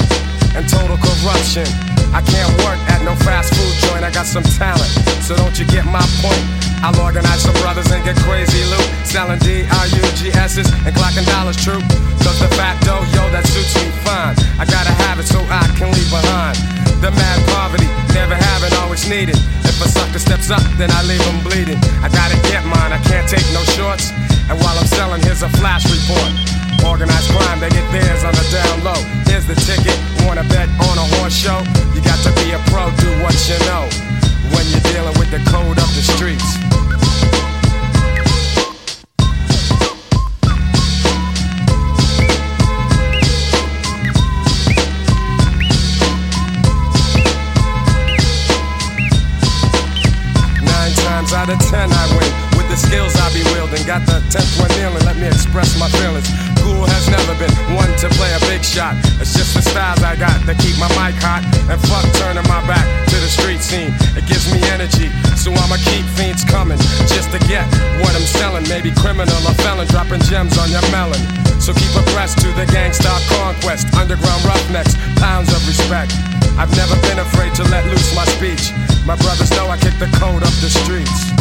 and 0.55 0.67
total 0.67 0.99
corruption? 0.99 1.63
I 2.11 2.19
can't 2.19 2.51
work 2.67 2.75
at 2.91 2.99
no 3.07 3.15
fast 3.23 3.55
food 3.55 3.71
joint, 3.87 4.03
I 4.03 4.11
got 4.11 4.27
some 4.27 4.43
talent, 4.43 4.91
so 5.23 5.39
don't 5.39 5.55
you 5.55 5.63
get 5.71 5.87
my 5.87 6.03
point? 6.19 6.43
I'll 6.83 6.97
organize 6.99 7.47
some 7.47 7.55
brothers 7.63 7.87
and 7.95 8.03
get 8.03 8.17
crazy 8.27 8.59
loot, 8.67 8.87
selling 9.07 9.39
D-R-U-G-S's 9.39 10.67
and 10.83 10.91
clocking 10.91 11.25
dollars 11.31 11.55
true. 11.55 11.79
Cause 12.19 12.37
the 12.43 12.51
facto, 12.59 12.99
yo, 13.15 13.23
that 13.31 13.47
suits 13.47 13.71
me 13.79 13.87
fine. 14.03 14.35
I 14.59 14.65
gotta 14.67 14.91
have 15.07 15.21
it 15.21 15.27
so 15.29 15.39
I 15.47 15.63
can 15.79 15.93
leave 15.95 16.11
behind. 16.11 16.57
The 16.99 17.13
mad 17.15 17.39
poverty, 17.55 17.87
never 18.13 18.35
having, 18.35 18.73
always 18.83 19.07
needed. 19.07 19.37
If 19.63 19.79
a 19.79 19.87
sucker 19.87 20.19
steps 20.19 20.51
up, 20.51 20.61
then 20.75 20.91
I 20.91 21.05
leave 21.05 21.21
him 21.21 21.39
bleeding. 21.45 21.79
I 22.03 22.09
gotta 22.09 22.35
get 22.49 22.65
mine, 22.65 22.91
I 22.91 22.99
can't 23.07 23.29
take 23.29 23.45
no 23.53 23.63
shorts. 23.77 24.11
And 24.51 24.59
while 24.59 24.77
I'm 24.77 24.85
selling, 24.85 25.21
here's 25.21 25.43
a 25.43 25.49
flash 25.63 25.87
report. 25.87 26.27
Organized 26.83 27.31
crime, 27.31 27.61
they 27.61 27.69
get 27.69 27.87
theirs 27.89 28.25
on 28.25 28.33
the 28.35 28.43
down 28.51 28.83
low. 28.83 28.99
Here's 29.23 29.47
the 29.47 29.55
ticket, 29.55 29.95
wanna 30.27 30.43
bet 30.43 30.67
on 30.91 30.97
a 30.99 31.07
horse 31.15 31.31
show? 31.31 31.63
You 31.95 32.01
got 32.03 32.19
to 32.27 32.35
be 32.35 32.51
a 32.51 32.59
pro, 32.67 32.91
do 32.99 33.07
what 33.23 33.31
you 33.47 33.55
know. 33.71 33.87
When 34.51 34.67
you're 34.67 34.83
dealing 34.91 35.15
with 35.17 35.31
the 35.31 35.39
code 35.47 35.79
of 35.79 35.87
the 35.95 36.03
streets. 36.03 36.59
Nine 50.59 50.91
times 51.07 51.31
out 51.31 51.47
of 51.47 51.59
ten 51.71 51.87
I 51.89 52.17
win 52.19 52.30
the 52.71 52.79
skills 52.79 53.11
I 53.19 53.27
be 53.35 53.43
wielding. 53.51 53.83
Got 53.83 54.07
the 54.07 54.23
tenth 54.31 54.47
one 54.55 54.71
kneeling, 54.79 55.03
let 55.03 55.19
me 55.19 55.27
express 55.27 55.75
my 55.75 55.91
feelings. 55.99 56.31
Cool 56.63 56.87
has 56.87 57.11
never 57.11 57.35
been 57.35 57.51
one 57.75 57.91
to 57.99 58.07
play 58.15 58.31
a 58.31 58.39
big 58.47 58.63
shot. 58.63 58.95
It's 59.19 59.35
just 59.35 59.51
the 59.51 59.61
styles 59.61 59.99
I 59.99 60.15
got 60.15 60.39
that 60.47 60.55
keep 60.63 60.79
my 60.79 60.87
mic 60.95 61.19
hot. 61.19 61.43
And 61.67 61.75
fuck 61.91 62.07
turning 62.23 62.47
my 62.47 62.63
back 62.63 62.87
to 63.11 63.15
the 63.19 63.27
street 63.27 63.59
scene. 63.59 63.91
It 64.15 64.23
gives 64.23 64.47
me 64.47 64.63
energy, 64.71 65.11
so 65.35 65.51
I'ma 65.51 65.83
keep 65.83 66.07
fiends 66.15 66.47
coming 66.47 66.79
just 67.11 67.27
to 67.35 67.39
get 67.51 67.67
what 67.99 68.15
I'm 68.15 68.23
selling. 68.39 68.63
Maybe 68.71 68.95
criminal 68.95 69.35
or 69.43 69.55
felon 69.59 69.91
dropping 69.91 70.23
gems 70.31 70.55
on 70.55 70.71
your 70.71 70.85
melon. 70.95 71.19
So 71.59 71.75
keep 71.75 71.91
abreast 71.91 72.39
to 72.39 72.49
the 72.55 72.63
gangsta 72.71 73.11
conquest. 73.35 73.91
Underground 73.99 74.47
roughnecks, 74.47 74.95
pounds 75.19 75.51
of 75.51 75.59
respect. 75.67 76.15
I've 76.55 76.71
never 76.79 76.95
been 77.03 77.19
afraid 77.19 77.51
to 77.59 77.67
let 77.67 77.83
loose 77.91 78.15
my 78.15 78.23
speech. 78.39 78.71
My 79.03 79.19
brothers 79.19 79.51
know 79.59 79.67
I 79.67 79.75
kick 79.75 79.99
the 79.99 80.07
code 80.15 80.39
up 80.39 80.55
the 80.63 80.71
streets. 80.71 81.35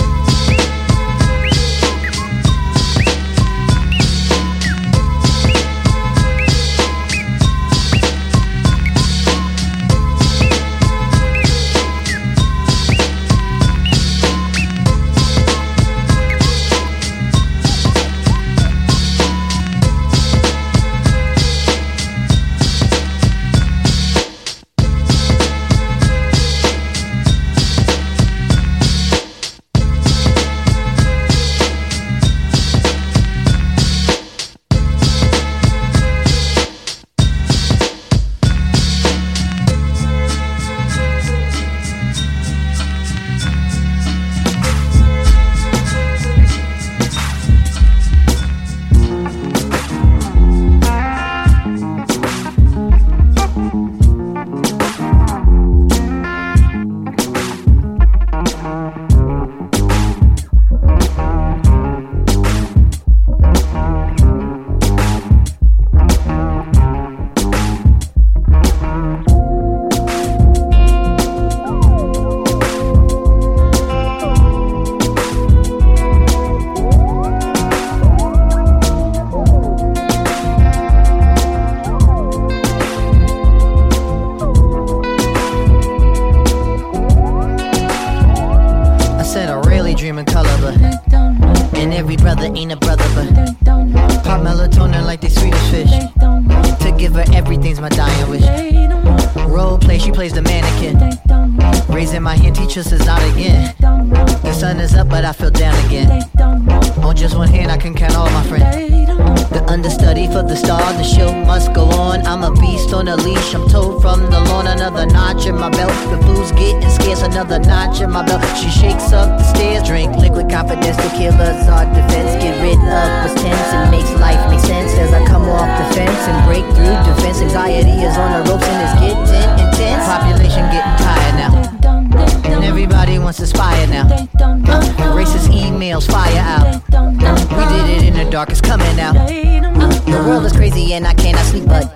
Sleep, 141.50 141.66
but 141.66 141.86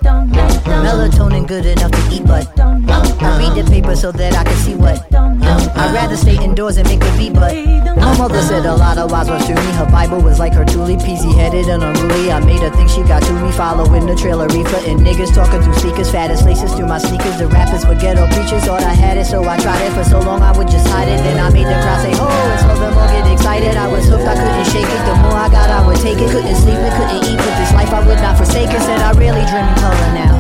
melatonin 0.83 1.47
good 1.47 1.67
enough 1.67 1.91
to 1.93 2.03
eat, 2.13 2.27
but 2.27 2.47
I 2.59 3.39
read 3.39 3.55
the 3.55 3.71
paper 3.71 3.95
so 3.95 4.11
that 4.13 4.35
I 4.35 4.45
can 4.45 4.57
see 4.57 4.75
what. 4.75 5.14
I'd 5.43 5.93
rather 5.93 6.17
stay 6.17 6.43
indoors 6.43 6.77
and 6.77 6.87
make 6.89 7.03
a 7.03 7.13
beat, 7.19 7.35
but 7.35 7.53
my 7.97 8.17
mother 8.19 8.41
said 8.43 8.67
a 8.67 8.75
lot 8.75 8.99
of 8.99 9.11
wise 9.11 9.29
words 9.29 9.47
to 9.47 9.55
me. 9.55 9.73
Her 9.75 9.87
Bible 9.91 10.21
was 10.21 10.39
like 10.39 10.53
her 10.55 10.65
Thule, 10.65 10.97
peasy 10.97 11.35
headed 11.35 11.67
and 11.67 11.83
unruly. 11.83 12.31
I 12.31 12.41
made 12.45 12.61
her 12.61 12.71
think 12.71 12.89
she 12.91 13.03
got 13.03 13.23
to 13.23 13.33
me, 13.33 13.51
following 13.53 14.07
the 14.07 14.15
trailer 14.15 14.47
reefer 14.49 14.81
and 14.87 15.01
niggas 15.01 15.35
talking 15.35 15.63
through 15.63 15.75
speakers, 15.75 16.11
fattest 16.11 16.45
laces 16.45 16.73
through 16.75 16.87
my 16.87 16.99
sneakers. 16.99 17.39
The 17.39 17.49
rappers 17.49 17.85
were 17.87 17.95
ghetto 17.95 18.27
preachers, 18.29 18.65
thought 18.65 18.83
I 18.83 18.95
had 18.95 19.19
it, 19.19 19.27
so 19.27 19.43
I 19.45 19.59
tried 19.59 19.83
it 19.83 19.93
for 19.93 20.05
so 20.05 20.21
long 20.21 20.43
I 20.43 20.57
would 20.57 20.69
just 20.69 20.87
hide 20.89 21.09
it. 21.09 21.19
Then 21.23 21.39
I 21.39 21.51
made 21.51 21.67
the 21.67 21.79
crowd 21.83 22.01
say, 22.03 22.13
"Oh!" 22.15 22.29
and 22.29 22.61
so 22.61 22.73
the 22.79 22.91
more 22.95 23.09
get 23.09 23.27
excited. 23.33 23.77
I 23.77 23.89
was 23.89 24.07
hooked, 24.07 24.27
I 24.27 24.35
couldn't 24.35 24.69
shake 24.71 24.87
it. 24.87 25.03
The 25.07 25.17
more 25.23 25.35
I 25.35 25.49
got, 25.49 25.71
I 25.71 25.87
would 25.87 25.99
take 25.99 26.19
it. 26.19 26.31
Couldn't 26.31 26.57
sleep, 26.57 26.79
it 26.79 26.93
couldn't 26.95 27.25
eat, 27.25 27.39
but 27.39 27.55
this 27.59 27.73
life 27.73 27.93
I 27.93 28.01
would 28.07 28.21
not 28.23 28.37
forsake 28.37 28.71
it. 28.71 28.81
Said 28.83 29.01
I 29.01 29.11
really 29.19 29.45
dream 29.51 29.67
in 29.67 29.77
color 29.83 30.11
now, 30.15 30.33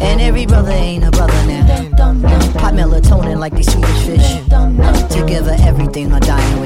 and 0.00 0.20
every 0.20 0.46
brother 0.46 0.72
ain't 0.72 1.04
a 1.04 1.10
brother 1.10 1.40
now. 1.46 1.95
Pop 2.58 2.74
melatonin 2.74 3.38
like 3.38 3.54
these 3.54 3.70
Swedish 3.70 4.02
fish. 4.04 4.36
Together, 5.10 5.56
everything 5.60 6.12
a 6.12 6.20
dying 6.20 6.60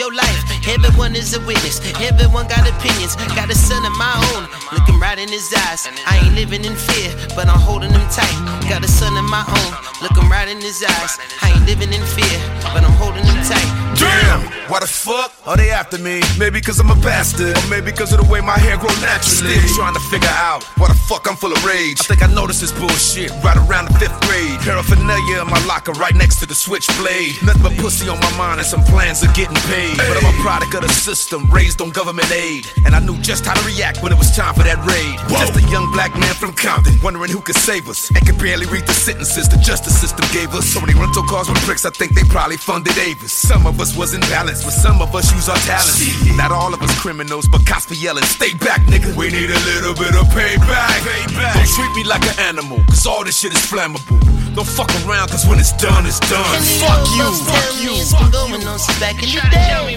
your 0.00 0.14
life. 0.14 0.40
Everyone 0.66 1.14
is 1.14 1.36
a 1.36 1.40
witness. 1.44 1.76
Everyone 2.00 2.48
got 2.48 2.64
opinions. 2.64 3.16
Got 3.36 3.50
a 3.50 3.54
son 3.54 3.84
of 3.84 3.92
my 3.98 4.14
own, 4.32 4.48
looking 4.72 4.98
right 4.98 5.18
in 5.18 5.28
his 5.28 5.52
eyes. 5.52 5.86
I 6.06 6.16
ain't 6.24 6.34
living 6.34 6.64
in 6.64 6.74
fear, 6.74 7.12
but 7.36 7.48
I'm 7.48 7.60
holding 7.60 7.92
him 7.92 8.06
tight. 8.08 8.36
Got 8.66 8.82
a 8.82 8.88
son 8.88 9.12
of 9.20 9.28
my 9.28 9.44
own, 9.44 9.70
looking 10.00 10.26
right 10.30 10.48
in 10.48 10.58
his 10.58 10.82
eyes. 10.82 11.18
I 11.42 11.52
ain't 11.52 11.66
living 11.66 11.92
in 11.92 12.00
fear, 12.16 12.38
but 12.72 12.82
I'm 12.82 12.96
holding 12.96 13.24
him 13.28 13.40
tight. 13.44 13.89
Damn, 14.00 14.40
why 14.72 14.80
the 14.80 14.88
fuck 14.88 15.30
are 15.46 15.56
they 15.56 15.68
after 15.70 15.98
me? 15.98 16.24
Maybe 16.38 16.60
cause 16.60 16.80
I'm 16.80 16.88
a 16.88 16.96
bastard, 17.04 17.52
or 17.52 17.66
maybe 17.68 17.92
cause 17.92 18.12
of 18.16 18.24
the 18.24 18.28
way 18.32 18.40
my 18.40 18.56
hair 18.56 18.80
grow 18.80 18.88
naturally. 19.04 19.60
Still 19.60 19.76
trying 19.76 19.92
to 19.92 20.00
figure 20.08 20.32
out 20.40 20.64
why 20.80 20.88
the 20.88 20.96
fuck 21.04 21.28
I'm 21.28 21.36
full 21.36 21.52
of 21.52 21.60
rage. 21.64 22.00
I 22.00 22.04
think 22.08 22.22
I 22.24 22.32
noticed 22.32 22.64
this 22.64 22.72
bullshit 22.72 23.28
right 23.44 23.60
around 23.68 23.92
the 23.92 23.94
fifth 24.00 24.16
grade. 24.24 24.56
Paraphernalia 24.64 25.44
in 25.44 25.48
my 25.52 25.60
locker 25.68 25.92
right 26.00 26.14
next 26.14 26.40
to 26.40 26.46
the 26.46 26.54
switchblade. 26.54 27.36
Nothing 27.44 27.62
but 27.62 27.76
pussy 27.76 28.08
on 28.08 28.18
my 28.20 28.32
mind 28.40 28.60
and 28.60 28.66
some 28.66 28.80
plans 28.88 29.22
of 29.22 29.34
getting 29.36 29.60
paid. 29.68 30.00
But 30.08 30.16
I'm 30.16 30.32
a 30.32 30.36
product 30.40 30.72
of 30.72 30.80
the 30.80 30.88
system, 30.88 31.44
raised 31.52 31.84
on 31.84 31.90
government 31.90 32.32
aid. 32.32 32.64
And 32.88 32.96
I 32.96 33.00
knew 33.04 33.20
just 33.20 33.44
how 33.44 33.52
to 33.52 33.64
react 33.68 34.02
when 34.02 34.12
it 34.12 34.18
was 34.18 34.32
time 34.32 34.54
for 34.56 34.64
that 34.64 34.80
raid. 34.88 35.20
Just 35.28 35.60
a 35.60 35.64
young 35.68 35.92
black 35.92 36.16
man 36.16 36.32
from 36.40 36.56
Compton, 36.56 36.96
wondering 37.04 37.30
who 37.30 37.44
could 37.44 37.60
save 37.60 37.88
us. 37.88 38.08
And 38.16 38.24
could 38.24 38.38
barely 38.40 38.64
read 38.72 38.86
the 38.86 38.96
sentences 38.96 39.48
the 39.48 39.60
justice 39.60 40.00
system 40.00 40.24
gave 40.32 40.54
us. 40.56 40.64
So 40.64 40.80
many 40.80 40.94
rental 40.96 41.24
cars 41.28 41.48
with 41.52 41.60
bricks, 41.66 41.84
I 41.84 41.90
think 41.90 42.14
they 42.14 42.24
probably 42.24 42.56
funded 42.56 42.96
Avis. 42.96 43.32
Some 43.32 43.66
of 43.66 43.78
us 43.80 43.89
was 43.96 44.14
in 44.14 44.20
balance, 44.32 44.62
but 44.64 44.72
some 44.72 45.00
of 45.00 45.14
us 45.14 45.32
use 45.32 45.48
our 45.48 45.56
talents. 45.68 46.00
Not 46.36 46.52
all 46.52 46.72
of 46.74 46.82
us 46.82 46.92
criminals, 46.98 47.48
but 47.48 47.64
cops 47.66 47.86
be 47.86 47.96
yelling, 47.96 48.24
stay 48.24 48.54
back, 48.54 48.80
nigga. 48.82 49.14
We 49.16 49.30
need 49.30 49.50
a 49.50 49.60
little 49.70 49.94
bit 49.94 50.14
of 50.14 50.26
payback. 50.34 51.00
payback. 51.02 51.54
Don't 51.54 51.68
treat 51.68 51.92
me 51.96 52.04
like 52.04 52.22
an 52.22 52.38
animal, 52.40 52.78
cause 52.86 53.06
all 53.06 53.24
this 53.24 53.38
shit 53.38 53.52
is 53.52 53.64
flammable. 53.66 54.18
Don't 54.54 54.66
fuck 54.66 54.90
around, 55.06 55.30
cause 55.30 55.46
when 55.46 55.58
it's 55.58 55.72
done, 55.72 56.06
it's 56.06 56.20
done. 56.20 56.44
Fuck 56.82 57.06
you, 57.16 57.28
fuck 57.46 57.70
you. 57.82 57.92
It's 57.94 58.12
been 58.14 58.30
going 58.30 58.66
on 58.66 58.78
since 58.78 58.98
back 58.98 59.22
in 59.22 59.30
the 59.30 59.42
day. 59.50 59.96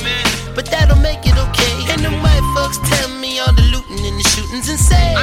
But 0.56 0.68
that 0.68 0.89
don't 0.89 1.02
make 1.02 1.26
it 1.26 1.38
okay. 1.50 1.74
And 1.91 2.06
the 2.06 2.12
white 2.22 2.46
folks 2.54 2.78
tell 2.89 3.10
me 3.20 3.39
all 3.39 3.54
the 3.54 3.64
looting 3.74 4.06
and 4.06 4.20
the 4.20 4.24
shooting's 4.30 4.70
insane. 4.70 5.16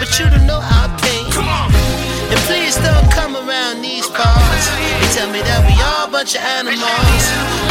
But 0.00 0.18
you 0.18 0.30
don't 0.30 0.46
know 0.46 0.60
our 0.60 0.88
pain. 0.98 1.30
Come 1.32 1.48
on. 1.48 2.13
And 2.34 2.42
please 2.50 2.74
don't 2.82 3.06
come 3.14 3.36
around 3.38 3.78
these 3.80 4.10
parts. 4.10 4.66
They 4.98 5.08
tell 5.14 5.30
me 5.30 5.38
that 5.46 5.62
we 5.70 5.78
all 5.86 6.08
a 6.08 6.10
bunch 6.10 6.34
of 6.34 6.42
animals. 6.42 7.22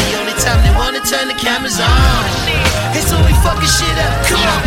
The 0.07 0.15
only 0.23 0.31
time 0.39 0.63
they 0.63 0.71
wanna 0.79 1.03
turn 1.03 1.27
the 1.27 1.35
cameras 1.35 1.83
on 1.83 2.23
is 2.95 3.03
when 3.11 3.27
we 3.27 3.35
fucking 3.43 3.67
shit 3.67 3.97
up. 4.07 4.23
Come 4.23 4.39
on. 4.39 4.63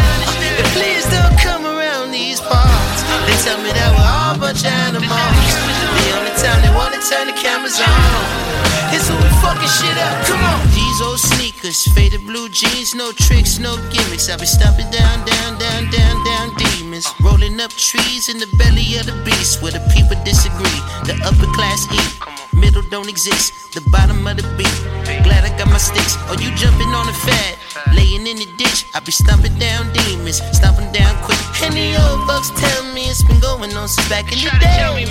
And 0.60 0.68
please 0.76 1.08
don't 1.08 1.32
come 1.40 1.64
around 1.64 2.12
these 2.12 2.44
parts. 2.44 3.00
They 3.24 3.40
tell 3.40 3.56
me 3.64 3.72
that 3.72 3.88
we're 3.96 4.04
all 4.04 4.36
a 4.36 4.38
bunch 4.38 4.68
of 4.68 4.72
animals. 4.84 6.25
Time 6.46 6.62
they 6.62 6.70
wanna 6.78 7.02
turn 7.02 7.26
the 7.26 7.34
cameras 7.34 7.74
on 7.82 8.46
is 8.94 9.10
when 9.10 9.18
we 9.18 9.30
fucking 9.42 9.66
shit 9.66 9.98
up. 9.98 10.14
Come 10.30 10.38
on. 10.46 10.62
These 10.70 11.02
old 11.02 11.18
sneakers, 11.18 11.82
faded 11.90 12.24
blue 12.24 12.48
jeans, 12.48 12.94
no 12.94 13.10
tricks, 13.10 13.58
no 13.58 13.74
gimmicks. 13.90 14.30
I 14.30 14.36
be 14.36 14.46
stomping 14.46 14.88
down, 14.94 15.26
down, 15.26 15.58
down, 15.58 15.90
down, 15.90 16.14
down 16.24 16.54
demons. 16.54 17.06
Rolling 17.20 17.58
up 17.58 17.72
trees 17.72 18.28
in 18.28 18.38
the 18.38 18.46
belly 18.62 18.94
of 18.94 19.06
the 19.10 19.16
beast 19.26 19.60
where 19.60 19.72
the 19.72 19.82
people 19.90 20.14
disagree. 20.22 20.80
The 21.10 21.18
upper 21.26 21.50
class 21.58 21.82
eat, 21.90 22.10
middle 22.54 22.86
don't 22.94 23.08
exist. 23.08 23.74
The 23.74 23.82
bottom 23.90 24.24
of 24.24 24.36
the 24.36 24.46
beat. 24.54 24.78
Glad 25.26 25.42
I 25.42 25.50
got 25.58 25.66
my 25.66 25.82
sticks. 25.82 26.14
Or 26.30 26.38
you 26.38 26.54
jumping 26.54 26.94
on 26.94 27.06
the 27.10 27.16
fad, 27.26 27.58
laying 27.92 28.24
in 28.24 28.36
the 28.38 28.46
ditch. 28.56 28.86
I 28.94 29.00
be 29.00 29.10
stomping 29.10 29.58
down 29.58 29.92
demons, 29.92 30.38
stomping 30.54 30.92
down 30.92 31.12
quick. 31.26 31.35
And 31.66 31.74
the 31.74 31.98
old 31.98 32.22
folks 32.30 32.54
tell 32.54 32.86
me 32.94 33.10
it's 33.10 33.26
been 33.26 33.42
going 33.42 33.74
on 33.74 33.88
since 33.90 34.06
back 34.06 34.30
in 34.30 34.38
the 34.38 34.54
day. 34.62 35.02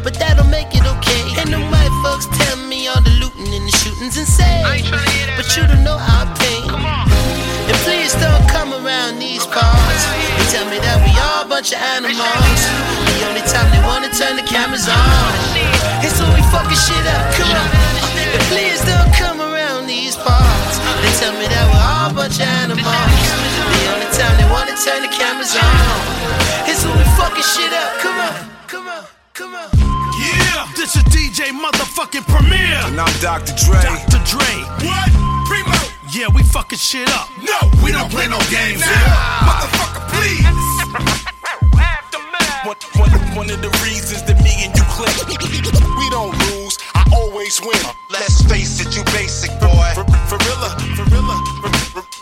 But 0.00 0.16
that 0.16 0.40
don't 0.40 0.48
make 0.48 0.72
it 0.72 0.80
okay. 0.96 1.20
And 1.36 1.52
the 1.52 1.60
white 1.68 1.92
folks 2.00 2.24
tell 2.32 2.56
me 2.64 2.88
all 2.88 3.04
the 3.04 3.12
looting 3.20 3.52
and 3.52 3.68
the 3.68 3.74
shooting's 3.76 4.16
insane. 4.16 4.64
But 5.36 5.52
you 5.52 5.68
don't 5.68 5.84
know 5.84 6.00
our 6.00 6.24
pain. 6.40 6.64
And 6.72 7.76
please 7.84 8.16
don't 8.16 8.40
come 8.48 8.72
around 8.72 9.20
these 9.20 9.44
parts 9.52 10.02
and 10.08 10.46
tell 10.48 10.64
me 10.72 10.80
that 10.80 10.96
we 11.04 11.12
all 11.12 11.44
a 11.44 11.48
bunch 11.48 11.76
of 11.76 11.80
animals. 11.92 12.16
The 12.24 13.28
only 13.28 13.44
time 13.44 13.68
they 13.68 13.82
wanna 13.84 14.08
turn 14.08 14.40
the 14.40 14.48
cameras 14.48 14.88
on 14.88 15.28
is 16.00 16.16
when 16.16 16.32
we 16.32 16.40
fucking 16.48 16.80
shit 16.88 17.04
up. 17.04 17.36
Come 17.36 17.52
on. 17.52 17.68
And 18.32 18.42
please 18.48 18.80
don't 18.88 19.12
come 19.12 19.44
around 19.44 19.84
these 19.84 20.16
parts 20.16 20.80
and 20.80 21.12
tell 21.20 21.36
me 21.36 21.44
that 21.52 21.64
we're 21.68 21.84
all 21.84 22.08
a 22.08 22.14
bunch 22.16 22.40
of 22.40 22.48
animals. 22.64 23.47
Turn 24.84 25.02
the 25.02 25.08
cameras 25.08 25.56
on 25.58 26.70
is 26.70 26.84
when 26.86 26.94
we 26.94 27.04
fucking 27.18 27.42
shit 27.42 27.72
up. 27.72 27.98
Come 27.98 28.18
on, 28.18 28.34
come 28.68 28.86
on, 28.86 29.04
come 29.34 29.54
on. 29.54 29.68
Yeah, 30.14 30.70
this 30.76 30.94
is 30.94 31.02
DJ 31.10 31.50
motherfucking 31.50 32.22
Premier. 32.30 32.78
And 32.86 33.00
I'm 33.00 33.10
Dr. 33.18 33.54
Dre. 33.58 33.82
Dr. 33.82 34.22
Dre. 34.22 34.46
What? 34.86 35.10
Primo. 35.50 35.74
Yeah, 36.14 36.28
we 36.30 36.42
fucking 36.44 36.78
shit 36.78 37.08
up. 37.10 37.26
No, 37.42 37.58
we 37.82 37.90
don't 37.90 38.10
play 38.10 38.28
no 38.28 38.38
games 38.54 38.84
here. 38.84 39.14
Motherfucker, 39.42 40.02
please. 40.14 40.46
One, 42.62 42.76
one, 43.02 43.10
one 43.34 43.50
of 43.50 43.60
the 43.62 43.72
reasons 43.82 44.22
that 44.24 44.38
me 44.44 44.62
and 44.62 44.76
you 44.78 44.84
click. 44.94 45.10
We 45.98 46.10
don't 46.10 46.38
lose, 46.50 46.78
I 46.94 47.02
always 47.14 47.60
win. 47.60 47.82
Let's 48.10 48.42
face 48.42 48.78
it, 48.80 48.94
you 48.94 49.02
basic 49.10 49.50
boy. 49.58 49.90
For 50.30 50.38
real, 50.38 50.70
for 50.94 51.04
real, 51.10 51.26
for 51.62 52.17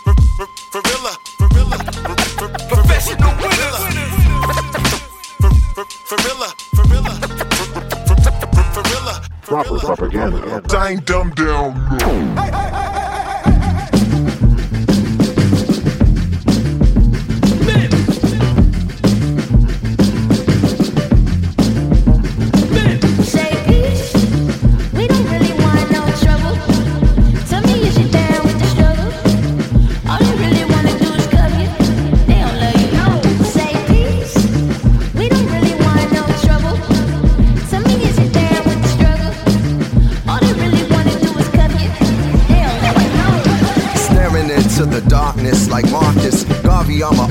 Proper 9.64 9.78
propaganda. 9.78 10.62
I 10.76 10.90
ain't 10.90 11.06
dumb 11.06 11.30
down. 11.30 11.72
Say 11.98 13.05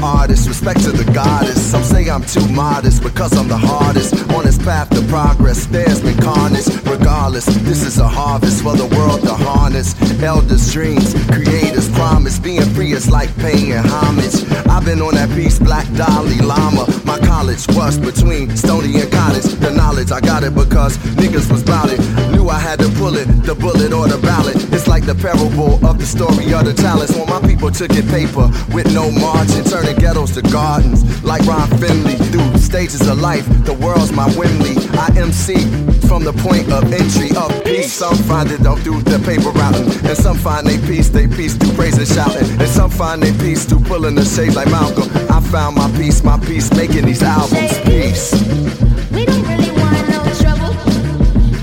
artist. 0.05 0.47
Respect 0.47 0.81
to 0.83 0.91
the 0.91 1.09
goddess. 1.11 1.59
Some 1.71 1.83
say 1.83 2.07
I'm 2.09 2.23
too 2.23 2.47
modest 2.49 3.01
because 3.01 3.35
I'm 3.35 3.47
the 3.47 3.57
hardest. 3.57 4.13
On 4.35 4.43
this 4.45 4.57
path 4.57 4.89
to 4.91 5.01
progress, 5.07 5.65
there's 5.65 6.01
been 6.01 6.17
carnage. 6.17 6.67
Regardless, 6.85 7.45
this 7.45 7.83
is 7.83 7.97
a 7.97 8.07
harvest 8.07 8.61
for 8.63 8.75
the 8.75 8.85
world 8.95 9.21
to 9.21 9.33
harness. 9.75 10.23
Elders' 10.23 10.71
dreams, 10.71 11.13
creators' 11.29 11.89
promise. 11.89 12.39
Being 12.39 12.65
free 12.73 12.93
is 12.93 13.09
like 13.09 13.35
paying 13.37 13.73
homage. 13.73 14.43
I've 14.69 14.85
been 14.85 15.01
on 15.01 15.15
that 15.15 15.29
piece, 15.35 15.59
Black 15.59 15.87
Dalai 15.93 16.39
Lama. 16.39 16.85
My 17.05 17.19
college 17.19 17.65
was 17.69 17.97
between 17.97 18.55
Stony 18.55 18.99
and 19.01 19.11
Cottage. 19.11 19.43
The 19.59 19.71
knowledge, 19.71 20.11
I 20.11 20.21
got 20.21 20.43
it 20.43 20.55
because 20.55 20.97
niggas 21.19 21.51
was 21.51 21.63
bout 21.63 21.89
it. 21.91 21.99
Knew 22.31 22.49
I 22.49 22.59
had 22.59 22.79
to 22.79 22.89
pull 22.97 23.15
it, 23.15 23.25
the 23.43 23.55
bullet 23.55 23.93
or 23.93 24.07
the 24.07 24.17
ballot. 24.19 24.55
It's 24.73 24.87
like 24.87 25.05
the 25.05 25.15
parable 25.15 25.85
of 25.85 25.99
the 25.99 26.05
story 26.05 26.53
of 26.53 26.65
the 26.65 26.73
talents. 26.73 27.13
When 27.15 27.29
my 27.29 27.41
people 27.41 27.71
took 27.71 27.91
it 27.91 28.07
paper 28.07 28.47
with 28.73 28.93
no 28.93 29.11
margin, 29.11 29.63
turning 29.63 29.95
ghettos 29.97 30.31
to 30.35 30.41
gardens. 30.41 31.03
Like 31.23 31.45
Ron 31.45 31.67
Finley, 31.79 32.15
through 32.31 32.57
stages 32.57 33.07
of 33.07 33.19
life, 33.19 33.45
the 33.65 33.73
world's 33.73 34.11
my 34.11 34.27
Wembley. 34.37 34.75
I 34.97 35.11
MC 35.17 35.55
from 36.07 36.23
the 36.23 36.33
point 36.33 36.71
of 36.71 36.91
entry 36.93 37.35
of 37.35 37.49
peace. 37.63 37.93
Some 37.93 38.15
find 38.15 38.49
it, 38.51 38.61
don't 38.61 38.83
do 38.83 39.01
the 39.01 39.19
paper 39.19 39.51
routing, 39.65 40.07
and 40.07 40.17
some 40.17 40.37
find 40.37 40.67
they 40.67 40.77
peace, 40.87 41.09
they 41.09 41.27
peace 41.27 41.55
through 41.55 41.73
praise 41.73 41.97
and 41.97 42.07
shouting, 42.07 42.49
and 42.59 42.69
some 42.69 42.89
find 42.89 43.21
they 43.21 43.31
peace 43.43 43.65
through 43.65 43.81
pulling 43.81 44.15
the 44.15 44.25
shades 44.25 44.55
like 44.55 44.69
Malcolm. 44.69 45.09
I 45.29 45.39
found 45.39 45.75
my 45.75 45.89
peace, 45.97 46.23
my 46.23 46.39
peace, 46.39 46.71
making 46.73 47.05
these 47.05 47.23
albums. 47.23 47.79
Peace. 47.81 48.33
We 49.11 49.25
don't 49.25 49.43
really 49.47 49.71
want 49.71 50.09
no 50.09 50.21
trouble. 50.41 50.73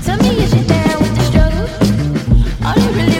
Tell 0.03 0.17
me 0.19 0.29
is 0.43 0.53
you 0.53 0.63
down 0.65 1.01
with 1.01 1.15
the 1.15 1.23
struggle? 1.29 1.67
All 2.65 2.75
they 2.75 2.91
really 2.99 3.12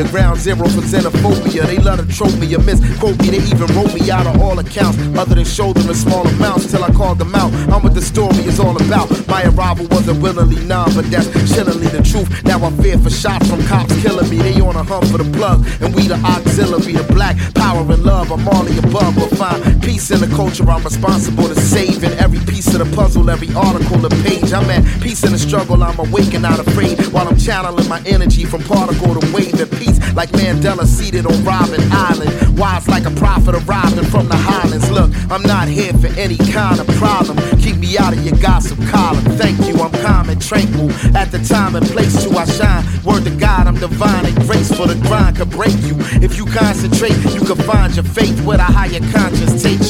dystopia, 0.00 0.10
ground 0.10 0.38
zero 0.38 0.68
for 0.68 0.82
xenophobia. 0.82 1.66
They 1.66 1.78
love 1.78 2.06
to 2.06 2.14
trope 2.14 2.36
me 2.38 2.52
a 2.54 2.58
or 2.58 2.62
misquote 2.62 3.18
me. 3.20 3.30
They 3.30 3.38
even 3.38 3.66
wrote 3.74 3.94
me 3.94 4.10
out 4.10 4.26
of 4.26 4.40
all 4.40 4.58
accounts, 4.58 4.98
other 5.16 5.34
than 5.34 5.38
in 5.38 5.94
small 5.94 6.26
amounts 6.26 6.70
till 6.70 6.84
I 6.84 6.90
called 6.92 7.18
them 7.18 7.34
out. 7.34 7.52
I'm 7.70 7.82
what 7.82 7.94
the 7.94 8.02
story 8.02 8.44
is 8.44 8.60
all 8.60 8.76
about. 8.76 9.08
My 9.28 9.44
arrival 9.44 9.86
wasn't 9.90 10.22
willingly 10.22 10.64
none, 10.64 10.92
but 10.94 11.10
that's 11.10 11.28
chillingly 11.52 11.88
the 11.88 12.02
truth. 12.02 12.28
Now 12.44 12.62
I 12.64 12.70
fear 12.82 12.98
for 12.98 13.10
shots 13.10 13.48
from 13.48 13.62
cops 13.66 13.94
killing 14.02 14.28
me. 14.30 14.38
They 14.38 14.60
on 14.60 14.76
a 14.76 14.82
hunt 14.82 15.08
for 15.08 15.18
the 15.18 15.30
plug, 15.36 15.66
and 15.80 15.94
we 15.94 16.08
the 16.08 16.16
auxiliary, 16.16 16.92
the 16.92 17.04
black 17.12 17.36
power 17.54 17.80
and 17.80 18.02
love. 18.02 18.32
I'm 18.32 18.46
all 18.48 18.64
the 18.64 18.78
above, 18.78 19.14
but 19.16 19.30
find 19.36 19.82
peace 19.82 20.10
in 20.10 20.20
the 20.20 20.28
culture. 20.36 20.68
I'm 20.68 20.82
responsible 20.82 21.48
to 21.48 21.54
saving 21.54 22.12
every 22.18 22.40
piece 22.40 22.72
of 22.74 22.80
the 22.80 22.96
puzzle, 22.96 23.28
every 23.30 23.52
article, 23.54 23.98
the 23.98 24.10
page. 24.24 24.52
I'm 24.52 24.68
at 24.70 24.84
peace 25.02 25.24
in 25.24 25.32
the 25.32 25.38
struggle. 25.38 25.82
I'm 25.82 25.98
awake 25.98 26.34
and 26.34 26.42
not 26.42 26.58
afraid 26.58 27.00
while 27.12 27.28
I'm 27.28 27.38
channeling 27.38 27.88
my 27.88 28.00
energy 28.06 28.44
from 28.44 28.62
particle 28.62 29.18
to 29.18 29.32
wave 29.32 29.58
and 29.60 29.70
peace 29.78 29.89
like 30.14 30.30
Mandela 30.30 30.86
seated 30.86 31.26
on 31.26 31.32
Robben 31.44 31.82
Island. 31.90 32.58
Wise 32.58 32.86
like 32.88 33.06
a 33.06 33.10
prophet 33.12 33.54
arriving 33.54 34.04
from 34.04 34.28
the 34.28 34.36
highlands. 34.36 34.90
Look, 34.90 35.10
I'm 35.30 35.42
not 35.42 35.68
here 35.68 35.92
for 35.94 36.08
any 36.18 36.36
kind 36.36 36.80
of 36.80 36.86
problem. 36.98 37.38
Keep 37.58 37.76
me 37.78 37.98
out 37.98 38.12
of 38.12 38.24
your 38.24 38.36
gossip 38.38 38.78
column. 38.88 39.24
Thank 39.40 39.58
you, 39.66 39.74
I'm 39.80 39.92
calm 40.02 40.28
and 40.28 40.40
tranquil. 40.40 40.90
At 41.16 41.30
the 41.32 41.38
time 41.38 41.76
and 41.76 41.86
place 41.86 42.24
to 42.24 42.30
I 42.36 42.44
shine. 42.44 42.84
Word 43.04 43.24
to 43.24 43.30
God, 43.36 43.66
I'm 43.66 43.78
divine 43.78 44.26
and 44.26 44.36
graceful. 44.46 44.86
The 44.86 44.96
grind 45.06 45.36
could 45.36 45.50
break 45.50 45.76
you. 45.88 45.96
If 46.22 46.36
you 46.36 46.46
concentrate, 46.46 47.16
you 47.34 47.40
can 47.40 47.56
find 47.56 47.94
your 47.94 48.04
faith 48.04 48.44
where 48.44 48.58
the 48.58 48.64
higher 48.64 49.00
conscience 49.12 49.62
takes 49.62 49.89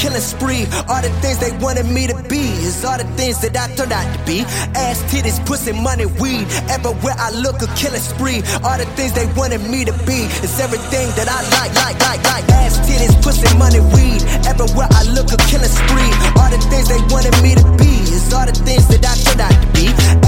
Killing 0.00 0.24
spree. 0.24 0.64
All 0.88 1.04
the 1.04 1.12
things 1.20 1.38
they 1.38 1.52
wanted 1.60 1.84
me 1.84 2.08
to 2.08 2.16
be 2.24 2.40
is 2.64 2.82
all 2.84 2.96
the 2.96 3.04
things 3.20 3.36
that 3.44 3.52
I 3.52 3.68
turned 3.76 3.92
out 3.92 4.08
to 4.08 4.18
be. 4.24 4.40
Ass 4.72 5.04
titties, 5.12 5.36
pussy, 5.44 5.72
money, 5.76 6.06
weed. 6.16 6.48
Everywhere 6.72 7.14
I 7.20 7.30
look, 7.36 7.60
a 7.60 7.68
killing 7.76 8.00
spree. 8.00 8.40
All 8.64 8.80
the 8.80 8.88
things 8.96 9.12
they 9.12 9.28
wanted 9.36 9.60
me 9.68 9.84
to 9.84 9.92
be 10.08 10.24
is 10.40 10.56
everything 10.58 11.12
that 11.20 11.28
I 11.28 11.44
like, 11.52 11.72
like, 11.76 12.00
like, 12.00 12.24
like. 12.24 12.44
Ass 12.64 12.80
titties, 12.88 13.12
pussy, 13.20 13.46
money, 13.60 13.84
weed. 13.92 14.24
Everywhere 14.48 14.88
I 14.88 15.04
look, 15.12 15.28
a 15.28 15.36
killing 15.52 15.68
spree. 15.68 16.12
All 16.40 16.48
the 16.48 16.58
things 16.72 16.88
they 16.88 17.00
wanted 17.12 17.36
me 17.44 17.54
to 17.60 17.64
be 17.76 17.92
is 18.08 18.32
all 18.32 18.48
the 18.48 18.56
things 18.56 18.88
that 18.88 19.04
I 19.04 19.14
turned 19.20 19.44
out 19.44 19.52
to 19.52 19.68
be. 19.76 20.19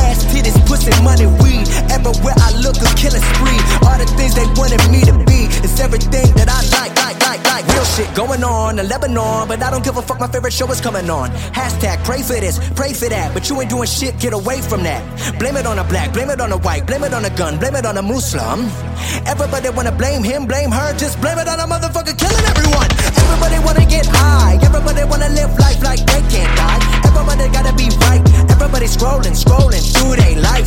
Pussy, 0.72 0.88
money, 1.04 1.26
weed. 1.44 1.68
Everywhere 1.92 2.32
I 2.40 2.48
look, 2.64 2.80
a 2.80 2.88
killing 2.96 3.20
spree. 3.20 3.60
All 3.84 3.98
the 4.00 4.08
things 4.16 4.32
they 4.32 4.48
wanted 4.56 4.80
me 4.88 5.04
to 5.04 5.12
be 5.28 5.44
is 5.60 5.76
everything 5.78 6.32
that 6.32 6.48
I 6.48 6.64
like, 6.72 6.96
like, 6.96 7.20
like, 7.20 7.44
like. 7.44 7.68
Real 7.76 7.84
shit 7.84 8.08
going 8.16 8.42
on 8.42 8.78
in 8.78 8.88
Lebanon, 8.88 9.48
but 9.48 9.62
I 9.62 9.70
don't 9.70 9.84
give 9.84 9.98
a 9.98 10.02
fuck. 10.02 10.18
My 10.18 10.28
favorite 10.28 10.54
show 10.54 10.64
is 10.72 10.80
coming 10.80 11.10
on. 11.10 11.28
Hashtag 11.52 12.02
pray 12.08 12.22
for 12.22 12.40
this, 12.40 12.56
pray 12.72 12.94
for 12.94 13.04
that, 13.10 13.34
but 13.34 13.50
you 13.50 13.60
ain't 13.60 13.68
doing 13.68 13.86
shit. 13.86 14.18
Get 14.18 14.32
away 14.32 14.62
from 14.62 14.82
that. 14.84 15.04
Blame 15.38 15.58
it 15.58 15.66
on 15.66 15.78
a 15.78 15.84
black, 15.84 16.14
blame 16.14 16.30
it 16.30 16.40
on 16.40 16.50
a 16.52 16.56
white, 16.56 16.86
blame 16.86 17.04
it 17.04 17.12
on 17.12 17.26
a 17.26 17.30
gun, 17.36 17.58
blame 17.58 17.74
it 17.74 17.84
on 17.84 17.98
a 17.98 18.02
Muslim. 18.02 18.64
Everybody 19.28 19.68
wanna 19.76 19.92
blame 19.92 20.24
him, 20.24 20.46
blame 20.46 20.70
her, 20.70 20.96
just 20.96 21.20
blame 21.20 21.36
it 21.36 21.48
on 21.48 21.60
a 21.60 21.68
motherfucker 21.68 22.16
killing 22.16 22.46
everyone. 22.48 22.88
Everybody 23.20 23.58
wanna 23.60 23.84
get 23.84 24.06
high, 24.08 24.56
everybody 24.64 25.04
wanna 25.04 25.28
live 25.36 25.52
life 25.58 25.82
like 25.84 26.00
they 26.08 26.24
can't 26.32 26.48
die. 26.56 26.80
Everybody 27.04 27.52
gotta 27.52 27.76
be 27.76 27.92
right. 28.08 28.21
Everybody 28.82 28.98
scrolling, 28.98 29.36
scrolling 29.38 29.84
through 29.94 30.16
their 30.18 30.42
life. 30.42 30.66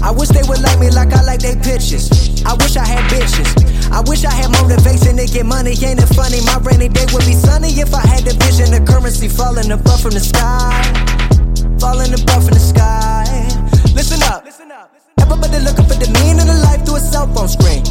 I 0.00 0.10
wish 0.10 0.28
they 0.28 0.40
would 0.48 0.62
like 0.62 0.80
me 0.80 0.88
like 0.88 1.12
I 1.12 1.22
like 1.24 1.40
they 1.40 1.56
pictures. 1.56 2.08
I 2.46 2.54
wish 2.54 2.74
I 2.76 2.86
had 2.86 3.04
bitches. 3.12 3.52
I 3.92 4.00
wish 4.00 4.24
I 4.24 4.32
had 4.32 4.48
motivation 4.48 5.18
to 5.18 5.26
get 5.26 5.44
money. 5.44 5.76
Ain't 5.84 6.00
it 6.00 6.08
funny? 6.16 6.40
My 6.40 6.56
rainy 6.64 6.88
day 6.88 7.04
would 7.12 7.26
be 7.26 7.34
sunny 7.34 7.68
if 7.76 7.92
I 7.92 8.00
had 8.00 8.24
the 8.24 8.32
vision 8.40 8.72
of 8.72 8.88
currency 8.88 9.28
falling 9.28 9.70
above 9.70 10.00
from 10.00 10.12
the 10.12 10.24
sky. 10.24 10.72
Falling 11.76 12.14
above 12.16 12.48
from 12.48 12.56
the 12.56 12.64
sky. 12.64 13.28
Listen 13.92 14.22
up. 14.22 14.48
Everybody 15.20 15.60
looking 15.60 15.84
for 15.84 16.00
the 16.00 16.08
meaning 16.16 16.48
of 16.48 16.56
life 16.64 16.86
through 16.86 16.96
a 16.96 17.00
cell 17.00 17.28
phone 17.28 17.48
screen. 17.48 17.84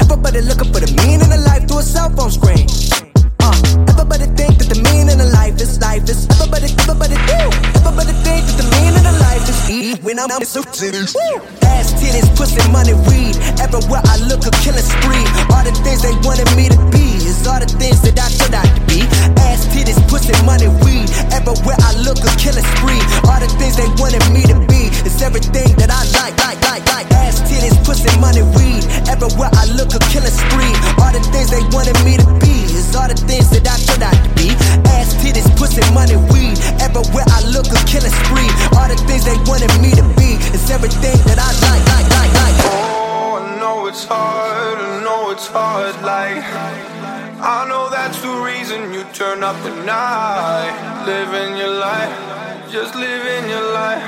Everybody 0.00 0.40
looking 0.40 0.72
for 0.72 0.80
the 0.80 0.88
meaning 1.04 1.28
of 1.28 1.44
life 1.44 1.68
through 1.68 1.80
a 1.80 1.82
cell 1.82 2.08
phone 2.08 2.32
screen. 2.32 3.05
Uh, 3.46 3.54
everybody 3.94 4.26
think 4.34 4.58
that 4.58 4.66
the 4.66 4.80
meaning 4.90 5.22
of 5.22 5.30
life 5.30 5.54
is 5.62 5.78
life 5.78 6.02
is. 6.10 6.26
Everybody, 6.34 6.66
everybody 6.82 7.14
do. 7.30 7.40
Everybody 7.78 8.12
think 8.26 8.42
that 8.42 8.58
the 8.58 8.68
meaning 8.74 9.06
of 9.06 9.16
life 9.22 9.46
is 9.46 10.02
when 10.02 10.18
I'm 10.18 10.42
so 10.42 10.62
Woo! 10.62 11.38
Ass 11.62 11.94
titties, 11.94 12.26
pussy, 12.34 12.62
money, 12.74 12.94
weed. 13.06 13.38
Everywhere 13.62 14.02
I 14.02 14.18
look, 14.26 14.42
a 14.46 14.50
killing 14.66 14.82
spree. 14.82 15.26
All 15.54 15.62
the 15.62 15.70
things 15.86 16.02
they 16.02 16.14
wanted 16.26 16.50
me 16.58 16.66
to 16.74 16.78
be 16.90 17.22
is 17.22 17.46
all 17.46 17.62
the 17.62 17.70
things 17.70 18.02
that 18.02 18.18
I 18.18 18.26
out 18.54 18.66
to 18.66 18.82
be. 18.90 19.06
Ass 19.46 19.62
titties, 19.86 20.02
pussy, 20.08 20.34
money, 20.44 20.68
weed. 20.82 21.06
Everywhere 21.30 21.78
I 21.78 21.94
look, 22.02 22.18
a 22.18 22.30
killing 22.38 22.64
spree. 22.76 22.98
All 23.30 23.38
the 23.38 23.46
things 23.58 23.76
they 23.76 23.86
wanted 24.02 24.22
me 24.34 24.42
to 24.50 24.58
be 24.66 24.90
is 25.06 25.22
everything 25.22 25.70
that 25.78 25.90
I 25.90 26.02
like, 26.18 26.34
like, 26.42 26.58
like, 26.66 26.82
like. 26.90 27.06
Ass 27.14 27.40
titties, 27.46 27.78
pussy, 27.86 28.10
money, 28.18 28.42
weed. 28.58 28.82
Everywhere 29.06 29.50
I 29.54 29.66
look, 29.78 29.94
a 29.94 30.00
killing 30.10 30.34
spree. 30.34 30.74
All 30.98 31.12
the 31.14 31.22
things 31.30 31.50
they 31.50 31.62
wanted 31.70 31.96
me 32.02 32.18
to 32.18 32.26
be 32.42 32.66
is 32.74 32.94
all 32.96 33.06
the 33.06 33.14
things 33.14 33.50
that 33.50 33.66
I 33.66 33.78
out 34.02 34.14
to 34.14 34.30
be. 34.34 34.50
Ass 34.90 35.14
titties, 35.22 35.46
pussy, 35.54 35.82
money, 35.94 36.18
weed. 36.34 36.58
Everywhere 36.82 37.26
I 37.30 37.46
look, 37.46 37.70
a 37.70 37.78
killing 37.86 38.14
spree. 38.26 38.50
All 38.74 38.90
the 38.90 38.98
things 39.06 39.24
they 39.24 39.38
wanted 39.46 39.70
me 39.78 39.94
to 39.94 40.04
be 40.18 40.34
is 40.50 40.66
everything 40.70 41.16
that 41.30 41.38
I 41.38 41.50
like, 41.62 41.84
like, 41.94 42.08
like, 42.10 42.32
like. 42.34 42.56
Oh, 42.74 43.38
I 43.38 43.60
know 43.60 43.86
it's 43.86 44.04
hard, 44.04 44.78
I 44.78 45.04
know 45.04 45.30
it's 45.30 45.46
hard, 45.46 45.94
like 46.02 46.95
I 47.48 47.64
know 47.68 47.88
that's 47.88 48.20
the 48.22 48.34
reason 48.42 48.92
you 48.92 49.04
turn 49.14 49.44
up 49.44 49.54
at 49.54 49.76
night. 49.86 51.06
Living 51.06 51.56
your 51.56 51.78
life, 51.78 52.10
just 52.72 52.96
living 52.96 53.48
your 53.48 53.72
life. 53.72 54.02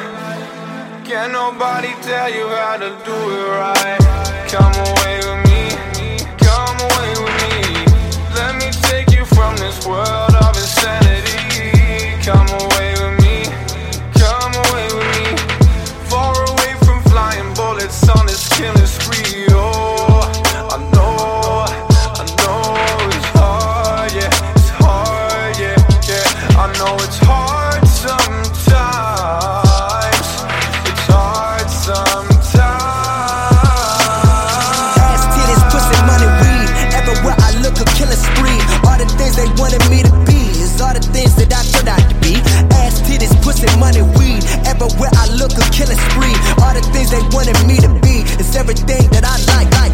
Can't 1.07 1.31
nobody 1.31 1.95
tell 2.03 2.35
you 2.35 2.49
how 2.49 2.77
to 2.79 2.91
do 3.07 3.19
it 3.39 3.49
right. 3.63 4.03
Come 4.51 4.75
away 4.91 5.18
Everywhere 37.09 37.37
I 37.41 37.57
look, 37.61 37.77
a 37.81 37.85
killing 37.97 38.17
spree. 38.17 38.61
All 38.89 38.97
the 38.97 39.07
things 39.17 39.37
they 39.37 39.49
wanted 39.61 39.81
me 39.89 40.03
to 40.03 40.13
be 40.25 40.41
is 40.61 40.81
all 40.81 40.95
the 40.95 41.01
things 41.01 41.35
that 41.37 41.53
I 41.53 41.63
thought 41.65 41.89
I 41.89 42.01
could 42.05 42.21
be. 42.21 42.37
Ask 42.73 43.05
t 43.05 43.17
this 43.17 43.33
money 43.77 44.03
weed. 44.17 44.45
Everywhere 44.69 45.11
I 45.17 45.29
look 45.37 45.53
I'll 45.57 45.73
kill 45.73 45.89
All 46.61 46.75
the 46.75 46.85
things 46.93 47.11
they 47.11 47.25
wanted 47.33 47.57
me 47.67 47.77
to 47.81 47.89
be 48.01 48.29
is 48.41 48.55
everything 48.57 49.09
that 49.11 49.25
I 49.25 49.37
like 49.53 49.73
I 49.77 49.88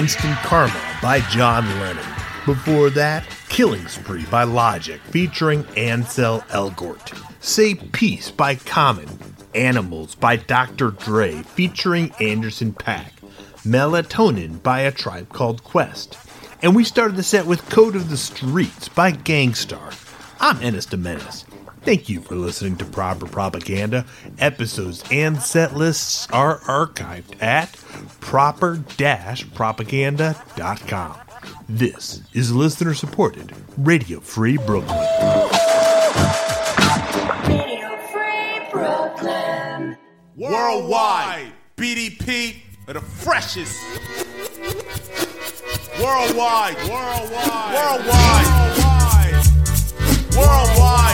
Instant 0.00 0.38
Karma 0.38 0.98
by 1.02 1.20
John 1.28 1.66
Lennon. 1.78 2.02
Before 2.46 2.88
that, 2.88 3.22
Killing 3.50 3.86
Spree 3.86 4.24
by 4.30 4.44
Logic 4.44 4.98
featuring 5.10 5.66
Ansel 5.76 6.40
Elgort. 6.48 7.22
Say 7.40 7.74
Peace 7.74 8.30
by 8.30 8.54
Common. 8.54 9.10
Animals 9.54 10.14
by 10.14 10.36
Dr. 10.36 10.92
Dre 10.92 11.42
featuring 11.42 12.14
Anderson 12.18 12.72
Paak. 12.72 13.12
Melatonin 13.58 14.62
by 14.62 14.80
A 14.80 14.90
Tribe 14.90 15.28
Called 15.34 15.62
Quest. 15.64 16.16
And 16.62 16.74
we 16.74 16.82
started 16.82 17.16
the 17.16 17.22
set 17.22 17.44
with 17.44 17.68
Code 17.68 17.94
of 17.94 18.08
the 18.08 18.16
Streets 18.16 18.88
by 18.88 19.10
Gang 19.10 19.52
Starr. 19.52 19.90
I'm 20.40 20.62
Ennis 20.62 20.86
de 20.86 20.96
Menace. 20.96 21.44
Thank 21.82 22.08
you 22.10 22.20
for 22.20 22.34
listening 22.34 22.76
to 22.76 22.84
Proper 22.84 23.24
Propaganda. 23.26 24.04
Episodes 24.38 25.02
and 25.10 25.40
set 25.40 25.74
lists 25.74 26.28
are 26.30 26.58
archived 26.60 27.42
at 27.42 27.72
proper-propaganda.com. 28.20 31.16
This 31.68 32.20
is 32.34 32.52
listener 32.52 32.92
supported 32.94 33.52
Radio 33.78 34.20
Free 34.20 34.58
Brooklyn. 34.58 34.98
Radio 37.48 37.96
Free 38.12 38.60
Brooklyn. 38.70 39.96
Worldwide, 40.36 41.52
BDP 41.76 42.56
are 42.88 42.92
the 42.94 43.00
freshest. 43.00 43.74
Worldwide, 45.98 46.76
worldwide, 46.88 47.74
worldwide, 47.74 48.46
worldwide, 48.46 49.34
worldwide. 50.36 51.09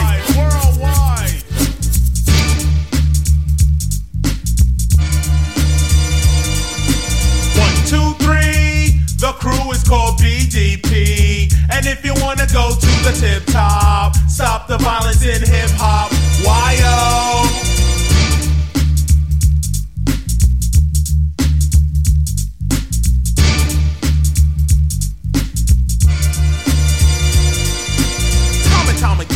Crew 9.39 9.71
is 9.71 9.83
called 9.83 10.19
BDP. 10.19 11.53
And 11.71 11.85
if 11.85 12.03
you 12.03 12.13
wanna 12.23 12.47
go 12.51 12.69
to 12.73 12.91
the 13.05 13.13
tip 13.19 13.45
top, 13.47 14.15
stop 14.27 14.67
the 14.67 14.77
violence 14.77 15.23
in 15.23 15.41
hip 15.41 15.69
hop. 15.77 16.11
Why 16.45 16.77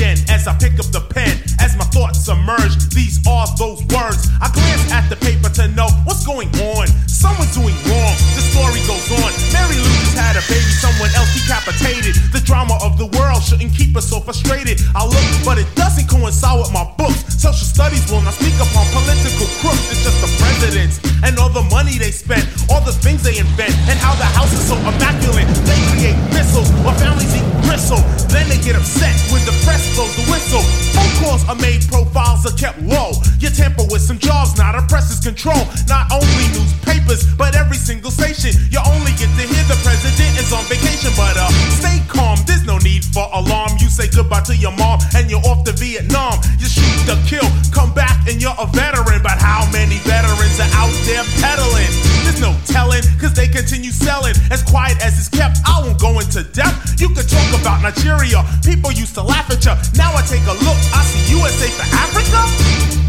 again, 0.01 0.17
as 0.29 0.47
I 0.47 0.57
pick 0.57 0.79
up 0.79 0.89
the 0.91 1.01
pen, 1.01 1.37
as 1.59 1.75
my 1.77 1.85
thoughts 1.85 2.25
submerge, 2.25 2.89
these 2.89 3.19
are 3.27 3.47
those 3.57 3.81
words. 3.93 4.29
I 4.41 4.49
glance 4.53 4.91
at 4.91 5.09
the 5.09 5.15
paper 5.21 5.49
to 5.61 5.69
know 5.77 5.87
what's 6.03 6.25
going 6.25 6.49
on. 6.73 6.89
Someone's 7.07 7.53
doing 7.53 7.77
wrong. 7.85 8.13
The 8.33 8.41
story 8.41 8.81
goes 8.89 9.05
on. 9.13 9.29
Mary 9.53 9.77
Lou 9.77 9.93
just 10.01 10.17
had 10.17 10.35
a 10.35 10.43
baby, 10.49 10.73
someone 10.81 11.13
else 11.13 11.29
decapitated. 11.37 12.17
The 12.33 12.41
drama 12.41 12.81
of 12.81 12.97
the 12.97 13.07
world 13.17 13.45
shouldn't 13.45 13.73
keep 13.77 13.95
us 13.95 14.09
so 14.09 14.19
frustrated. 14.19 14.81
I 14.97 15.05
look, 15.05 15.27
but 15.45 15.61
it 15.61 15.69
doesn't 15.77 16.09
coincide 16.09 16.57
with 16.57 16.73
my 16.73 16.83
books. 16.97 17.21
Social 17.37 17.65
studies 17.65 18.03
will 18.09 18.21
not 18.21 18.33
speak 18.33 18.57
upon 18.57 18.85
political 18.89 19.47
crooks. 19.61 19.85
It's 19.93 20.03
just 20.03 20.19
the 20.19 20.31
presidents 20.41 20.97
and 21.23 21.37
all 21.37 21.49
the 21.49 21.65
money 21.69 21.97
they 22.01 22.11
spend, 22.11 22.41
all 22.69 22.81
the 22.81 22.93
things 22.93 23.21
they 23.21 23.37
invent, 23.37 23.73
and 23.85 23.97
how 24.01 24.17
the 24.17 24.25
house 24.25 24.51
is 24.53 24.65
so 24.65 24.75
immaculate. 24.81 25.45
They 25.69 25.79
create 25.93 26.17
missiles 26.33 26.69
while 26.81 26.97
families 26.97 27.29
eat 27.37 27.45
gristle. 27.65 28.01
Then 28.33 28.49
they 28.49 28.57
get 28.57 28.75
upset 28.75 29.13
when 29.29 29.45
the 29.45 29.53
press 29.61 29.85
blows 29.93 30.13
the 30.17 30.25
whistle. 30.33 30.65
Phone 30.97 31.13
calls 31.21 31.43
are 31.47 31.59
made, 31.61 31.85
profiles 31.87 32.45
are 32.49 32.57
kept 32.57 32.81
low. 32.81 33.13
You 33.39 33.49
tamper 33.49 33.85
with 33.89 34.01
some 34.01 34.17
jobs, 34.17 34.57
not 34.57 34.73
a 34.73 34.81
press's 35.11 35.23
control. 35.23 35.59
Not 35.87 36.11
only 36.11 36.47
newspapers, 36.55 37.25
but 37.35 37.55
every 37.55 37.77
single 37.77 38.11
station. 38.11 38.51
You 38.71 38.79
only 38.87 39.11
get 39.19 39.29
to 39.35 39.43
hear 39.43 39.65
the 39.67 39.79
president 39.83 40.39
is 40.39 40.53
on 40.53 40.63
vacation, 40.65 41.11
but 41.17 41.35
uh, 41.35 41.49
stay 41.75 41.99
calm. 42.07 42.39
There's 42.47 42.65
no 42.65 42.77
need 42.79 43.03
for 43.05 43.27
alarm. 43.33 43.77
You 43.79 43.89
say 43.89 44.07
goodbye 44.07 44.41
to 44.47 44.55
your 44.55 44.71
mom 44.77 44.99
and 45.15 45.29
you're 45.29 45.43
off 45.43 45.63
to 45.65 45.73
Vietnam. 45.73 46.39
You 46.59 46.67
shoot 46.67 47.05
the 47.05 47.19
kill, 47.27 47.45
come 47.71 47.93
back 47.93 48.27
and 48.27 48.41
you're 48.41 48.55
a 48.59 48.67
veteran. 48.67 49.21
But 49.23 49.39
how 49.39 49.67
many 49.71 49.97
veterans 50.07 50.59
are 50.59 50.71
out 50.79 50.95
there 51.03 51.23
peddling? 51.43 51.91
There's 52.23 52.39
no 52.39 52.55
telling, 52.65 53.03
cause 53.19 53.33
they 53.33 53.47
continue 53.47 53.91
selling. 53.91 54.35
As 54.51 54.63
quiet 54.63 54.97
as 55.03 55.19
it's 55.19 55.29
kept, 55.29 55.59
I 55.65 55.81
won't 55.83 55.99
go 55.99 56.19
into 56.19 56.43
depth. 56.43 56.99
You 57.01 57.09
could 57.09 57.27
talk 57.27 57.49
about 57.59 57.81
Nigeria. 57.83 58.43
People 58.63 58.91
used 58.91 59.15
to 59.15 59.23
laugh 59.23 59.49
at 59.51 59.63
you. 59.65 59.75
Now 59.97 60.15
I 60.15 60.21
take 60.23 60.45
a 60.47 60.55
look, 60.63 60.79
I 60.95 61.03
see 61.03 61.35
USA 61.35 61.67
for 61.75 61.87
Africa. 61.95 63.01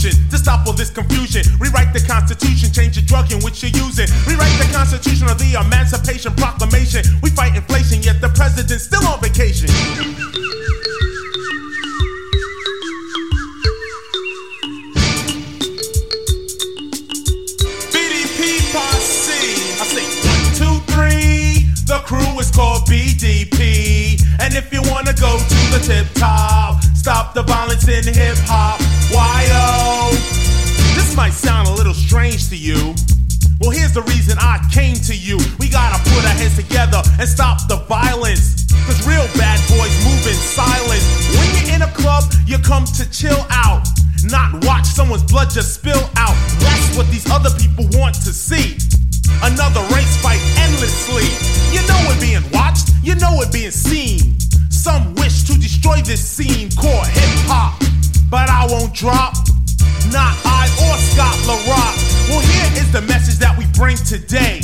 Solution 0.00 0.30
to 0.30 0.38
stop 0.38 0.66
all 0.66 0.72
this 0.72 0.90
confusion? 0.90 1.42
Rewrite 1.58 1.92
the 1.92 2.00
Constitution, 2.00 2.72
change 2.72 2.96
the 2.96 3.02
drug 3.02 3.30
in 3.32 3.40
which 3.40 3.62
you're 3.62 3.72
using. 3.72 4.06
Rewrite 4.26 4.56
the 4.58 4.68
Constitution 4.72 5.28
or 5.28 5.34
the 5.34 5.60
Emancipation 5.60 6.34
Proclamation. 6.34 7.04
We 7.22 7.30
fight 7.30 7.56
inflation, 7.56 8.02
yet 8.02 8.20
the 8.20 8.28
president's 8.30 8.84
still 8.84 9.04
on 9.06 9.20
vacation. 9.20 9.68
BDP 17.92 18.72
posse. 18.72 19.76
I 19.80 19.84
say 19.84 20.06
one, 20.24 20.46
two, 20.56 20.76
three. 20.92 21.68
The 21.86 22.00
crew 22.06 22.38
is 22.38 22.50
called 22.50 22.86
BDP. 22.86 24.20
And 24.40 24.54
if 24.54 24.72
you 24.72 24.80
wanna 24.90 25.12
go 25.12 25.38
to 25.38 25.58
the 25.72 25.80
tip 25.84 26.06
top, 26.14 26.89
stop 27.00 27.32
the 27.32 27.42
violence 27.42 27.88
in 27.88 28.04
hip 28.04 28.36
hop. 28.44 28.76
Why 29.08 29.48
oh? 29.56 30.12
This 30.92 31.16
might 31.16 31.32
sound 31.32 31.66
a 31.66 31.72
little 31.72 31.94
strange 31.94 32.50
to 32.50 32.56
you. 32.56 32.92
Well, 33.58 33.72
here's 33.72 33.96
the 33.96 34.04
reason 34.04 34.36
I 34.36 34.60
came 34.68 34.96
to 35.08 35.16
you. 35.16 35.40
We 35.58 35.72
gotta 35.72 35.96
put 36.12 36.28
our 36.28 36.36
heads 36.36 36.56
together 36.60 37.00
and 37.16 37.24
stop 37.24 37.64
the 37.68 37.80
violence. 37.88 38.68
Cause 38.84 39.00
real 39.08 39.24
bad 39.40 39.56
boys 39.72 39.92
move 40.04 40.28
in 40.28 40.36
silence. 40.36 41.04
When 41.32 41.48
you're 41.56 41.80
in 41.80 41.80
a 41.80 41.92
club, 41.96 42.24
you 42.44 42.58
come 42.60 42.84
to 43.00 43.08
chill 43.08 43.48
out. 43.48 43.88
Not 44.28 44.62
watch 44.68 44.84
someone's 44.84 45.24
blood 45.24 45.48
just 45.48 45.72
spill 45.72 46.04
out. 46.20 46.36
That's 46.60 46.96
what 47.00 47.08
these 47.08 47.24
other 47.32 47.50
people 47.56 47.88
want 47.96 48.14
to 48.28 48.32
see. 48.36 48.76
Another 49.40 49.80
race 49.96 50.20
fight 50.20 50.40
endlessly. 50.68 51.24
You 51.72 51.80
know 51.88 52.00
it 52.12 52.20
being 52.20 52.44
watched, 52.52 52.92
you 53.00 53.16
know 53.16 53.40
it 53.40 53.48
being 53.52 53.72
seen. 53.72 54.36
So 54.80 55.56
destroy 55.58 56.00
this 56.00 56.24
scene 56.24 56.70
called 56.70 57.06
hip 57.08 57.36
hop. 57.44 57.78
But 58.30 58.48
I 58.48 58.66
won't 58.70 58.94
drop. 58.94 59.34
Not 60.08 60.32
I 60.46 60.64
or 60.88 60.96
Scott 60.96 61.36
La 61.44 61.56
Rock. 61.68 61.94
Well, 62.28 62.40
here 62.40 62.80
is 62.80 62.90
the 62.90 63.02
message 63.02 63.36
that 63.40 63.56
we 63.58 63.66
bring 63.76 63.96
today. 63.96 64.60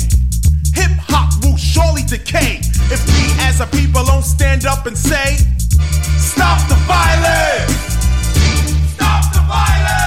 Hip 0.73 0.97
hop 1.05 1.29
will 1.43 1.57
surely 1.57 2.01
decay 2.01 2.61
if 2.89 3.05
we 3.05 3.29
as 3.45 3.61
a 3.61 3.67
people 3.67 4.03
don't 4.05 4.23
stand 4.23 4.65
up 4.65 4.87
and 4.87 4.97
say, 4.97 5.37
Stop 6.17 6.67
the 6.67 6.75
violence! 6.89 7.77
Stop 8.95 9.33
the 9.33 9.41
violence! 9.45 10.06